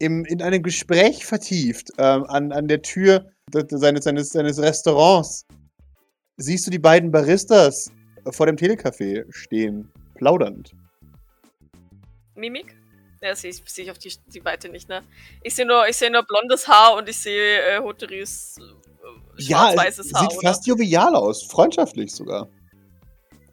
im, 0.00 0.24
in 0.24 0.42
einem 0.42 0.62
Gespräch 0.62 1.24
vertieft 1.24 1.90
ähm, 1.98 2.24
an, 2.24 2.50
an 2.50 2.66
der 2.66 2.82
Tür 2.82 3.30
seines, 3.52 4.04
seines, 4.04 4.30
seines 4.30 4.60
Restaurants 4.60 5.46
siehst 6.36 6.66
du 6.66 6.70
die 6.70 6.78
beiden 6.78 7.10
Baristas 7.10 7.90
vor 8.30 8.46
dem 8.46 8.56
Telecafé 8.56 9.24
stehen, 9.30 9.90
plaudernd. 10.14 10.72
Mimik? 12.34 12.76
Ja, 13.22 13.34
sehe 13.34 13.50
ich, 13.50 13.62
sehe 13.66 13.84
ich 13.84 13.90
auf 13.90 13.98
die, 13.98 14.12
die 14.32 14.44
Weite 14.44 14.70
nicht, 14.70 14.88
ne? 14.88 15.02
Ich 15.42 15.54
sehe 15.54 15.66
nur, 15.66 15.86
ich 15.86 15.96
sehe 15.96 16.10
nur 16.10 16.22
blondes 16.22 16.66
Haar 16.66 16.96
und 16.96 17.08
ich 17.08 17.18
sehe 17.18 17.60
äh, 17.60 17.78
Hoteris 17.80 18.56
äh, 18.58 18.62
Ja, 19.42 19.68
es 19.68 19.74
schwarz-weißes 19.74 20.14
Haar, 20.14 20.22
sieht 20.22 20.38
oder? 20.38 20.48
fast 20.48 20.66
jovial 20.66 21.14
aus, 21.14 21.42
freundschaftlich 21.42 22.14
sogar. 22.14 22.48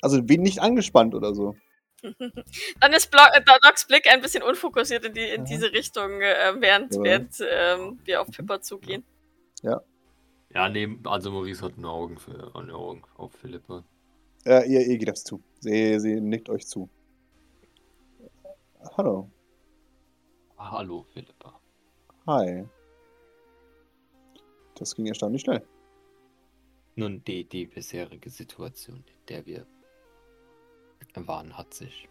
Also 0.02 0.28
wie- 0.30 0.38
nicht 0.38 0.60
angespannt 0.62 1.14
oder 1.16 1.34
so. 1.34 1.56
Dann 2.80 2.94
ist 2.94 3.10
Blo 3.10 3.22
äh, 3.34 3.42
Docs 3.44 3.88
Blick 3.88 4.08
ein 4.12 4.22
bisschen 4.22 4.44
unfokussiert 4.44 5.04
in, 5.06 5.14
die, 5.14 5.22
in 5.22 5.42
Ja. 5.42 5.44
diese 5.44 5.72
Richtung, 5.74 6.22
äh, 6.22 6.54
während, 6.60 6.96
Ja. 6.96 7.04
während 7.04 7.36
ähm, 7.42 8.00
wir 8.06 8.22
auf 8.22 8.30
Pippa 8.30 8.62
zugehen. 8.62 9.04
Ja, 10.54 10.70
nee, 10.70 10.88
also 11.04 11.32
Maurice 11.32 11.62
hat 11.66 11.78
nur 11.78 11.92
Augen 11.92 12.18
für 12.18 12.56
eine 12.56 12.74
Augen 12.74 13.04
auf 13.18 13.34
Philippa. 13.34 13.84
Äh, 14.46 14.68
ihr, 14.72 14.86
ihr 14.88 14.98
geht 14.98 15.10
aufs 15.10 15.24
zu. 15.24 15.42
Sie, 15.60 16.00
sie 16.00 16.22
nickt 16.22 16.50
euch 16.50 16.66
zu. 16.66 16.90
Hallo. 18.96 19.30
Hallo, 20.58 21.06
Philippa. 21.14 21.60
Hi. 22.28 22.66
Das 24.76 24.96
ging 24.96 25.06
erstaunlich 25.08 25.42
schnell. 25.42 25.64
Nun, 26.96 27.24
die, 27.26 27.44
die 27.44 27.66
bisherige 27.66 28.30
Situation, 28.30 28.98
in 29.06 29.26
der 29.28 29.46
wir 29.46 29.66
waren, 31.26 31.58
hat 31.58 31.74
sich 31.74 32.10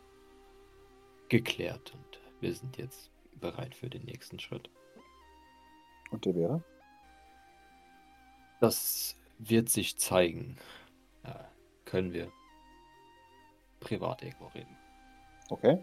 geklärt 1.28 1.92
und 1.94 2.20
wir 2.40 2.54
sind 2.54 2.78
jetzt 2.78 3.10
bereit 3.40 3.74
für 3.74 3.90
den 3.90 4.04
nächsten 4.04 4.38
Schritt. 4.38 4.70
Und 6.10 6.24
der 6.24 6.34
wäre? 6.34 6.64
Das 8.60 9.16
wird 9.38 9.68
sich 9.68 9.98
zeigen. 9.98 10.56
Äh, 11.24 11.34
können 11.84 12.12
wir 12.12 12.32
privat 13.80 14.22
irgendwo 14.22 14.46
reden. 14.46 14.76
Okay. 15.50 15.78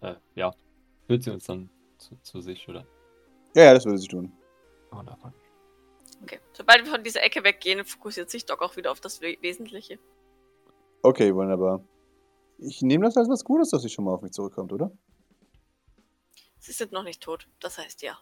Äh, 0.00 0.14
ja. 0.34 0.52
Führt 1.06 1.22
sie 1.22 1.30
uns 1.30 1.44
dann 1.44 1.70
zu, 1.98 2.16
zu 2.22 2.40
sich, 2.40 2.68
oder? 2.68 2.86
Ja, 3.54 3.64
ja, 3.64 3.74
das 3.74 3.84
würde 3.84 3.98
sie 3.98 4.08
tun. 4.08 4.32
Wunderbar. 4.90 5.32
Okay. 6.22 6.40
Sobald 6.52 6.84
wir 6.84 6.92
von 6.92 7.04
dieser 7.04 7.22
Ecke 7.22 7.44
weggehen, 7.44 7.84
fokussiert 7.84 8.30
sich 8.30 8.44
Doc 8.44 8.62
auch 8.62 8.76
wieder 8.76 8.90
auf 8.90 9.00
das 9.00 9.20
We 9.20 9.36
Wesentliche. 9.40 9.98
Okay, 11.02 11.34
wunderbar. 11.34 11.82
Ich 12.64 12.82
nehme 12.82 13.04
das 13.04 13.16
als 13.16 13.28
was 13.28 13.44
Gutes, 13.44 13.70
dass 13.70 13.82
sie 13.82 13.88
schon 13.88 14.04
mal 14.04 14.12
auf 14.14 14.22
mich 14.22 14.32
zurückkommt, 14.32 14.72
oder? 14.72 14.90
Sie 16.58 16.72
sind 16.72 16.92
noch 16.92 17.02
nicht 17.02 17.20
tot. 17.20 17.48
Das 17.60 17.78
heißt 17.78 18.02
ja. 18.02 18.18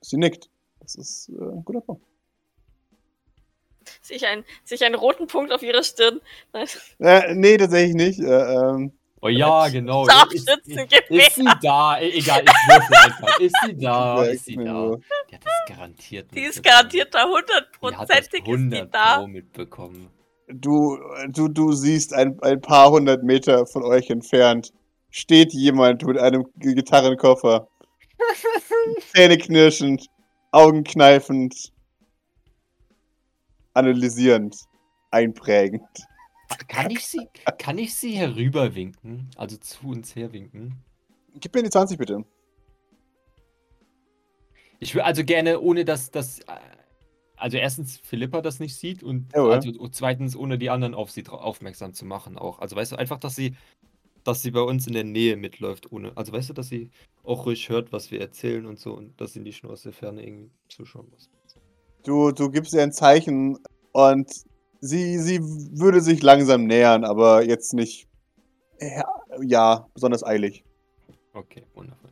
Sie 0.00 0.16
nickt. 0.16 0.48
Das 0.80 0.94
ist 0.94 1.28
äh, 1.30 1.32
ein 1.42 1.64
guter 1.64 1.80
Punkt. 1.80 2.04
Sehe 4.02 4.16
ich, 4.18 4.26
einen, 4.26 4.44
sehe 4.64 4.76
ich 4.76 4.84
einen 4.84 4.94
roten 4.94 5.26
Punkt 5.26 5.50
auf 5.52 5.62
ihrer 5.62 5.82
Stirn? 5.82 6.20
Nein. 6.52 6.66
Äh, 6.98 7.34
nee, 7.34 7.56
tatsächlich 7.56 7.94
nicht. 7.94 8.20
Äh, 8.20 8.54
ähm, 8.54 8.92
Oh 9.20 9.26
ja, 9.28 9.68
genau. 9.68 10.06
Scharfschützengewehr. 10.08 11.10
Ist 11.10 11.34
sie 11.34 11.44
da? 11.60 11.98
E- 11.98 12.10
Egal, 12.18 12.44
ich 12.44 12.52
würfel 12.68 12.96
einfach. 12.96 13.40
Ist 13.40 13.56
sie 13.66 13.76
da? 13.76 14.22
Ja, 14.22 14.30
Ist 14.30 14.44
sie 14.44 14.54
da? 14.54 14.96
Die 15.28 15.34
hat 15.34 15.44
das 15.44 15.52
garantiert 15.76 16.34
Die 16.34 16.40
ist 16.42 16.62
garantiert 16.62 17.12
da 17.14 17.24
Die 17.24 17.34
hat 17.34 17.48
das 17.48 17.80
hundertprozentig 17.80 18.46
ist 18.46 18.46
die 18.46 18.52
100 18.52 18.94
da. 18.94 19.18
Pro 19.18 19.26
mitbekommen. 19.26 20.08
Du, 20.48 20.98
du, 21.28 21.48
du 21.48 21.72
siehst 21.72 22.14
ein, 22.14 22.40
ein 22.40 22.60
paar 22.60 22.90
hundert 22.90 23.22
Meter 23.22 23.66
von 23.66 23.82
euch 23.82 24.10
entfernt 24.10 24.72
steht 25.10 25.52
jemand 25.52 26.04
mit 26.04 26.18
einem 26.18 26.46
Gitarrenkoffer. 26.56 27.68
Zähne 29.14 29.38
knirschend, 29.38 30.06
Augen 30.50 30.84
kneifend, 30.84 31.72
analysierend, 33.74 34.56
einprägend. 35.10 35.82
Kann 36.66 36.90
ich 36.90 37.06
sie, 37.06 37.28
kann 37.58 37.78
ich 37.78 37.94
sie 37.94 38.12
herüberwinken? 38.12 39.30
Also 39.36 39.56
zu 39.58 39.88
uns 39.88 40.16
herwinken? 40.16 40.82
Gib 41.34 41.54
mir 41.54 41.62
die 41.62 41.70
20 41.70 41.98
bitte. 41.98 42.24
Ich 44.80 44.94
will 44.94 45.02
also 45.02 45.24
gerne, 45.24 45.60
ohne 45.60 45.84
dass 45.84 46.10
das. 46.10 46.40
Also 47.38 47.56
erstens 47.56 47.98
Philippa 47.98 48.42
das 48.42 48.60
nicht 48.60 48.76
sieht 48.76 49.02
und 49.02 49.32
Jawohl. 49.34 49.52
also 49.52 49.88
zweitens 49.88 50.36
ohne 50.36 50.58
die 50.58 50.70
anderen 50.70 50.94
auf 50.94 51.10
sie 51.10 51.26
aufmerksam 51.28 51.94
zu 51.94 52.04
machen 52.04 52.38
auch. 52.38 52.58
Also 52.58 52.76
weißt 52.76 52.92
du, 52.92 52.96
einfach, 52.96 53.18
dass 53.18 53.34
sie, 53.34 53.56
dass 54.24 54.42
sie 54.42 54.50
bei 54.50 54.60
uns 54.60 54.86
in 54.86 54.94
der 54.94 55.04
Nähe 55.04 55.36
mitläuft, 55.36 55.92
ohne. 55.92 56.12
Also 56.16 56.32
weißt 56.32 56.50
du, 56.50 56.54
dass 56.54 56.68
sie 56.68 56.90
auch 57.24 57.46
ruhig 57.46 57.68
hört, 57.68 57.92
was 57.92 58.10
wir 58.10 58.20
erzählen 58.20 58.66
und 58.66 58.78
so 58.78 58.92
und 58.94 59.20
dass 59.20 59.32
sie 59.32 59.40
nicht 59.40 59.62
nur 59.62 59.72
aus 59.72 59.82
der 59.82 59.92
Ferne 59.92 60.26
irgendwie 60.26 60.50
zuschauen 60.68 61.08
muss. 61.10 61.30
Du, 62.04 62.32
du 62.32 62.50
gibst 62.50 62.72
ihr 62.74 62.82
ein 62.82 62.92
Zeichen 62.92 63.58
und 63.92 64.30
sie, 64.80 65.18
sie 65.18 65.40
würde 65.42 66.00
sich 66.00 66.22
langsam 66.22 66.64
nähern, 66.64 67.04
aber 67.04 67.44
jetzt 67.44 67.74
nicht. 67.74 68.08
Ja, 68.80 69.04
ja 69.42 69.86
besonders 69.94 70.24
eilig. 70.24 70.64
Okay, 71.32 71.64
wundervoll. 71.74 72.10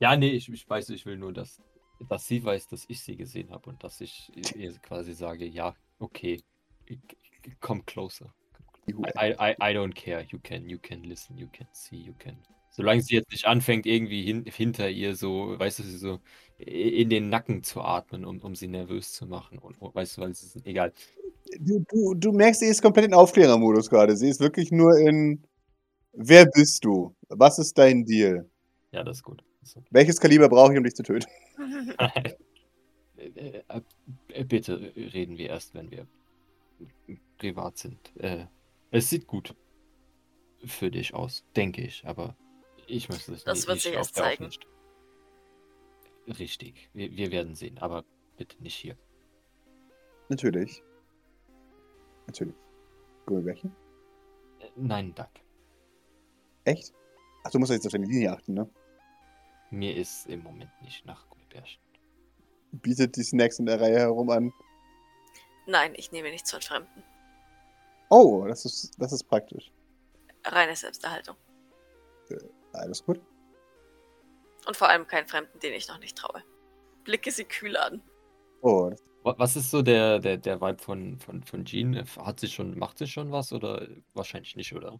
Ja, 0.00 0.16
nee, 0.16 0.30
ich, 0.30 0.48
ich 0.48 0.68
weiß, 0.68 0.88
ich 0.90 1.06
will 1.06 1.16
nur, 1.16 1.32
dass, 1.32 1.60
dass 2.08 2.26
sie 2.26 2.44
weiß, 2.44 2.68
dass 2.68 2.84
ich 2.88 3.02
sie 3.02 3.16
gesehen 3.16 3.50
habe 3.50 3.70
und 3.70 3.82
dass 3.84 4.00
ich 4.00 4.32
ihr 4.56 4.72
quasi 4.78 5.14
sage, 5.14 5.46
ja, 5.46 5.74
okay, 5.98 6.42
come 7.60 7.82
closer. 7.84 8.32
I, 8.88 9.34
I, 9.38 9.54
I, 9.60 9.74
don't 9.74 9.94
care. 9.94 10.24
You 10.30 10.38
can, 10.42 10.68
you 10.68 10.78
can 10.78 11.04
listen, 11.04 11.38
you 11.38 11.48
can 11.52 11.66
see, 11.72 11.96
you 11.96 12.14
can. 12.18 12.36
Solange 12.70 13.02
sie 13.02 13.14
jetzt 13.14 13.30
nicht 13.30 13.46
anfängt, 13.46 13.86
irgendwie 13.86 14.22
hin, 14.22 14.44
hinter 14.46 14.88
ihr 14.88 15.14
so, 15.14 15.58
weißt 15.58 15.80
du, 15.80 15.82
sie 15.84 15.98
so 15.98 16.20
in 16.56 17.10
den 17.10 17.28
Nacken 17.28 17.62
zu 17.62 17.82
atmen, 17.82 18.24
um, 18.24 18.38
um 18.38 18.54
sie 18.54 18.66
nervös 18.66 19.12
zu 19.12 19.26
machen. 19.26 19.58
Und, 19.58 19.76
weißt 19.80 20.16
du, 20.16 20.22
weil 20.22 20.30
es 20.30 20.42
ist 20.42 20.66
egal. 20.66 20.92
Du, 21.60 21.84
du, 21.90 22.14
du 22.14 22.32
merkst, 22.32 22.60
sie 22.60 22.66
ist 22.66 22.82
komplett 22.82 23.06
in 23.06 23.14
Aufklärermodus 23.14 23.90
gerade. 23.90 24.16
Sie 24.16 24.28
ist 24.28 24.40
wirklich 24.40 24.72
nur 24.72 24.96
in. 24.98 25.42
Wer 26.14 26.46
bist 26.46 26.84
du? 26.84 27.14
Was 27.28 27.58
ist 27.58 27.76
dein 27.78 28.04
Deal? 28.04 28.48
Ja, 28.90 29.04
das 29.04 29.18
ist 29.18 29.22
gut. 29.22 29.42
Welches 29.90 30.18
Kaliber 30.20 30.48
brauche 30.48 30.72
ich, 30.72 30.78
um 30.78 30.84
dich 30.84 30.94
zu 30.94 31.02
töten? 31.02 31.26
Äh, 33.16 33.28
äh, 33.28 33.62
äh, 34.28 34.44
Bitte 34.44 34.92
reden 34.96 35.38
wir 35.38 35.50
erst, 35.50 35.74
wenn 35.74 35.90
wir 35.90 36.06
privat 37.38 37.78
sind. 37.78 38.16
Äh, 38.16 38.46
es 38.90 39.10
sieht 39.10 39.26
gut 39.26 39.54
für 40.64 40.90
dich 40.90 41.14
aus, 41.14 41.44
denke 41.54 41.82
ich, 41.82 42.04
aber 42.06 42.36
ich 42.86 43.08
möchte 43.08 43.32
es 43.32 43.44
Das 43.44 43.58
nicht, 43.58 43.68
wird 43.68 43.76
nicht 43.76 43.82
sich 43.84 43.92
erst 43.92 44.14
zeigen. 44.14 44.50
Richtig, 46.26 46.90
wir, 46.94 47.14
wir 47.16 47.30
werden 47.32 47.54
sehen, 47.54 47.78
aber 47.78 48.04
bitte 48.36 48.60
nicht 48.62 48.74
hier. 48.74 48.96
Natürlich. 50.28 50.82
Natürlich. 52.26 52.54
Gummibärchen? 53.26 53.74
Nein, 54.76 55.14
danke. 55.14 55.42
Echt? 56.64 56.94
Ach, 57.44 57.50
du 57.50 57.58
musst 57.58 57.72
jetzt 57.72 57.86
auf 57.86 57.92
deine 57.92 58.06
Linie 58.06 58.32
achten, 58.32 58.54
ne? 58.54 58.68
Mir 59.70 59.96
ist 59.96 60.26
im 60.26 60.42
Moment 60.42 60.70
nicht 60.82 61.04
nach 61.06 61.28
Gummibärchen. 61.52 61.80
Bietet 62.72 63.16
die 63.16 63.22
Snacks 63.22 63.58
in 63.58 63.66
der 63.66 63.80
Reihe 63.80 63.98
herum 63.98 64.30
an. 64.30 64.52
Nein, 65.66 65.92
ich 65.96 66.10
nehme 66.10 66.30
nichts 66.30 66.50
von 66.50 66.62
Fremden. 66.62 67.02
Oh, 68.10 68.44
das 68.46 68.64
ist, 68.64 68.92
das 68.98 69.12
ist 69.12 69.24
praktisch. 69.24 69.70
Reine 70.44 70.74
Selbsterhaltung. 70.74 71.36
Alles 72.72 73.04
gut. 73.04 73.20
Und 74.66 74.76
vor 74.76 74.88
allem 74.88 75.06
keinen 75.06 75.26
Fremden, 75.26 75.58
den 75.60 75.74
ich 75.74 75.88
noch 75.88 75.98
nicht 75.98 76.16
traue. 76.16 76.42
Blicke 77.04 77.30
sie 77.30 77.44
kühl 77.44 77.76
an. 77.76 78.00
Oh, 78.62 78.90
Was 79.22 79.56
ist 79.56 79.70
so 79.70 79.82
der, 79.82 80.18
der, 80.18 80.36
der 80.38 80.60
Vibe 80.60 80.82
von, 80.82 81.18
von, 81.18 81.42
von 81.42 81.64
Jean? 81.64 82.04
Hat 82.16 82.40
sie 82.40 82.48
schon, 82.48 82.78
macht 82.78 82.98
sie 82.98 83.06
schon 83.06 83.30
was 83.32 83.52
oder 83.52 83.86
wahrscheinlich 84.14 84.56
nicht, 84.56 84.74
oder? 84.74 84.98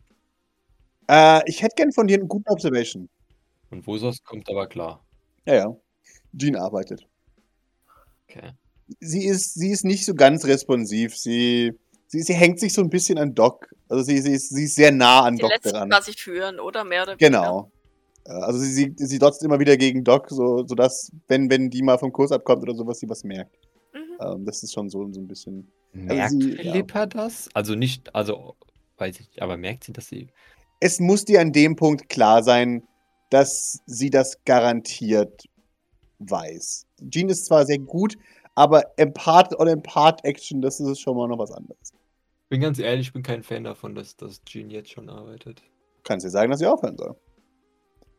äh, 1.08 1.42
ich 1.46 1.62
hätte 1.62 1.76
gern 1.76 1.92
von 1.92 2.06
dir 2.06 2.18
einen 2.18 2.28
guten 2.28 2.50
Observation. 2.50 3.08
Und 3.70 3.86
Vosos 3.86 4.22
kommt 4.22 4.48
aber 4.50 4.66
klar. 4.66 5.04
Ja, 5.46 5.54
ja. 5.54 5.76
Jean 6.36 6.56
arbeitet. 6.56 7.06
Okay. 8.28 8.52
Sie 9.00 9.24
ist, 9.26 9.54
sie 9.54 9.70
ist 9.70 9.84
nicht 9.84 10.04
so 10.04 10.14
ganz 10.14 10.44
responsiv. 10.44 11.16
Sie, 11.16 11.72
sie, 12.08 12.22
sie 12.22 12.34
hängt 12.34 12.60
sich 12.60 12.72
so 12.72 12.82
ein 12.82 12.90
bisschen 12.90 13.18
an 13.18 13.34
Doc. 13.34 13.74
Also 13.88 14.04
sie, 14.04 14.18
sie, 14.20 14.32
ist, 14.32 14.50
sie 14.50 14.64
ist 14.64 14.74
sehr 14.74 14.90
nah 14.92 15.22
an 15.24 15.36
Die 15.36 15.42
Doc 15.42 15.50
letzten 15.50 15.70
dran. 15.70 15.90
quasi 15.90 16.12
führen, 16.12 16.60
oder? 16.60 16.84
Mehr 16.84 17.02
oder 17.04 17.12
weniger. 17.12 17.26
Genau. 17.28 17.70
Äh, 18.24 18.30
Also 18.32 18.58
sie, 18.58 18.72
sie, 18.72 18.94
sie 18.96 19.18
dotzt 19.18 19.42
immer 19.42 19.58
wieder 19.60 19.76
gegen 19.76 20.04
Doc, 20.04 20.28
so, 20.30 20.66
sodass, 20.66 21.10
wenn, 21.28 21.50
wenn 21.50 21.70
die 21.70 21.82
mal 21.82 21.98
vom 21.98 22.12
Kurs 22.12 22.32
abkommt 22.32 22.62
oder 22.62 22.74
sowas, 22.74 22.98
sie 22.98 23.08
was 23.08 23.24
merkt. 23.24 23.56
Mhm. 23.94 24.00
Ähm, 24.20 24.44
das 24.44 24.62
ist 24.62 24.72
schon 24.72 24.88
so, 24.90 25.10
so 25.12 25.20
ein 25.20 25.28
bisschen. 25.28 25.70
Merkt 25.92 26.30
sie- 26.30 26.50
ja. 26.56 26.72
Philippa 26.72 27.06
das? 27.06 27.48
Also 27.54 27.74
nicht, 27.74 28.14
also 28.14 28.56
weiß 28.98 29.20
ich, 29.20 29.42
aber 29.42 29.56
merkt 29.56 29.84
sie, 29.84 29.92
dass 29.92 30.06
sie. 30.06 30.28
Es 30.80 31.00
muss 31.00 31.24
dir 31.24 31.40
an 31.40 31.52
dem 31.52 31.76
Punkt 31.76 32.08
klar 32.08 32.42
sein, 32.42 32.82
dass 33.30 33.80
sie 33.86 34.10
das 34.10 34.36
garantiert 34.44 35.44
weiß. 36.30 36.86
Jean 37.10 37.28
ist 37.28 37.46
zwar 37.46 37.66
sehr 37.66 37.78
gut, 37.78 38.16
aber 38.54 38.82
Empath-Action, 38.96 40.60
das 40.60 40.80
ist 40.80 41.00
schon 41.00 41.16
mal 41.16 41.28
noch 41.28 41.38
was 41.38 41.52
anderes. 41.52 41.92
Bin 42.48 42.60
ganz 42.60 42.78
ehrlich, 42.78 43.08
ich 43.08 43.12
bin 43.12 43.22
kein 43.22 43.42
Fan 43.42 43.64
davon, 43.64 43.94
dass, 43.94 44.16
dass 44.16 44.44
Jean 44.44 44.70
jetzt 44.70 44.90
schon 44.90 45.08
arbeitet. 45.08 45.60
Du 45.96 46.02
kannst 46.04 46.26
dir 46.26 46.30
sagen, 46.30 46.50
dass 46.50 46.60
sie 46.60 46.66
aufhören 46.66 46.96
soll. 46.96 47.16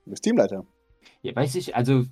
Du 0.06 0.12
bist 0.12 0.24
Teamleiter. 0.24 0.66
Ja, 1.22 1.36
weiß 1.36 1.56
ich, 1.56 1.76
also 1.76 2.06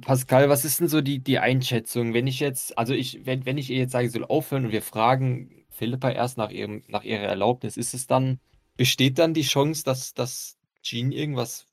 Pascal, 0.00 0.48
was 0.48 0.64
ist 0.64 0.80
denn 0.80 0.88
so 0.88 1.00
die, 1.00 1.20
die 1.20 1.38
Einschätzung? 1.38 2.12
Wenn 2.12 2.26
ich 2.26 2.40
jetzt, 2.40 2.76
also 2.76 2.92
ich, 2.92 3.24
wenn, 3.24 3.46
wenn 3.46 3.58
ich 3.58 3.70
ihr 3.70 3.78
jetzt 3.78 3.92
sage, 3.92 4.08
sie 4.08 4.18
soll 4.18 4.26
aufhören 4.26 4.66
und 4.66 4.72
wir 4.72 4.82
fragen 4.82 5.64
Philippa 5.70 6.10
erst 6.10 6.36
nach 6.36 6.50
ihrem, 6.50 6.82
nach 6.88 7.04
ihrer 7.04 7.22
Erlaubnis, 7.22 7.76
ist 7.76 7.94
es 7.94 8.06
dann, 8.06 8.40
besteht 8.76 9.18
dann 9.18 9.34
die 9.34 9.42
Chance, 9.42 9.84
dass, 9.84 10.14
dass 10.14 10.58
Jean 10.82 11.12
irgendwas, 11.12 11.66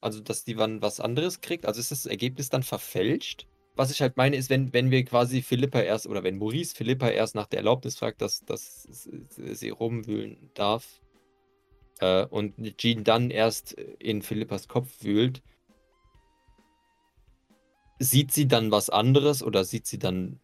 also 0.00 0.20
dass 0.20 0.44
die 0.44 0.56
wann 0.56 0.82
was 0.82 1.00
anderes 1.00 1.40
kriegt? 1.40 1.66
Also 1.66 1.80
ist 1.80 1.90
das 1.90 2.06
Ergebnis 2.06 2.48
dann 2.48 2.62
verfälscht? 2.62 3.46
Was 3.76 3.90
ich 3.90 4.02
halt 4.02 4.16
meine, 4.16 4.36
ist, 4.36 4.50
wenn, 4.50 4.72
wenn 4.72 4.90
wir 4.90 5.04
quasi 5.04 5.42
Philippa 5.42 5.80
erst, 5.80 6.06
oder 6.06 6.22
wenn 6.24 6.38
Maurice 6.38 6.74
Philippa 6.74 7.08
erst 7.08 7.34
nach 7.34 7.46
der 7.46 7.60
Erlaubnis 7.60 7.96
fragt, 7.96 8.20
dass, 8.20 8.44
dass 8.44 8.88
sie 9.52 9.70
rumwühlen 9.70 10.50
darf, 10.54 11.00
äh, 12.00 12.24
und 12.26 12.54
Jean 12.78 13.04
dann 13.04 13.30
erst 13.30 13.72
in 13.72 14.22
Philippas 14.22 14.68
Kopf 14.68 14.88
wühlt, 15.02 15.42
sieht 17.98 18.32
sie 18.32 18.48
dann 18.48 18.70
was 18.70 18.90
anderes 18.90 19.42
oder 19.42 19.64
sieht 19.64 19.86
sie 19.86 19.98
dann 19.98 20.40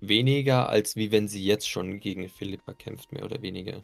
weniger, 0.00 0.68
als 0.68 0.96
wie 0.96 1.12
wenn 1.12 1.28
sie 1.28 1.44
jetzt 1.44 1.68
schon 1.68 2.00
gegen 2.00 2.28
Philippa 2.28 2.72
kämpft, 2.72 3.12
mehr 3.12 3.24
oder 3.24 3.42
weniger? 3.42 3.82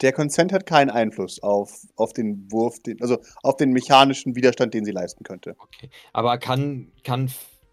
Der 0.00 0.12
Consent 0.12 0.52
hat 0.52 0.66
keinen 0.66 0.90
Einfluss 0.90 1.42
auf, 1.42 1.84
auf 1.96 2.12
den 2.12 2.50
Wurf, 2.52 2.78
den, 2.78 3.00
also 3.02 3.18
auf 3.42 3.56
den 3.56 3.72
mechanischen 3.72 4.36
Widerstand, 4.36 4.72
den 4.72 4.84
sie 4.84 4.92
leisten 4.92 5.24
könnte. 5.24 5.56
Okay. 5.58 5.90
Aber 6.12 6.38
kann, 6.38 6.92
kann 7.02 7.28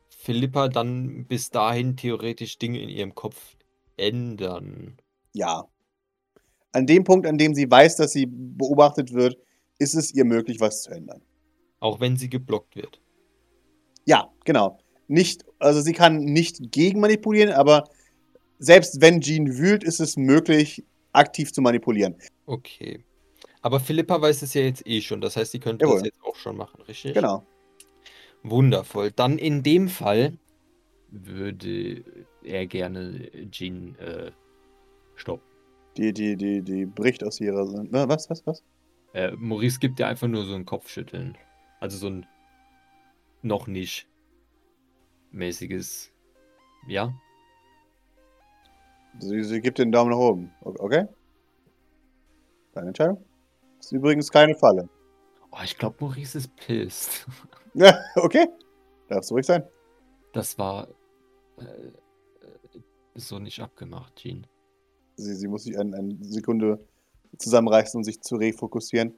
Philippa 0.09 0.67
dann 0.67 1.25
bis 1.27 1.51
dahin 1.51 1.95
theoretisch 1.95 2.57
Dinge 2.57 2.81
in 2.81 2.89
ihrem 2.89 3.13
Kopf 3.13 3.55
ändern? 3.97 4.97
Ja. 5.33 5.65
An 6.71 6.87
dem 6.87 7.03
Punkt, 7.03 7.27
an 7.27 7.37
dem 7.37 7.53
sie 7.53 7.69
weiß, 7.69 7.97
dass 7.97 8.13
sie 8.13 8.25
beobachtet 8.25 9.13
wird, 9.13 9.37
ist 9.77 9.93
es 9.93 10.11
ihr 10.13 10.25
möglich, 10.25 10.59
was 10.59 10.81
zu 10.81 10.91
ändern. 10.91 11.21
Auch 11.79 11.99
wenn 11.99 12.17
sie 12.17 12.29
geblockt 12.29 12.75
wird. 12.75 12.99
Ja, 14.05 14.31
genau. 14.43 14.79
Nicht, 15.07 15.45
also 15.59 15.81
sie 15.81 15.93
kann 15.93 16.17
nicht 16.17 16.71
gegen 16.71 16.99
manipulieren, 16.99 17.51
aber 17.51 17.83
selbst 18.57 19.01
wenn 19.01 19.21
Jean 19.21 19.57
wühlt, 19.57 19.83
ist 19.83 19.99
es 19.99 20.17
möglich, 20.17 20.83
aktiv 21.17 21.51
zu 21.51 21.61
manipulieren. 21.61 22.15
Okay. 22.45 23.03
Aber 23.61 23.79
Philippa 23.79 24.21
weiß 24.21 24.41
es 24.43 24.53
ja 24.53 24.61
jetzt 24.61 24.85
eh 24.87 25.01
schon, 25.01 25.19
das 25.21 25.35
heißt, 25.35 25.51
sie 25.51 25.59
könnte 25.59 25.85
Jawohl. 25.85 25.97
das 25.97 26.05
jetzt 26.05 26.23
auch 26.23 26.35
schon 26.35 26.55
machen, 26.55 26.81
richtig? 26.83 27.13
Genau. 27.13 27.45
Wundervoll. 28.43 29.11
Dann 29.11 29.37
in 29.37 29.63
dem 29.63 29.89
Fall 29.89 30.37
würde 31.09 32.03
er 32.43 32.65
gerne 32.67 33.29
Jean 33.51 33.95
äh, 33.99 34.31
stoppen. 35.15 35.45
Die, 35.97 36.13
die, 36.13 36.37
die, 36.37 36.61
die 36.61 36.85
bricht 36.85 37.23
aus 37.23 37.39
ihrer. 37.41 37.65
Na, 37.89 38.07
Was, 38.07 38.29
was, 38.29 38.45
was? 38.45 38.63
Äh, 39.13 39.31
Maurice 39.31 39.79
gibt 39.79 39.99
ja 39.99 40.07
einfach 40.07 40.27
nur 40.27 40.45
so 40.45 40.53
ein 40.53 40.65
Kopfschütteln. 40.65 41.37
Also 41.79 41.97
so 41.97 42.07
ein 42.07 42.25
noch 43.41 43.67
nicht 43.67 44.07
mäßiges 45.31 46.11
ja. 46.87 47.13
Sie, 49.19 49.43
sie 49.43 49.61
gibt 49.61 49.79
den 49.79 49.91
Daumen 49.91 50.11
nach 50.11 50.17
oben. 50.17 50.51
Okay? 50.61 51.07
Deine 52.73 52.87
Entscheidung? 52.89 53.23
Ist 53.79 53.91
übrigens 53.91 54.31
keine 54.31 54.55
Falle. 54.55 54.87
Oh, 55.51 55.57
ich 55.63 55.77
glaube, 55.77 55.97
Maurice 55.99 56.37
ist 56.37 56.55
pissed. 56.55 57.25
Ja, 57.73 57.95
okay. 58.15 58.47
Darfst 59.07 59.29
du 59.29 59.35
ruhig 59.35 59.45
sein. 59.45 59.63
Das 60.33 60.57
war 60.57 60.87
äh, 61.59 61.63
äh, 61.63 61.91
so 63.13 63.37
nicht 63.37 63.59
abgemacht, 63.59 64.15
Jean. 64.15 64.47
Sie, 65.15 65.35
sie 65.35 65.47
muss 65.47 65.63
sich 65.65 65.77
eine, 65.77 65.95
eine 65.95 66.17
Sekunde 66.21 66.83
zusammenreißen, 67.37 67.99
um 67.99 68.03
sich 68.03 68.19
zu 68.21 68.35
refokussieren. 68.35 69.13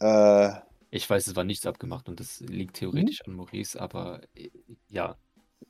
Äh, 0.00 0.50
Ich 0.90 1.08
weiß, 1.08 1.28
es 1.28 1.36
war 1.36 1.44
nichts 1.44 1.64
abgemacht 1.64 2.08
und 2.08 2.18
das 2.18 2.40
liegt 2.40 2.76
theoretisch 2.78 3.22
an 3.24 3.34
Maurice, 3.34 3.80
aber 3.80 4.20
äh, 4.34 4.50
ja, 4.88 5.16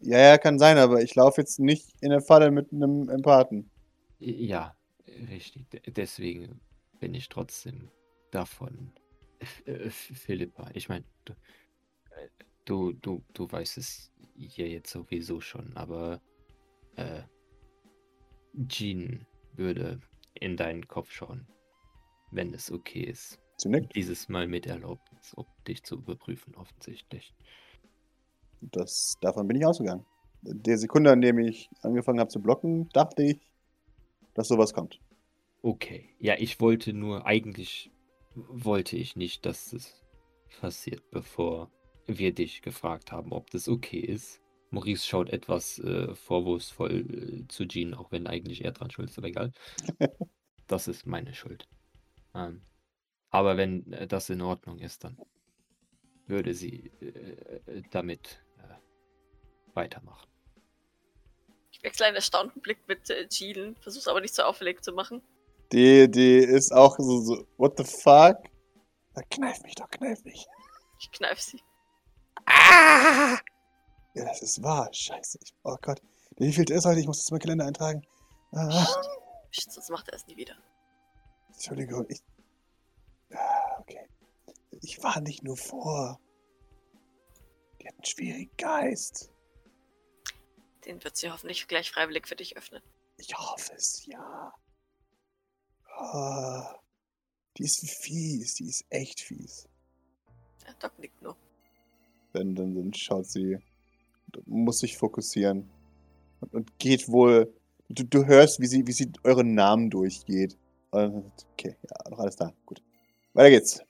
ja, 0.00 0.18
ja, 0.18 0.38
kann 0.38 0.58
sein, 0.58 0.78
aber 0.78 1.02
ich 1.02 1.14
laufe 1.14 1.40
jetzt 1.40 1.58
nicht 1.58 1.94
in 2.00 2.10
der 2.10 2.20
Falle 2.22 2.50
mit 2.50 2.72
einem 2.72 3.08
Empathen. 3.08 3.70
äh, 4.20 4.30
ja, 4.32 4.76
richtig. 5.28 5.68
De- 5.70 5.82
Deswegen 5.90 6.60
bin 6.98 7.14
ich 7.14 7.28
trotzdem 7.28 7.90
davon. 8.30 8.92
Äh, 9.64 9.90
Philippa, 9.90 10.70
ich 10.74 10.88
meine, 10.88 11.04
du, 11.24 11.32
äh, 12.10 12.28
du, 12.64 12.92
du, 12.92 13.24
du 13.34 13.50
weißt 13.50 13.78
es 13.78 14.12
hier 14.36 14.68
jetzt 14.68 14.90
sowieso 14.90 15.40
schon, 15.40 15.76
aber 15.76 16.22
äh, 16.96 17.22
Jean 18.68 19.26
würde 19.56 20.00
in 20.34 20.56
deinen 20.56 20.86
Kopf 20.88 21.10
schauen, 21.12 21.46
wenn 22.30 22.54
es 22.54 22.70
okay 22.70 23.02
ist. 23.02 23.38
Nickt. 23.64 23.94
Dieses 23.94 24.28
Mal 24.28 24.48
mit 24.48 24.66
Erlaubnis, 24.66 25.34
um 25.34 25.46
dich 25.66 25.82
zu 25.82 25.96
überprüfen, 25.96 26.54
offensichtlich. 26.54 27.34
Das, 28.60 29.14
davon 29.20 29.46
bin 29.46 29.56
ich 29.56 29.66
ausgegangen. 29.66 30.04
Der 30.42 30.78
Sekunde, 30.78 31.12
an 31.12 31.20
dem 31.20 31.38
ich 31.38 31.70
angefangen 31.82 32.20
habe 32.20 32.30
zu 32.30 32.40
blocken, 32.40 32.88
dachte 32.92 33.22
ich, 33.22 33.40
dass 34.34 34.48
sowas 34.48 34.72
kommt. 34.72 35.00
Okay, 35.62 36.08
ja, 36.18 36.34
ich 36.38 36.60
wollte 36.60 36.92
nur, 36.92 37.26
eigentlich 37.26 37.90
wollte 38.34 38.96
ich 38.96 39.16
nicht, 39.16 39.44
dass 39.44 39.72
es 39.72 40.02
passiert, 40.60 41.10
bevor 41.10 41.70
wir 42.06 42.34
dich 42.34 42.62
gefragt 42.62 43.12
haben, 43.12 43.32
ob 43.32 43.50
das 43.50 43.68
okay 43.68 44.00
ist. 44.00 44.40
Maurice 44.70 45.06
schaut 45.06 45.30
etwas 45.30 45.78
äh, 45.80 46.14
vorwurfsvoll 46.14 47.44
äh, 47.44 47.48
zu 47.48 47.66
Jean, 47.66 47.94
auch 47.94 48.12
wenn 48.12 48.26
eigentlich 48.26 48.64
er 48.64 48.72
dran 48.72 48.90
schuld 48.90 49.10
ist, 49.10 49.18
aber 49.18 49.28
egal. 49.28 49.52
das 50.66 50.88
ist 50.88 51.06
meine 51.06 51.34
Schuld. 51.34 51.68
Ähm, 52.34 52.62
aber 53.30 53.56
wenn 53.56 53.92
äh, 53.92 54.06
das 54.06 54.30
in 54.30 54.40
Ordnung 54.40 54.78
ist, 54.78 55.04
dann 55.04 55.18
würde 56.26 56.54
sie 56.54 56.90
äh, 57.00 57.82
damit 57.90 58.40
äh, 58.44 58.49
weitermachen. 59.74 60.28
Ich 61.70 61.82
wechsle 61.82 62.06
einen 62.06 62.16
erstaunten 62.16 62.60
Blick 62.60 62.78
mit 62.88 63.08
äh, 63.10 63.26
versuch's 63.80 64.08
aber 64.08 64.20
nicht 64.20 64.34
so 64.34 64.42
auffällig 64.42 64.82
zu 64.82 64.92
machen. 64.92 65.22
Die, 65.72 66.10
die 66.10 66.38
ist 66.38 66.72
auch 66.72 66.98
so, 66.98 67.20
so 67.20 67.46
what 67.56 67.78
the 67.78 67.84
fuck? 67.84 68.38
Na, 69.14 69.22
kneif 69.30 69.62
mich 69.62 69.74
doch, 69.76 69.88
kneif 69.88 70.24
mich. 70.24 70.46
Ich 71.00 71.10
kneif 71.12 71.40
sie. 71.40 71.62
Ah! 72.46 73.38
Ja, 74.14 74.24
das 74.24 74.42
ist 74.42 74.62
wahr. 74.62 74.88
Scheiße. 74.92 75.38
Ich, 75.42 75.54
oh 75.62 75.76
Gott. 75.80 76.02
Der 76.38 76.48
wievielte 76.48 76.74
ist 76.74 76.84
heute? 76.84 77.00
Ich 77.00 77.06
muss 77.06 77.18
das 77.18 77.28
in 77.28 77.34
meinen 77.34 77.40
Kalender 77.40 77.66
eintragen. 77.66 78.02
Ah, 78.52 78.86
Psst, 79.50 79.72
sonst 79.72 79.90
macht 79.90 80.08
er 80.08 80.14
es 80.14 80.26
nie 80.26 80.36
wieder. 80.36 80.56
Entschuldigung. 81.52 82.06
Ich, 82.08 82.20
ah, 83.32 83.78
okay. 83.78 84.08
Ich 84.82 85.02
war 85.02 85.20
nicht 85.20 85.42
nur 85.42 85.56
vor. 85.56 86.20
Die 87.80 87.88
hat 87.88 87.94
einen 87.94 88.04
schwierigen 88.04 88.56
Geist. 88.56 89.30
Den 90.84 91.02
wird 91.04 91.16
sie 91.16 91.30
hoffentlich 91.30 91.68
gleich 91.68 91.90
freiwillig 91.90 92.26
für 92.26 92.36
dich 92.36 92.56
öffnen. 92.56 92.82
Ich 93.18 93.36
hoffe 93.36 93.72
es, 93.76 94.06
ja. 94.06 94.52
Ah, 95.96 96.74
die 97.58 97.64
ist 97.64 97.86
fies. 97.88 98.54
Die 98.54 98.68
ist 98.68 98.84
echt 98.88 99.20
fies. 99.20 99.68
Ja, 100.66 100.72
Doc 100.78 100.98
nickt 100.98 101.20
nur. 101.22 101.36
Dann, 102.32 102.54
dann, 102.54 102.74
dann 102.74 102.94
schaut 102.94 103.26
sie, 103.26 103.58
muss 104.46 104.78
sich 104.78 104.96
fokussieren 104.96 105.68
und, 106.40 106.54
und 106.54 106.78
geht 106.78 107.08
wohl. 107.08 107.52
Du, 107.88 108.04
du 108.04 108.24
hörst, 108.24 108.60
wie 108.60 108.66
sie, 108.66 108.86
wie 108.86 108.92
sie 108.92 109.10
euren 109.24 109.54
Namen 109.54 109.90
durchgeht. 109.90 110.56
Und- 110.92 111.30
Okay, 111.52 111.76
ja, 111.82 112.10
noch 112.10 112.20
alles 112.20 112.36
da. 112.36 112.52
Gut. 112.64 112.82
Weiter 113.34 113.50
geht's. 113.50 113.82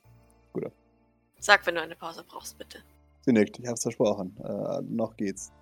Sag, 1.39 1.65
wenn 1.67 1.77
du 1.77 1.81
eine 1.83 1.95
Pause 1.97 2.25
brauchst, 2.25 2.59
bitte. 2.59 2.83
Sie 3.23 3.33
nickt, 3.33 3.59
ich 3.59 3.67
hab's 3.67 3.83
versprochen. 3.83 4.37
Äh, 4.43 4.83
noch 4.83 5.17
geht's. 5.17 5.53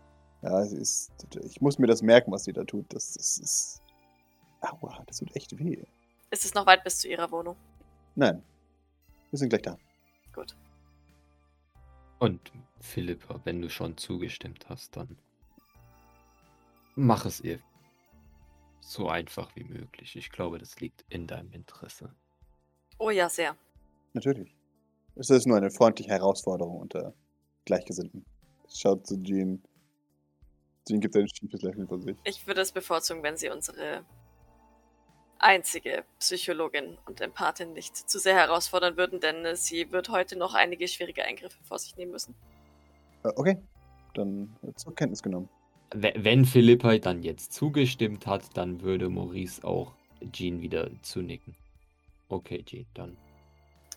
Ja, 0.43 0.64
sie 0.64 0.76
ist. 0.76 1.11
Ich 1.45 1.61
muss 1.61 1.78
mir 1.78 1.86
das 1.86 2.03
merken, 2.03 2.30
was 2.30 2.45
sie 2.45 2.53
da 2.53 2.64
tut. 2.64 2.93
Das, 2.93 3.14
das 3.14 3.39
ist. 3.39 3.82
Aua, 4.61 5.03
das 5.07 5.18
tut 5.18 5.34
echt 5.36 5.59
weh. 5.59 5.84
Ist 6.30 6.45
es 6.45 6.55
noch 6.55 6.66
weit 6.66 6.84
bis 6.84 6.99
zu 6.99 7.09
ihrer 7.09 7.30
Wohnung? 7.30 7.57
Nein. 8.14 8.43
Wir 9.30 9.39
sind 9.39 9.49
gleich 9.51 9.62
da. 9.62 9.78
Gut. 10.32 10.57
Und 12.18 12.53
Philippa, 12.80 13.41
wenn 13.45 13.62
du 13.62 13.70
schon 13.70 13.97
zugestimmt 13.97 14.68
hast, 14.68 14.97
dann 14.97 15.16
mach 16.97 17.24
es 17.26 17.41
ihr 17.41 17.61
so 18.80 19.09
einfach 19.09 19.55
wie 19.55 19.64
möglich. 19.64 20.16
Ich 20.16 20.30
glaube, 20.30 20.59
das 20.59 20.80
liegt 20.80 21.05
in 21.09 21.26
deinem 21.26 21.53
Interesse. 21.53 22.14
Oh 22.99 23.11
ja, 23.11 23.28
sehr. 23.28 23.57
Natürlich. 24.14 24.57
Es 25.14 25.30
ist 25.30 25.47
nur 25.47 25.57
eine 25.57 25.70
freundliche 25.70 26.11
Herausforderung 26.11 26.80
unter 26.80 27.12
Gleichgesinnten. 27.64 28.24
Schaut 28.68 29.07
zu 29.07 29.22
Jean. 29.22 29.62
Jean 30.89 31.01
gibt 31.01 31.14
ein 31.16 31.28
schiefes 31.28 31.62
Lächeln 31.62 31.86
von 31.86 32.01
sich. 32.03 32.16
Ich 32.24 32.47
würde 32.47 32.62
es 32.62 32.72
bevorzugen, 32.72 33.22
wenn 33.22 33.36
sie 33.36 33.51
unsere 33.51 34.05
einzige 35.39 36.05
Psychologin 36.18 36.99
und 37.07 37.20
Empathin 37.20 37.72
nicht 37.72 37.97
zu 37.97 38.18
sehr 38.18 38.34
herausfordern 38.34 38.97
würden, 38.97 39.20
denn 39.20 39.45
äh, 39.45 39.57
sie 39.57 39.93
wird 39.93 40.09
heute 40.09 40.36
noch 40.36 40.55
einige 40.55 40.89
schwierige 40.89 41.24
Eingriffe 41.24 41.62
vor 41.62 41.78
sich 41.78 41.97
nehmen 41.97 42.11
müssen. 42.12 42.34
Äh, 43.24 43.28
okay. 43.36 43.59
Dann 44.14 44.57
zur 44.74 44.95
Kenntnis 44.97 45.22
genommen. 45.22 45.49
We- 45.95 46.14
Wenn 46.16 46.45
Philippa 46.45 46.99
dann 46.99 47.22
jetzt 47.22 47.53
zugestimmt 47.53 48.26
hat, 48.26 48.57
dann 48.57 48.80
würde 48.82 49.09
Maurice 49.09 49.62
auch 49.62 49.93
Jean 50.32 50.61
wieder 50.61 50.91
zunicken. 51.03 51.55
Okay, 52.28 52.64
Jean, 52.64 52.86
dann. 52.95 53.16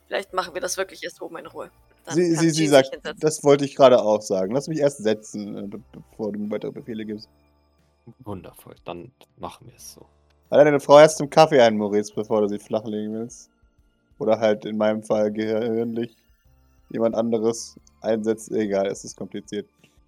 Vielleicht 0.08 0.34
machen 0.34 0.54
wir 0.54 0.62
das 0.62 0.78
wirklich 0.78 1.04
erst 1.04 1.22
oben 1.22 1.38
in 1.38 1.48
Ruhe. 1.48 1.72
Sie, 2.10 2.36
sie, 2.36 2.50
sie 2.50 2.68
sagt, 2.68 2.90
hinsetzen. 2.90 3.20
das 3.20 3.44
wollte 3.44 3.66
ich 3.66 3.76
gerade 3.76 4.02
auch 4.02 4.22
sagen. 4.22 4.54
Lass 4.54 4.68
mich 4.68 4.80
erst 4.80 5.04
setzen, 5.04 5.58
äh, 5.58 5.68
be 5.68 5.80
bevor 5.92 6.32
du 6.32 6.40
mir 6.40 6.52
weitere 6.52 6.72
Befehle 6.72 7.06
gibst. 7.06 7.30
Wundervoll, 8.20 8.76
dann 8.86 9.12
machen 9.38 9.68
wir 9.68 9.76
es 9.76 9.94
so. 9.94 10.06
Lade 10.50 10.66
deine 10.66 10.80
Frau 10.80 11.00
erst 11.00 11.18
zum 11.18 11.30
Kaffee 11.30 11.62
ein, 11.62 11.78
Maurice, 11.78 12.14
bevor 12.14 12.42
du 12.42 12.48
sie 12.50 12.60
flachlegen 12.60 13.14
willst. 13.14 13.50
Oder 14.20 14.40
halt 14.40 14.66
in 14.66 14.78
meinem 14.78 15.04
Fall 15.04 15.32
gehirnlich 15.32 16.16
jemand 16.90 17.16
anderes 17.16 17.80
einsetzt. 18.02 18.52
Egal, 18.52 18.88
es 18.88 19.04
ist 19.06 19.16
kompliziert. 19.16 19.68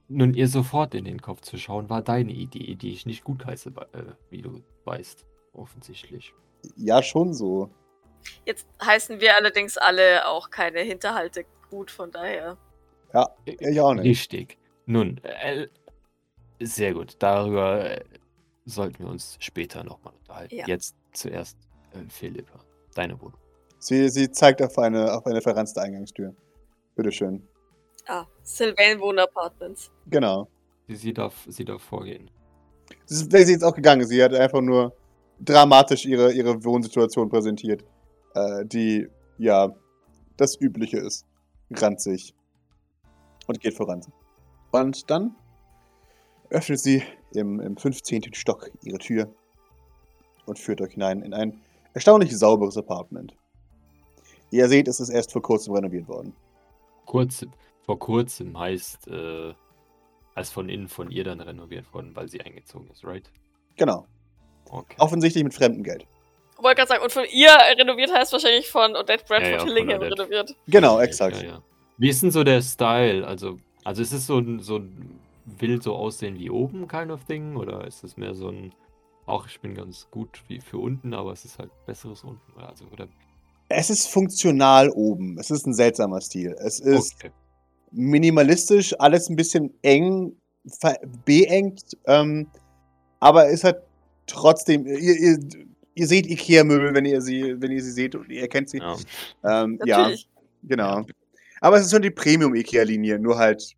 Nun, 0.09 0.33
ihr 0.33 0.47
sofort 0.47 0.93
in 0.95 1.05
den 1.05 1.21
Kopf 1.21 1.41
zu 1.41 1.57
schauen, 1.57 1.89
war 1.89 2.01
deine 2.01 2.31
Idee, 2.31 2.75
die 2.75 2.91
ich 2.91 3.05
nicht 3.05 3.23
gutheiße, 3.23 3.69
äh, 3.93 4.03
wie 4.29 4.41
du 4.41 4.61
weißt. 4.85 5.25
Offensichtlich. 5.53 6.33
Ja, 6.75 7.01
schon 7.01 7.33
so. 7.33 7.69
Jetzt 8.45 8.67
heißen 8.83 9.21
wir 9.21 9.35
allerdings 9.37 9.77
alle 9.77 10.27
auch 10.27 10.49
keine 10.49 10.81
Hinterhalte 10.81 11.45
gut, 11.74 11.91
von 11.91 12.11
daher. 12.11 12.57
Ja, 13.13 13.30
ich 13.45 13.80
auch 13.82 13.93
nicht. 13.93 14.05
Richtig. 14.05 14.57
Nun, 14.86 15.19
äh, 15.24 15.67
sehr 16.59 16.93
gut. 16.93 17.15
Darüber 17.19 17.89
äh, 17.89 18.03
sollten 18.65 18.99
wir 18.99 19.07
uns 19.09 19.38
später 19.39 19.84
nochmal 19.84 20.13
unterhalten. 20.19 20.55
Ja. 20.55 20.67
Jetzt 20.67 20.95
zuerst 21.13 21.57
äh, 21.93 22.09
Philippa. 22.09 22.59
Deine 22.93 23.19
Wohnung. 23.19 23.39
Sie, 23.80 24.07
sie 24.09 24.32
zeigt 24.32 24.61
auf 24.61 24.78
eine, 24.78 25.13
auf 25.13 25.26
eine 25.26 25.41
verranzte 25.41 25.82
Eingangstür. 25.82 26.36
Bitteschön. 26.95 27.47
Ah, 28.07 28.26
Sylvain 28.43 28.99
Wohn 28.99 29.17
Apartments. 29.17 29.91
Genau. 30.07 30.47
Sie, 30.88 30.95
sie, 30.95 31.13
darf, 31.13 31.45
sie 31.47 31.65
darf 31.65 31.82
vorgehen. 31.82 32.30
Das 33.07 33.21
ist, 33.21 33.32
sie 33.32 33.51
jetzt 33.51 33.63
auch 33.63 33.76
gegangen. 33.76 34.05
Sie 34.05 34.24
hat 34.24 34.34
einfach 34.34 34.61
nur 34.61 34.95
dramatisch 35.39 36.05
ihre, 36.05 36.32
ihre 36.34 36.63
Wohnsituation 36.63 37.30
präsentiert, 37.30 37.84
äh, 38.36 38.65
die, 38.65 39.07
ja, 39.38 39.74
das 40.38 40.59
Übliche 40.59 40.97
ist. 40.99 41.26
Ranzig. 41.72 42.34
Und 43.47 43.59
geht 43.59 43.74
voran. 43.74 44.01
Und 44.72 45.09
dann 45.09 45.36
öffnet 46.49 46.80
sie 46.80 47.03
im, 47.34 47.59
im 47.59 47.78
15. 47.78 48.34
Stock 48.34 48.70
ihre 48.84 48.97
Tür 48.97 49.34
und 50.45 50.59
führt 50.59 50.82
euch 50.82 50.93
hinein 50.93 51.22
in 51.22 51.34
ein 51.34 51.61
erstaunlich 51.93 52.38
sauberes 52.38 52.78
Apartment. 52.78 53.36
Wie 54.49 54.57
ihr 54.57 54.70
seht, 54.70 54.88
ist 54.88 54.99
es 54.99 55.09
erst 55.09 55.32
vor 55.32 55.41
kurzem 55.41 55.74
renoviert 55.74 56.07
worden. 56.07 56.34
Kurz, 57.05 57.45
vor 57.86 57.99
kurzem 57.99 58.57
heißt, 58.57 59.07
äh, 59.07 59.53
als 60.36 60.51
von 60.51 60.70
innen 60.70 60.88
von 60.88 61.11
ihr 61.11 61.24
dann 61.24 61.41
renoviert 61.41 61.91
worden, 61.93 62.16
weil 62.16 62.30
sie 62.30 62.41
eingezogen 62.41 62.89
ist, 62.91 63.03
right? 63.03 63.32
Genau. 63.76 64.05
Okay. 64.70 64.95
Offensichtlich 64.99 65.43
mit 65.43 65.53
fremdem 65.53 65.84
Geld. 65.84 66.07
Ich 66.57 66.63
wollte 66.63 66.77
gerade 66.77 66.89
sagen, 66.89 67.03
und 67.03 67.11
von 67.11 67.25
ihr 67.31 67.49
renoviert 67.77 68.13
heißt 68.13 68.31
wahrscheinlich 68.31 68.69
von 68.69 68.95
Odette 68.95 69.25
Bradford 69.27 69.41
Ja, 69.43 69.49
ja, 69.49 69.59
von 69.59 69.67
Hillingham 69.67 70.01
renoviert. 70.01 70.55
Genau, 70.67 70.99
exakt. 70.99 71.37
Ja, 71.37 71.43
ja. 71.43 71.63
Wie 71.97 72.09
ist 72.09 72.23
denn 72.23 72.31
so 72.31 72.43
der 72.43 72.61
Style? 72.61 73.25
Also, 73.27 73.59
also 73.83 74.01
es 74.01 74.13
ist 74.13 74.27
so 74.27 74.37
ein, 74.37 74.59
so 74.59 74.77
ein 74.77 75.19
will 75.45 75.81
so 75.81 75.95
aussehen 75.95 76.39
wie 76.39 76.49
oben, 76.49 76.87
kind 76.87 77.11
of 77.11 77.23
thing? 77.25 77.55
Oder 77.55 77.85
ist 77.85 78.03
es 78.03 78.17
mehr 78.17 78.33
so 78.33 78.49
ein, 78.49 78.73
auch 79.25 79.47
ich 79.47 79.59
bin 79.59 79.75
ganz 79.75 80.07
gut 80.11 80.41
wie 80.47 80.59
für 80.61 80.77
unten, 80.77 81.13
aber 81.13 81.33
es 81.33 81.45
ist 81.45 81.59
halt 81.59 81.71
besseres 81.85 82.23
unten? 82.23 82.41
Also, 82.57 82.85
oder? 82.91 83.07
Es 83.69 83.89
ist 83.89 84.07
funktional 84.07 84.89
oben. 84.89 85.37
Es 85.39 85.51
ist 85.51 85.65
ein 85.65 85.73
seltsamer 85.73 86.21
Stil. 86.21 86.55
Es 86.59 86.79
ist 86.79 87.15
Okay. 87.15 87.31
minimalistisch, 87.91 88.93
alles 88.99 89.29
ein 89.29 89.35
bisschen 89.35 89.73
eng, 89.81 90.35
beengt, 91.25 91.97
ähm, 92.05 92.47
aber 93.19 93.49
es 93.49 93.63
hat 93.63 93.83
trotzdem, 94.27 94.85
ihr, 94.85 94.97
ihr, 94.97 95.39
ihr 95.95 96.07
seht 96.07 96.25
Ikea-Möbel, 96.27 96.93
wenn 96.93 97.05
ihr 97.05 97.21
sie, 97.21 97.55
wenn 97.61 97.71
ihr 97.71 97.81
sie 97.83 97.91
seht 97.91 98.15
und 98.15 98.29
ihr 98.29 98.41
erkennt 98.41 98.69
sie. 98.69 98.79
Ja. 98.79 98.97
Ähm, 99.43 99.79
ja, 99.85 100.11
genau. 100.63 101.05
Aber 101.61 101.77
es 101.77 101.85
ist 101.85 101.91
schon 101.91 102.01
die 102.01 102.11
Premium-Ikea-Linie, 102.11 103.19
nur 103.19 103.37
halt 103.37 103.75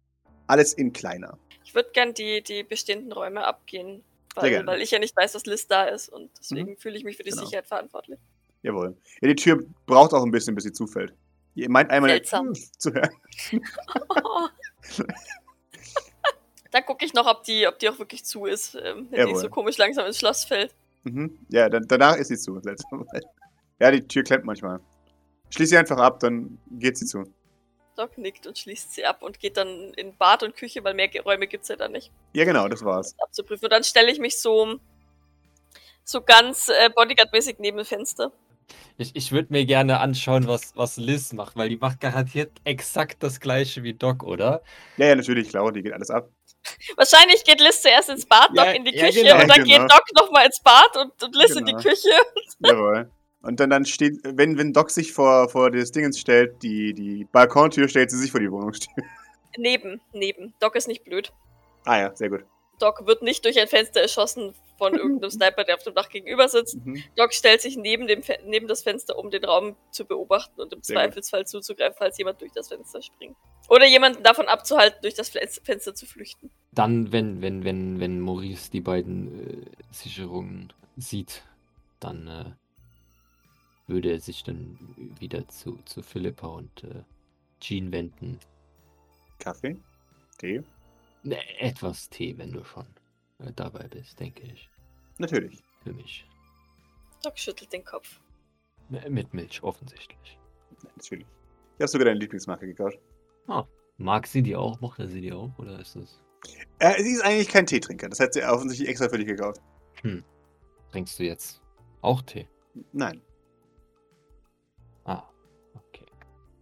alles 0.47 0.73
in 0.73 0.91
kleiner. 0.93 1.37
Ich 1.63 1.75
würde 1.75 1.89
gern 1.93 2.13
die, 2.13 2.41
die 2.41 2.63
bestehenden 2.63 3.11
Räume 3.11 3.45
abgehen. 3.45 4.03
Weil, 4.35 4.65
weil 4.67 4.81
ich 4.81 4.91
ja 4.91 4.99
nicht 4.99 5.15
weiß, 5.15 5.31
dass 5.31 5.45
Liz 5.45 5.65
da 5.67 5.85
ist 5.85 6.09
und 6.09 6.29
deswegen 6.39 6.75
fühle 6.77 6.97
ich 6.97 7.05
mich 7.05 7.15
für 7.15 7.23
die 7.23 7.29
Genau. 7.29 7.43
Sicherheit 7.45 7.67
verantwortlich. 7.67 8.19
Jawohl. 8.63 8.97
Ja, 9.21 9.29
die 9.29 9.35
Tür 9.35 9.63
braucht 9.85 10.13
auch 10.13 10.23
ein 10.23 10.31
bisschen, 10.31 10.55
bis 10.55 10.65
sie 10.65 10.73
zufällt. 10.73 11.13
Ihr 11.53 11.69
meint 11.69 11.89
einmal 11.89 12.09
Seltsam. 12.09 12.53
zu 12.77 12.91
hören. 12.93 13.11
Dann 16.71 16.85
gucke 16.85 17.05
ich 17.05 17.13
noch, 17.13 17.25
ob 17.27 17.43
die, 17.45 17.65
ob 17.67 17.79
die 17.79 17.87
auch 17.87 17.97
wirklich 17.99 18.25
zu 18.25 18.45
ist, 18.45 18.75
ähm, 18.75 19.07
wenn 19.09 19.27
die 19.27 19.31
Jawohl. 19.31 19.41
so 19.41 19.49
komisch 19.49 19.77
langsam 19.77 20.05
ins 20.05 20.17
Schloss 20.19 20.43
fällt. 20.43 20.75
Mhm. 21.05 21.37
Ja, 21.49 21.69
dann, 21.69 21.85
danach 21.87 22.17
ist 22.17 22.27
sie 22.27 22.37
zu. 22.37 22.59
Ja, 23.79 23.91
die 23.91 24.07
Tür 24.07 24.23
klemmt 24.23 24.45
manchmal. 24.45 24.79
Schließ 25.49 25.69
sie 25.69 25.77
einfach 25.77 25.97
ab, 25.97 26.21
dann 26.21 26.57
geht 26.71 26.97
sie 26.97 27.05
zu. 27.05 27.25
Doc 27.97 28.17
nickt 28.17 28.47
und 28.47 28.57
schließt 28.57 28.93
sie 28.93 29.05
ab 29.05 29.21
und 29.21 29.39
geht 29.39 29.57
dann 29.57 29.93
in 29.95 30.15
Bad 30.17 30.43
und 30.43 30.55
Küche, 30.55 30.83
weil 30.83 30.93
mehr 30.93 31.09
Räume 31.23 31.45
gibt's 31.47 31.67
ja 31.67 31.75
da 31.75 31.87
nicht, 31.89 32.11
Ja, 32.33 32.45
genau, 32.45 32.67
das 32.69 32.83
war's. 32.85 33.15
abzuprüfen. 33.19 33.65
Und 33.65 33.71
dann 33.71 33.83
stelle 33.83 34.11
ich 34.11 34.19
mich 34.19 34.39
so, 34.39 34.79
so 36.05 36.21
ganz 36.21 36.69
äh, 36.69 36.89
Bodyguard-mäßig 36.89 37.57
neben 37.59 37.77
dem 37.77 37.85
Fenster. 37.85 38.31
Ich, 38.97 39.15
ich 39.15 39.31
würde 39.33 39.51
mir 39.51 39.65
gerne 39.65 39.99
anschauen, 39.99 40.47
was, 40.47 40.75
was 40.75 40.97
Liz 40.97 41.33
macht, 41.33 41.55
weil 41.57 41.69
die 41.69 41.77
macht 41.77 41.99
garantiert 41.99 42.51
exakt 42.63 43.21
das 43.23 43.39
gleiche 43.41 43.83
wie 43.83 43.93
Doc, 43.93 44.23
oder? 44.23 44.61
Ja, 44.97 45.07
ja, 45.07 45.15
natürlich, 45.15 45.49
klar, 45.49 45.69
die 45.71 45.83
geht 45.83 45.93
alles 45.93 46.09
ab. 46.09 46.29
Wahrscheinlich 46.95 47.43
geht 47.43 47.61
Liz 47.61 47.81
zuerst 47.81 48.09
ins 48.09 48.25
Bad, 48.25 48.49
Ja, 48.53 48.65
Doc 48.65 48.75
in 48.75 48.85
die 48.85 48.95
ja, 48.95 49.05
Küche 49.05 49.21
genau. 49.23 49.41
und 49.41 49.47
dann 49.47 49.63
Genau. 49.63 49.83
geht 49.83 49.91
Doc 49.91 50.03
nochmal 50.15 50.45
ins 50.45 50.61
Bad 50.61 50.97
und, 50.97 51.23
und 51.23 51.35
Liz 51.35 51.55
in 51.55 51.65
die 51.65 51.71
Genau. 51.73 51.83
Küche. 51.83 52.09
Jawohl. 52.59 53.11
Und 53.41 53.59
dann, 53.59 53.69
dann 53.69 53.85
steht, 53.85 54.13
wenn, 54.23 54.57
wenn 54.57 54.73
Doc 54.73 54.89
sich 54.89 55.13
vor, 55.13 55.49
vor 55.49 55.69
das 55.69 55.91
Dingens 55.91 56.19
stellt, 56.19 56.63
die, 56.63 56.93
die 56.93 57.25
Balkontür, 57.31 57.87
stellt 57.87 58.09
sie 58.09 58.17
sich 58.17 58.31
vor 58.31 58.39
die 58.39 58.51
Wohnungstür. 58.51 59.03
Neben, 59.57 60.01
neben. 60.13 60.53
Doc 60.59 60.75
ist 60.75 60.87
nicht 60.87 61.03
blöd. 61.03 61.31
Ah 61.85 61.99
ja, 61.99 62.15
sehr 62.15 62.29
gut. 62.29 62.43
Doc 62.79 63.05
wird 63.05 63.21
nicht 63.21 63.45
durch 63.45 63.59
ein 63.59 63.67
Fenster 63.67 64.01
erschossen 64.01 64.55
von 64.77 64.93
irgendeinem 64.95 65.31
Sniper, 65.31 65.63
der 65.63 65.75
auf 65.75 65.83
dem 65.83 65.93
Dach 65.95 66.09
gegenüber 66.09 66.47
sitzt. 66.49 66.77
Mhm. 66.85 67.03
Doc 67.15 67.33
stellt 67.33 67.61
sich 67.61 67.77
neben, 67.77 68.07
dem 68.07 68.23
Fe 68.23 68.37
neben 68.45 68.67
das 68.67 68.83
Fenster, 68.83 69.17
um 69.17 69.29
den 69.31 69.45
Raum 69.45 69.75
zu 69.91 70.05
beobachten 70.05 70.59
und 70.61 70.73
im 70.73 70.81
Sehr 70.81 70.95
gut. 70.95 71.03
Zweifelsfall 71.03 71.45
zuzugreifen, 71.47 71.95
falls 71.97 72.17
jemand 72.17 72.41
durch 72.41 72.51
das 72.51 72.67
Fenster 72.69 73.01
springt. 73.01 73.37
Oder 73.69 73.87
jemanden 73.87 74.21
davon 74.23 74.47
abzuhalten, 74.47 74.99
durch 75.01 75.15
das 75.15 75.29
Fen- 75.29 75.47
Fenster 75.63 75.95
zu 75.95 76.05
flüchten. 76.05 76.51
Dann, 76.71 77.11
wenn, 77.11 77.41
wenn, 77.41 77.63
wenn, 77.63 77.99
wenn 77.99 78.19
Maurice 78.19 78.69
die 78.69 78.81
beiden 78.81 79.63
äh, 79.63 79.65
Sicherungen 79.91 80.71
sieht, 80.97 81.43
dann 81.99 82.27
äh, 82.27 82.45
würde 83.87 84.11
er 84.11 84.19
sich 84.19 84.43
dann 84.43 84.77
wieder 85.19 85.47
zu, 85.47 85.79
zu 85.85 86.01
Philippa 86.03 86.47
und 86.47 86.83
äh, 86.83 87.03
Jean 87.61 87.91
wenden. 87.91 88.39
Kaffee? 89.39 89.77
Tee? 90.37 90.61
Ne, 91.23 91.37
etwas 91.59 92.09
Tee, 92.09 92.37
wenn 92.37 92.51
du 92.51 92.63
schon 92.63 92.85
dabei 93.55 93.87
bist, 93.87 94.19
denke 94.19 94.43
ich. 94.43 94.69
Natürlich. 95.17 95.63
Für 95.83 95.93
mich. 95.93 96.27
Doc 97.23 97.37
schüttelt 97.37 97.71
den 97.73 97.83
Kopf. 97.83 98.19
M- 98.91 99.13
Mit 99.13 99.33
Milch, 99.33 99.61
offensichtlich. 99.63 100.39
Natürlich. 100.95 101.25
Ich 101.77 101.81
habe 101.81 101.87
sogar 101.87 102.05
deine 102.05 102.19
Lieblingsmarke 102.19 102.65
gekauft. 102.67 102.99
Mag 103.97 104.27
sie 104.27 104.41
die 104.41 104.55
auch? 104.55 104.79
Mochte 104.81 105.07
sie 105.07 105.21
die 105.21 105.31
auch? 105.33 105.51
Oder 105.57 105.79
ist 105.79 105.95
das. 105.95 106.21
Äh, 106.79 107.01
sie 107.01 107.11
ist 107.13 107.21
eigentlich 107.23 107.47
kein 107.47 107.65
Teetrinker. 107.65 108.09
Das 108.09 108.19
hat 108.19 108.33
sie 108.33 108.43
offensichtlich 108.43 108.89
extra 108.89 109.07
für 109.09 109.17
dich 109.17 109.27
gekauft. 109.27 109.61
Trinkst 110.91 111.17
du 111.19 111.23
jetzt 111.23 111.61
auch 112.01 112.21
Tee? 112.21 112.47
Nein. 112.91 113.21
Ah, 115.05 115.23
okay. 115.73 116.05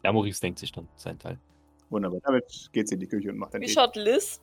Ja, 0.04 0.12
Maurice 0.14 0.42
denkt 0.42 0.60
sich 0.60 0.72
dann 0.72 0.88
sein 0.96 1.18
Teil. 1.18 1.40
Wunderbar. 1.90 2.20
Damit 2.24 2.70
geht 2.72 2.88
sie 2.88 2.96
in 2.96 3.00
die 3.02 3.08
Küche 3.08 3.30
und 3.30 3.38
macht 3.38 3.54
dann 3.56 3.62
Wie 3.62 3.66
Tee. 3.66 3.74
schaut 3.74 3.96
Liz? 3.96 4.40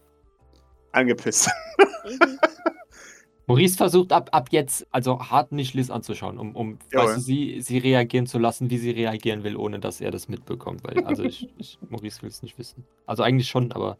Angepisst. 0.92 1.48
Mhm. 2.04 2.38
Maurice 3.46 3.76
versucht 3.76 4.12
ab, 4.12 4.28
ab 4.32 4.48
jetzt, 4.52 4.86
also 4.92 5.18
hart 5.18 5.50
nicht 5.50 5.74
Liz 5.74 5.90
anzuschauen, 5.90 6.38
um, 6.38 6.54
um 6.54 6.78
Jawohl. 6.92 7.06
weißt 7.08 7.16
du, 7.16 7.20
sie, 7.20 7.60
sie 7.62 7.78
reagieren 7.78 8.26
zu 8.26 8.38
lassen, 8.38 8.70
wie 8.70 8.78
sie 8.78 8.90
reagieren 8.92 9.42
will, 9.42 9.56
ohne 9.56 9.80
dass 9.80 10.00
er 10.00 10.12
das 10.12 10.28
mitbekommt. 10.28 10.84
Weil, 10.84 11.04
also 11.04 11.24
ich, 11.24 11.48
ich 11.58 11.78
Maurice 11.88 12.22
will 12.22 12.28
es 12.28 12.42
nicht 12.42 12.58
wissen. 12.58 12.84
Also 13.06 13.24
eigentlich 13.24 13.48
schon, 13.48 13.72
aber 13.72 13.96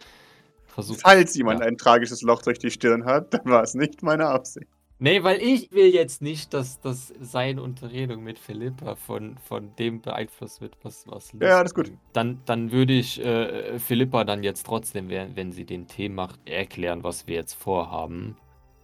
versucht. 0.67 1.01
Falls 1.03 1.35
jemand 1.35 1.61
Ja. 1.61 1.67
ein 1.67 1.77
tragisches 1.77 2.23
Loch 2.23 2.43
durch 2.43 2.61
die 2.61 2.71
Stirn 2.71 3.05
hat, 3.05 3.35
dann 3.35 3.45
war 3.47 3.65
es 3.65 3.75
nicht 3.75 4.03
meine 4.05 4.27
Absicht. 4.27 4.69
Nee, 5.03 5.23
weil 5.23 5.41
ich 5.41 5.73
will 5.73 5.87
jetzt 5.87 6.21
nicht, 6.21 6.53
dass, 6.53 6.79
dass 6.81 7.15
seine 7.21 7.63
Unterredung 7.63 8.23
mit 8.23 8.39
Philippa 8.39 8.97
von, 8.97 9.39
von 9.39 9.75
dem 9.77 10.03
beeinflusst 10.03 10.61
wird, 10.61 10.77
was, 10.83 11.07
was 11.09 11.33
Ja, 11.41 11.59
alles 11.59 11.75
gut. 11.75 11.91
Dann, 12.13 12.43
dann 12.45 12.71
würde 12.71 12.93
ich 12.93 13.19
äh, 13.25 13.79
Philippa 13.79 14.25
dann 14.25 14.45
jetzt 14.45 14.67
trotzdem, 14.67 15.09
wenn, 15.09 15.53
sie 15.53 15.65
den 15.65 15.89
Tee 15.89 16.11
macht, 16.11 16.39
erklären, 16.45 17.03
was 17.03 17.27
wir 17.27 17.37
jetzt 17.37 17.55
vorhaben. 17.55 18.37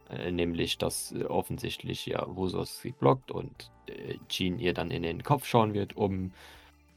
Äh, 0.09 0.33
nämlich, 0.33 0.79
dass 0.79 1.13
äh, 1.13 1.25
offensichtlich 1.25 2.07
ja 2.07 2.25
Vosos 2.27 2.81
sie 2.81 2.93
blockt 2.93 3.31
und 3.31 3.71
äh, 3.87 4.17
Jean 4.29 4.59
ihr 4.59 4.73
dann 4.73 4.91
in 4.91 5.03
den 5.03 5.23
Kopf 5.23 5.45
schauen 5.45 5.75
wird, 5.75 5.97
um 5.97 6.33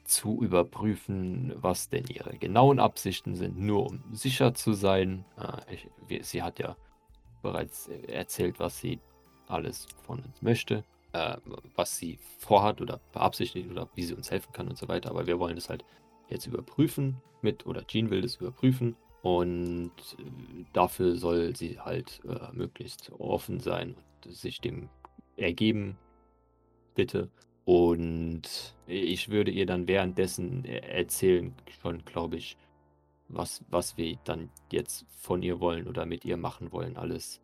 zu 0.05 0.41
überprüfen, 0.41 1.53
was 1.57 1.89
denn 1.89 2.05
ihre 2.07 2.37
genauen 2.37 2.79
Absichten 2.79 3.35
sind, 3.35 3.59
nur 3.59 3.85
um 3.85 4.01
sicher 4.13 4.53
zu 4.53 4.71
sein. 4.71 5.25
Äh, 5.37 5.75
ich, 6.07 6.25
sie 6.25 6.41
hat 6.41 6.57
ja 6.59 6.77
bereits 7.41 7.87
äh, 7.89 8.11
erzählt, 8.11 8.59
was 8.59 8.79
sie 8.79 8.99
alles 9.49 9.87
von 10.03 10.19
uns 10.19 10.41
möchte, 10.41 10.83
äh, 11.13 11.37
was 11.75 11.97
sie 11.97 12.19
vorhat 12.37 12.81
oder 12.81 12.99
beabsichtigt 13.11 13.69
oder 13.69 13.89
wie 13.95 14.03
sie 14.03 14.13
uns 14.13 14.31
helfen 14.31 14.53
kann 14.53 14.67
und 14.67 14.77
so 14.77 14.87
weiter. 14.87 15.09
Aber 15.09 15.27
wir 15.27 15.39
wollen 15.39 15.55
das 15.55 15.69
halt 15.69 15.83
jetzt 16.29 16.45
überprüfen 16.45 17.21
mit, 17.41 17.65
oder 17.65 17.85
Jean 17.87 18.09
will 18.09 18.21
das 18.21 18.35
überprüfen 18.35 18.95
und 19.21 19.91
äh, 20.19 20.65
dafür 20.73 21.15
soll 21.17 21.55
sie 21.55 21.79
halt 21.79 22.21
äh, 22.25 22.51
möglichst 22.53 23.11
offen 23.19 23.59
sein 23.59 23.95
und 24.25 24.33
sich 24.33 24.61
dem 24.61 24.89
ergeben, 25.35 25.97
bitte. 26.95 27.29
Und 27.65 28.75
ich 28.87 29.29
würde 29.29 29.51
ihr 29.51 29.65
dann 29.65 29.87
währenddessen 29.87 30.65
e- 30.65 30.79
erzählen, 30.79 31.53
schon 31.81 32.03
glaube 32.05 32.37
ich, 32.37 32.57
was, 33.27 33.63
was 33.69 33.95
wir 33.97 34.17
dann 34.23 34.49
jetzt 34.71 35.05
von 35.17 35.43
ihr 35.43 35.59
wollen 35.59 35.87
oder 35.87 36.05
mit 36.05 36.25
ihr 36.25 36.37
machen 36.37 36.71
wollen, 36.71 36.97
alles. 36.97 37.41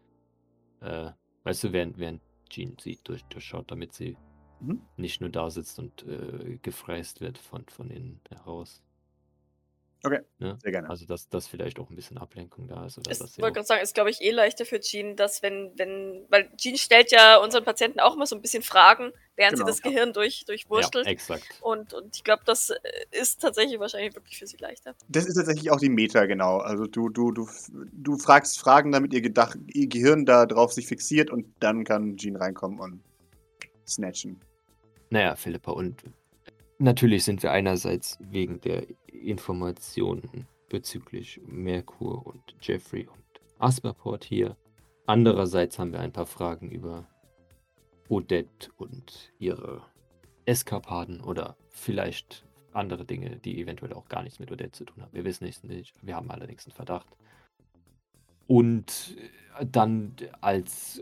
Äh, 0.82 1.12
weißt 1.46 1.64
du, 1.64 1.74
während, 1.74 1.98
während 1.98 2.22
Jean 2.50 2.78
sie 2.80 3.00
durch, 3.04 3.24
durchschaut, 3.26 3.72
damit 3.72 3.94
sie 3.94 4.18
Mhm. 4.62 4.82
nicht 4.98 5.22
nur 5.22 5.30
da 5.30 5.50
sitzt 5.50 5.80
und 5.80 6.04
äh, 6.04 6.58
gefräst 6.62 7.22
wird 7.22 7.38
von, 7.38 7.66
von 7.68 7.90
innen 7.90 8.22
heraus. 8.30 8.82
Okay, 10.06 10.22
Ne? 10.40 10.58
sehr 10.62 10.72
gerne. 10.72 10.90
Also, 10.90 11.06
dass 11.06 11.28
das 11.30 11.48
vielleicht 11.48 11.80
auch 11.80 11.90
ein 11.90 11.96
bisschen 11.96 12.18
Ablenkung 12.18 12.68
da 12.68 12.86
ist. 12.86 12.98
Oder 12.98 13.12
Ich 13.12 13.20
dass 13.20 13.34
sie 13.34 13.42
wollte 13.42 13.56
gerade 13.56 13.68
sagen, 13.68 13.82
ist 13.82 13.94
glaube 13.96 14.10
ich 14.10 14.22
eh 14.22 14.32
leichter 14.32 14.66
für 14.66 14.80
Jean, 14.80 15.16
dass 15.16 15.42
wenn, 15.42 15.72
wenn, 15.78 16.26
weil 16.30 16.50
Jean 16.58 16.78
stellt 16.78 17.12
ja 17.12 17.38
unseren 17.38 17.64
Patienten 17.64 18.00
auch 18.00 18.16
immer 18.16 18.26
so 18.26 18.36
ein 18.36 18.42
bisschen 18.42 18.64
Fragen, 18.64 19.12
während 19.36 19.56
Genau. 19.58 19.66
sie 19.66 19.72
das 19.72 19.82
Gehirn 19.82 20.14
durch, 20.14 20.40
ja, 20.42 20.46
durchwurstelt. 20.48 21.08
exakt. 21.08 21.44
und, 21.62 21.94
und 21.94 22.16
ich 22.16 22.24
glaube, 22.24 22.44
das 22.46 22.70
äh, 22.70 22.76
ist 23.12 23.42
tatsächlich 23.42 23.80
wahrscheinlich 23.80 24.16
wirklich 24.16 24.38
für 24.38 24.48
sie 24.48 24.58
leichter. 24.58 24.96
Das 25.10 25.26
ist 25.26 25.36
tatsächlich 25.36 25.72
auch 25.72 25.80
die 25.80 25.90
Meta, 25.90 26.26
genau. 26.26 26.58
Also 26.58 26.86
du, 26.86 27.10
du, 27.10 27.32
du, 27.32 27.48
du 27.92 28.18
fragst 28.18 28.60
Fragen, 28.60 28.92
damit 28.92 29.14
ihr, 29.14 29.22
Gedach, 29.22 29.56
ihr 29.68 29.88
Gehirn 29.88 30.26
da 30.26 30.46
drauf 30.46 30.74
sich 30.74 30.88
fixiert 30.88 31.30
und 31.30 31.46
dann 31.60 31.84
kann 31.84 32.18
Jean 32.18 32.36
reinkommen 32.36 32.80
und 32.80 33.02
snatchen. 33.88 34.40
Naja, 35.10 35.36
Philippa, 35.36 35.72
und 35.72 36.04
natürlich 36.78 37.24
sind 37.24 37.44
wir 37.44 37.52
einerseits 37.52 38.18
wegen 38.20 38.62
der 38.62 38.86
Informationen 39.08 40.48
bezüglich 40.70 41.42
Merkur 41.46 42.26
und 42.26 42.56
Jeffrey 42.62 43.08
und 43.08 43.24
Asperport 43.60 44.24
hier. 44.24 44.58
Andererseits 45.06 45.80
haben 45.80 45.92
wir 45.92 46.00
ein 46.00 46.12
paar 46.12 46.26
Fragen 46.26 46.72
über 46.72 47.08
Odette 48.10 48.70
und 48.78 49.34
ihre 49.40 49.84
Eskapaden 50.46 51.22
oder 51.22 51.58
vielleicht 51.70 52.46
andere 52.74 53.06
Dinge, 53.06 53.38
die 53.38 53.62
eventuell 53.62 53.94
auch 53.94 54.10
gar 54.10 54.24
nichts 54.24 54.40
mit 54.40 54.52
Odette 54.52 54.72
zu 54.72 54.86
tun 54.86 55.04
haben. 55.04 55.14
Wir 55.14 55.24
wissen 55.24 55.46
es 55.46 55.64
nicht. 55.64 55.96
Wir 56.02 56.16
haben 56.16 56.30
allerdings 56.30 56.66
einen 56.66 56.76
Verdacht. 56.76 57.08
Und 58.48 59.16
äh, 59.58 59.66
dann 59.66 60.16
als 60.42 61.02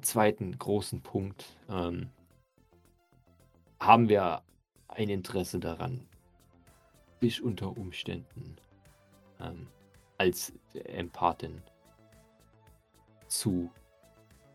zweiten 0.00 0.58
großen 0.58 1.02
Punkt 1.02 1.56
ähm, 1.68 2.10
haben 3.78 4.08
wir 4.08 4.42
ein 4.88 5.08
Interesse 5.08 5.58
daran, 5.58 6.06
dich 7.22 7.42
unter 7.42 7.76
Umständen 7.76 8.56
ähm, 9.40 9.68
als 10.18 10.52
Empathin 10.74 11.62
zu 13.26 13.70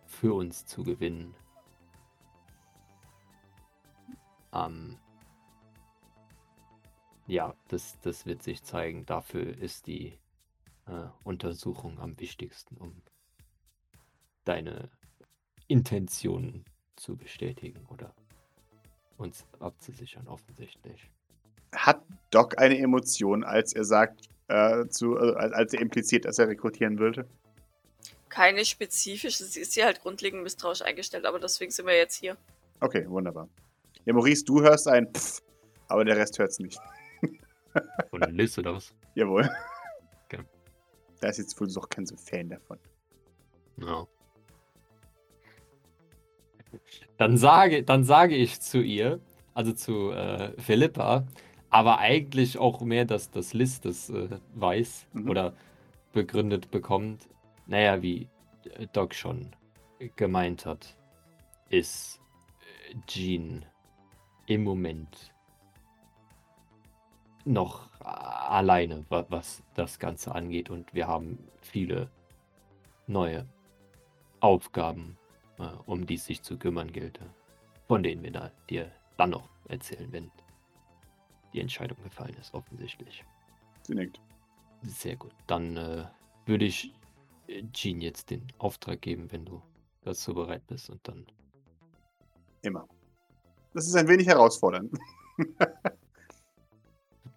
für 0.06 0.34
uns 0.34 0.66
zu 0.66 0.84
gewinnen. 0.84 1.36
Ähm, 4.54 4.98
ja, 7.28 7.56
das, 7.68 8.00
das 8.02 8.26
wird 8.26 8.42
sich 8.42 8.64
zeigen. 8.64 9.06
Dafür 9.06 9.56
ist 9.58 9.88
die 9.88 10.18
äh, 10.88 11.08
Untersuchung 11.24 12.00
am 12.00 12.20
wichtigsten, 12.20 12.78
um 12.78 13.02
deine 14.46 14.90
Intentionen 15.68 16.66
zu 16.96 17.16
bestätigen 17.16 17.86
oder 17.86 18.16
uns 19.20 19.46
abzusichern, 19.60 20.28
offensichtlich. 20.28 21.10
Hat 21.76 22.02
Doc 22.32 22.58
eine 22.58 22.78
Emotion, 22.78 23.44
als 23.44 23.74
er 23.74 23.84
sagt, 23.84 24.30
äh, 24.48 24.88
zu, 24.88 25.18
äh, 25.18 25.36
als 25.36 25.74
er 25.74 25.82
impliziert, 25.82 26.26
dass 26.26 26.40
er 26.40 26.48
rekrutieren 26.48 26.98
würde? 26.98 27.28
Keine 28.30 28.66
spezifische, 28.66 29.44
sie 29.44 29.60
ist 29.60 29.74
hier 29.74 29.86
halt 29.86 30.02
grundlegend 30.02 30.44
misstrauisch 30.44 30.82
eingestellt, 30.82 31.26
aber 31.26 31.40
deswegen 31.40 31.72
sind 31.72 31.86
wir 31.86 31.96
jetzt 31.96 32.16
hier. 32.16 32.38
Okay, 32.80 33.08
wunderbar. 33.10 33.50
Ja, 34.06 34.14
Maurice, 34.14 34.46
du 34.46 34.62
hörst 34.62 34.88
ein 34.88 35.12
Pfff, 35.12 35.42
aber 35.88 36.06
der 36.06 36.18
Rest 36.18 36.40
hört 36.40 36.52
es 36.52 36.60
nicht. 36.60 36.80
Oder 38.12 38.30
Liz 38.32 38.58
oder 38.58 38.74
was? 38.74 38.94
Jawohl. 39.14 39.50
Okay. 40.26 40.44
Da 41.20 41.30
ist 41.30 41.38
jetzt 41.38 41.60
wohl 41.60 41.72
doch 41.72 41.90
kein 41.90 42.06
so 42.06 42.16
Fan 42.16 42.50
davon. 42.50 42.80
Ja. 43.78 44.08
Dann 47.18 47.38
sage, 47.38 47.84
dann 47.84 48.04
sage 48.04 48.36
ich 48.36 48.62
zu 48.62 48.82
ihr, 48.82 49.20
also 49.54 49.74
zu 49.74 50.12
äh, 50.12 50.54
Philippa, 50.60 51.26
aber 51.70 52.00
eigentlich 52.00 52.58
auch 52.58 52.82
mehr, 52.82 53.06
dass 53.06 53.30
das 53.30 53.54
Liz 53.54 53.82
das 53.82 54.10
äh, 54.10 54.30
weiß 54.56 55.08
Mhm. 55.14 55.30
oder 55.30 55.54
begründet 56.14 56.72
bekommt. 56.72 57.28
Naja, 57.68 58.02
wie 58.02 58.28
äh, 58.78 58.88
Doc 58.94 59.14
schon 59.14 59.52
gemeint 60.16 60.66
hat, 60.66 60.96
ist 61.70 62.20
äh, 62.90 62.96
Jean 63.06 63.66
im 64.48 64.64
Moment 64.64 65.34
noch 67.46 67.90
alleine, 68.02 69.06
wa- 69.10 69.26
was 69.30 69.62
das 69.76 70.00
Ganze 70.00 70.34
angeht. 70.34 70.70
Und 70.70 70.94
wir 70.94 71.08
haben 71.08 71.38
viele 71.62 72.10
neue 73.08 73.46
Aufgaben, 74.40 75.18
um 75.86 76.06
die 76.06 76.16
es 76.16 76.26
sich 76.26 76.42
zu 76.42 76.58
kümmern 76.58 76.92
gilt, 76.92 77.18
äh, 77.20 77.26
von 77.88 78.04
denen 78.04 78.24
wir 78.24 78.32
da 78.32 78.52
dir 78.70 78.92
dann 79.18 79.32
noch 79.32 79.50
erzählen, 79.68 80.12
wenn 80.12 80.32
die 81.54 81.60
Entscheidung 81.60 82.02
gefallen 82.04 82.36
ist, 82.40 82.54
offensichtlich. 82.54 83.24
Sie 83.84 83.96
nickt. 83.96 84.22
Sehr 84.84 85.16
gut. 85.16 85.34
Dann 85.48 85.78
äh, 85.78 86.06
würde 86.46 86.66
ich 86.66 86.94
äh, 87.48 87.64
Jean 87.74 88.02
jetzt 88.02 88.30
den 88.30 88.48
Auftrag 88.58 89.02
geben, 89.02 89.32
wenn 89.32 89.46
du 89.46 89.62
dazu 90.02 90.34
bereit 90.34 90.66
bist 90.68 90.90
und 90.90 91.06
dann 91.08 91.26
Immer. 92.62 92.88
Das 93.74 93.88
ist 93.88 93.96
ein 93.96 94.08
wenig 94.08 94.28
herausfordernd. 94.28 94.92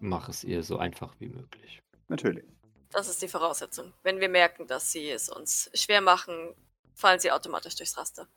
mach 0.03 0.29
es 0.29 0.43
ihr 0.43 0.61
so 0.63 0.77
einfach 0.77 1.15
wie 1.19 1.29
möglich. 1.29 1.81
Natürlich. 2.09 2.45
Das 2.91 3.09
ist 3.09 3.21
die 3.21 3.27
Voraussetzung. 3.27 3.93
Wenn 4.03 4.19
wir 4.19 4.29
merken, 4.29 4.67
dass 4.67 4.91
sie 4.91 5.09
es 5.09 5.29
uns 5.29 5.71
schwer 5.73 6.01
machen, 6.01 6.53
fallen 6.93 7.19
sie 7.19 7.31
automatisch 7.31 7.75
durchs 7.75 7.97
Raster. 7.97 8.27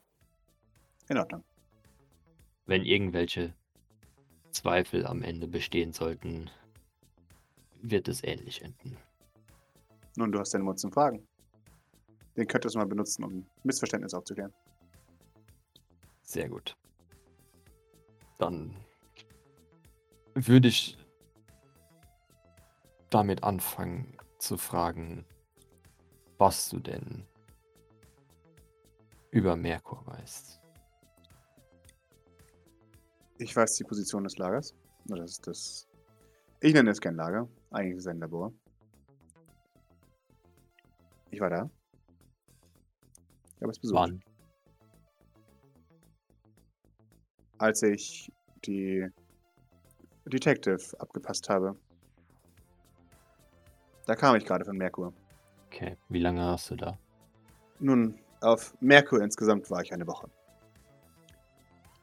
In 1.09 1.19
Ordnung. 1.19 1.45
Wenn 2.67 2.85
irgendwelche 2.85 3.55
Zweifel 4.51 5.07
am 5.07 5.23
Ende 5.23 5.47
bestehen 5.47 5.93
sollten, 5.93 6.51
wird 7.81 8.09
es 8.09 8.25
ähnlich 8.25 8.63
enden. 8.63 8.97
Nun, 10.17 10.33
du 10.33 10.39
hast 10.39 10.55
deinen 10.55 10.65
Mund 10.65 10.81
zum 10.81 10.93
Fragen. 10.93 11.29
Den 12.37 12.47
könntest 12.47 12.75
du 12.75 12.79
mal 12.79 12.87
benutzen, 12.87 13.25
um 13.25 13.47
Missverständnisse 13.63 14.17
aufzuklären. 14.17 14.53
Sehr 16.23 16.49
gut. 16.49 16.77
Dann 18.39 18.75
würde 20.35 20.69
ich 20.69 20.99
damit 23.11 23.45
anfangen 23.45 24.17
zu 24.39 24.59
fragen, 24.59 25.25
was 26.37 26.69
du 26.69 26.79
denn 26.79 27.27
über 29.31 29.57
Merkur 29.57 30.07
weißt. 30.07 30.61
Ich 33.39 33.55
weiß 33.55 33.75
die 33.75 33.85
Position 33.85 34.25
des 34.25 34.39
Lagers. 34.39 34.75
Das 35.05 35.31
ist 35.31 35.47
das. 35.47 35.89
Ich 36.61 36.73
nenne 36.73 36.91
es 36.91 37.01
kein 37.01 37.17
Lager. 37.17 37.49
Eigentlich 37.71 37.97
ist 37.97 38.05
es 38.05 38.09
ein 38.09 38.19
Labor. 38.19 38.53
Ich 41.31 41.41
war 41.41 41.51
da. 41.51 41.69
Ich 43.57 43.63
habe 43.63 43.71
es 43.71 43.79
besucht. 43.79 43.99
Wann? 43.99 44.23
Als 47.59 47.83
ich 47.83 48.33
die 48.65 49.07
Detective 50.25 50.79
abgepasst 50.99 51.49
habe. 51.49 51.77
Da 54.07 54.15
kam 54.15 54.37
ich 54.37 54.45
gerade 54.45 54.65
von 54.65 54.77
Merkur. 54.77 55.13
Okay, 55.67 55.97
wie 56.09 56.21
lange 56.21 56.45
hast 56.45 56.71
du 56.71 56.77
da? 56.77 56.99
Nun, 57.81 58.19
auf 58.41 58.75
Merkur 58.81 59.23
insgesamt 59.23 59.71
war 59.71 59.83
ich 59.83 59.93
eine 59.93 60.07
Woche. 60.07 60.29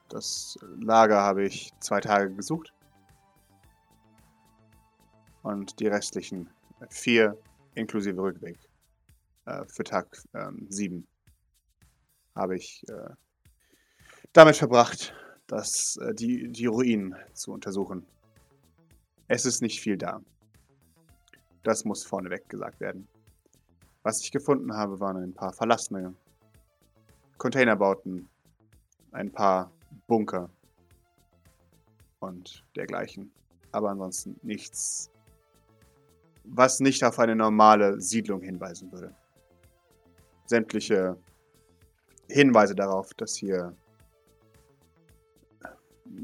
Das 0.09 0.57
Lager 0.79 1.21
habe 1.21 1.45
ich 1.45 1.71
zwei 1.79 1.99
Tage 1.99 2.33
gesucht. 2.33 2.73
Und 5.41 5.79
die 5.79 5.87
restlichen 5.87 6.49
vier, 6.89 7.37
inklusive 7.75 8.21
Rückweg, 8.21 8.57
äh, 9.45 9.65
für 9.65 9.83
Tag 9.83 10.21
ähm, 10.33 10.67
sieben, 10.69 11.07
habe 12.35 12.55
ich 12.55 12.83
äh, 12.87 13.09
damit 14.31 14.55
verbracht, 14.55 15.13
das, 15.47 15.97
äh, 15.97 16.13
die, 16.13 16.49
die 16.51 16.65
Ruinen 16.65 17.15
zu 17.33 17.51
untersuchen. 17.51 18.05
Es 19.27 19.45
ist 19.45 19.61
nicht 19.61 19.81
viel 19.81 19.97
da. 19.97 20.21
Das 21.63 21.85
muss 21.85 22.03
vorneweg 22.03 22.47
gesagt 22.49 22.79
werden. 22.79 23.07
Was 24.03 24.21
ich 24.21 24.31
gefunden 24.31 24.73
habe, 24.73 24.99
waren 24.99 25.17
ein 25.17 25.33
paar 25.33 25.53
verlassene 25.53 26.13
Containerbauten, 27.37 28.29
ein 29.11 29.31
paar 29.31 29.71
Bunker 30.07 30.49
und 32.19 32.63
dergleichen. 32.75 33.31
Aber 33.71 33.89
ansonsten 33.89 34.39
nichts, 34.43 35.11
was 36.43 36.79
nicht 36.79 37.03
auf 37.03 37.19
eine 37.19 37.35
normale 37.35 37.99
Siedlung 37.99 38.41
hinweisen 38.41 38.91
würde. 38.91 39.15
Sämtliche 40.45 41.17
Hinweise 42.29 42.75
darauf, 42.75 43.13
dass 43.15 43.35
hier, 43.35 43.75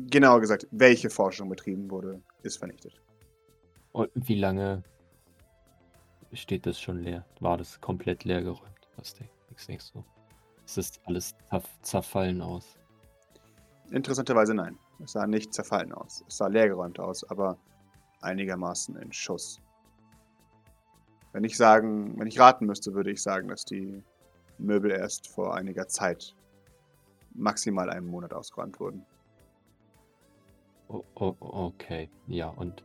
genauer 0.09 0.39
gesagt, 0.41 0.67
welche 0.71 1.09
Forschung 1.09 1.49
betrieben 1.49 1.89
wurde, 1.89 2.21
ist 2.43 2.57
vernichtet. 2.57 3.01
Und 3.91 4.09
wie 4.13 4.35
lange 4.39 4.83
steht 6.33 6.65
das 6.65 6.79
schon 6.79 7.01
leer? 7.01 7.25
War 7.39 7.57
das 7.57 7.81
komplett 7.81 8.23
leer 8.23 8.41
geräumt? 8.43 8.87
Was 8.97 9.13
denk- 9.15 9.31
was 9.51 9.65
denkst 9.65 9.91
du? 10.75 10.81
Ist 10.81 10.99
alles 11.05 11.35
zerf- 11.49 11.81
zerfallen 11.81 12.41
aus? 12.41 12.77
Interessanterweise 13.91 14.53
nein. 14.53 14.77
Es 15.03 15.13
sah 15.13 15.25
nicht 15.25 15.53
zerfallen 15.53 15.93
aus. 15.93 16.23
Es 16.27 16.37
sah 16.37 16.47
leergeräumt 16.47 16.99
aus, 16.99 17.23
aber 17.29 17.57
einigermaßen 18.21 18.95
in 18.97 19.11
Schuss. 19.11 19.61
Wenn 21.31 21.43
ich 21.43 21.55
sagen, 21.55 22.19
wenn 22.19 22.27
ich 22.27 22.39
raten 22.39 22.65
müsste, 22.65 22.93
würde 22.93 23.11
ich 23.11 23.21
sagen, 23.21 23.47
dass 23.47 23.63
die 23.63 24.03
Möbel 24.57 24.91
erst 24.91 25.27
vor 25.27 25.55
einiger 25.55 25.87
Zeit, 25.87 26.35
maximal 27.33 27.89
einem 27.89 28.07
Monat 28.07 28.33
ausgeräumt 28.33 28.79
wurden. 28.79 29.05
O 30.87 31.03
okay, 31.15 32.09
ja, 32.27 32.49
und 32.49 32.83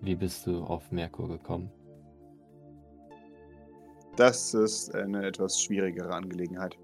wie 0.00 0.14
bist 0.14 0.46
du 0.46 0.64
auf 0.64 0.90
Merkur 0.90 1.28
gekommen? 1.28 1.70
Das 4.16 4.54
ist 4.54 4.94
eine 4.94 5.26
etwas 5.26 5.60
schwierigere 5.60 6.10
Angelegenheit. 6.10 6.78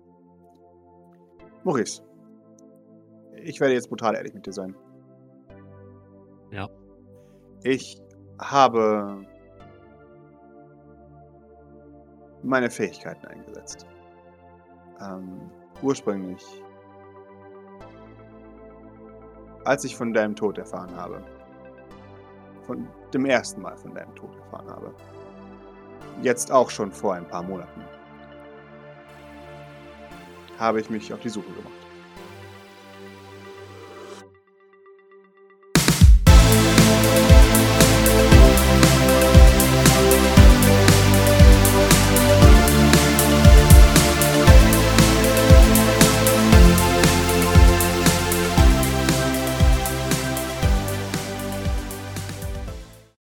Maurice, 1.65 2.03
ich 3.43 3.61
werde 3.61 3.75
jetzt 3.75 3.89
brutal 3.89 4.15
ehrlich 4.15 4.35
mit 4.35 4.47
dir 4.47 4.53
sein. 4.53 4.75
Ja. 6.51 6.69
Ich 7.63 8.01
habe 8.41 9.27
meine 12.43 12.71
Fähigkeiten 12.71 13.27
eingesetzt. 13.27 13.87
Ähm, 15.01 15.51
ursprünglich, 15.83 16.43
als 19.65 19.85
ich 19.85 19.97
von 19.97 20.13
deinem 20.13 20.35
Tod 20.35 20.59
erfahren 20.59 20.95
habe, 20.97 21.23
von 22.67 22.89
dem 23.13 23.27
ersten 23.27 23.61
Mal 23.61 23.77
von 23.77 23.95
deinem 23.95 24.15
Tod 24.15 24.35
erfahren 24.37 24.71
habe, 24.71 24.95
jetzt 26.23 26.51
auch 26.51 26.71
schon 26.71 26.91
vor 26.93 27.15
ein 27.15 27.27
paar 27.27 27.43
Monaten, 27.43 27.83
habe 30.61 30.81
ich 30.81 30.91
mich 30.91 31.13
auf 31.13 31.21
die 31.21 31.31
Suche 31.31 31.51
gemacht. 31.53 31.80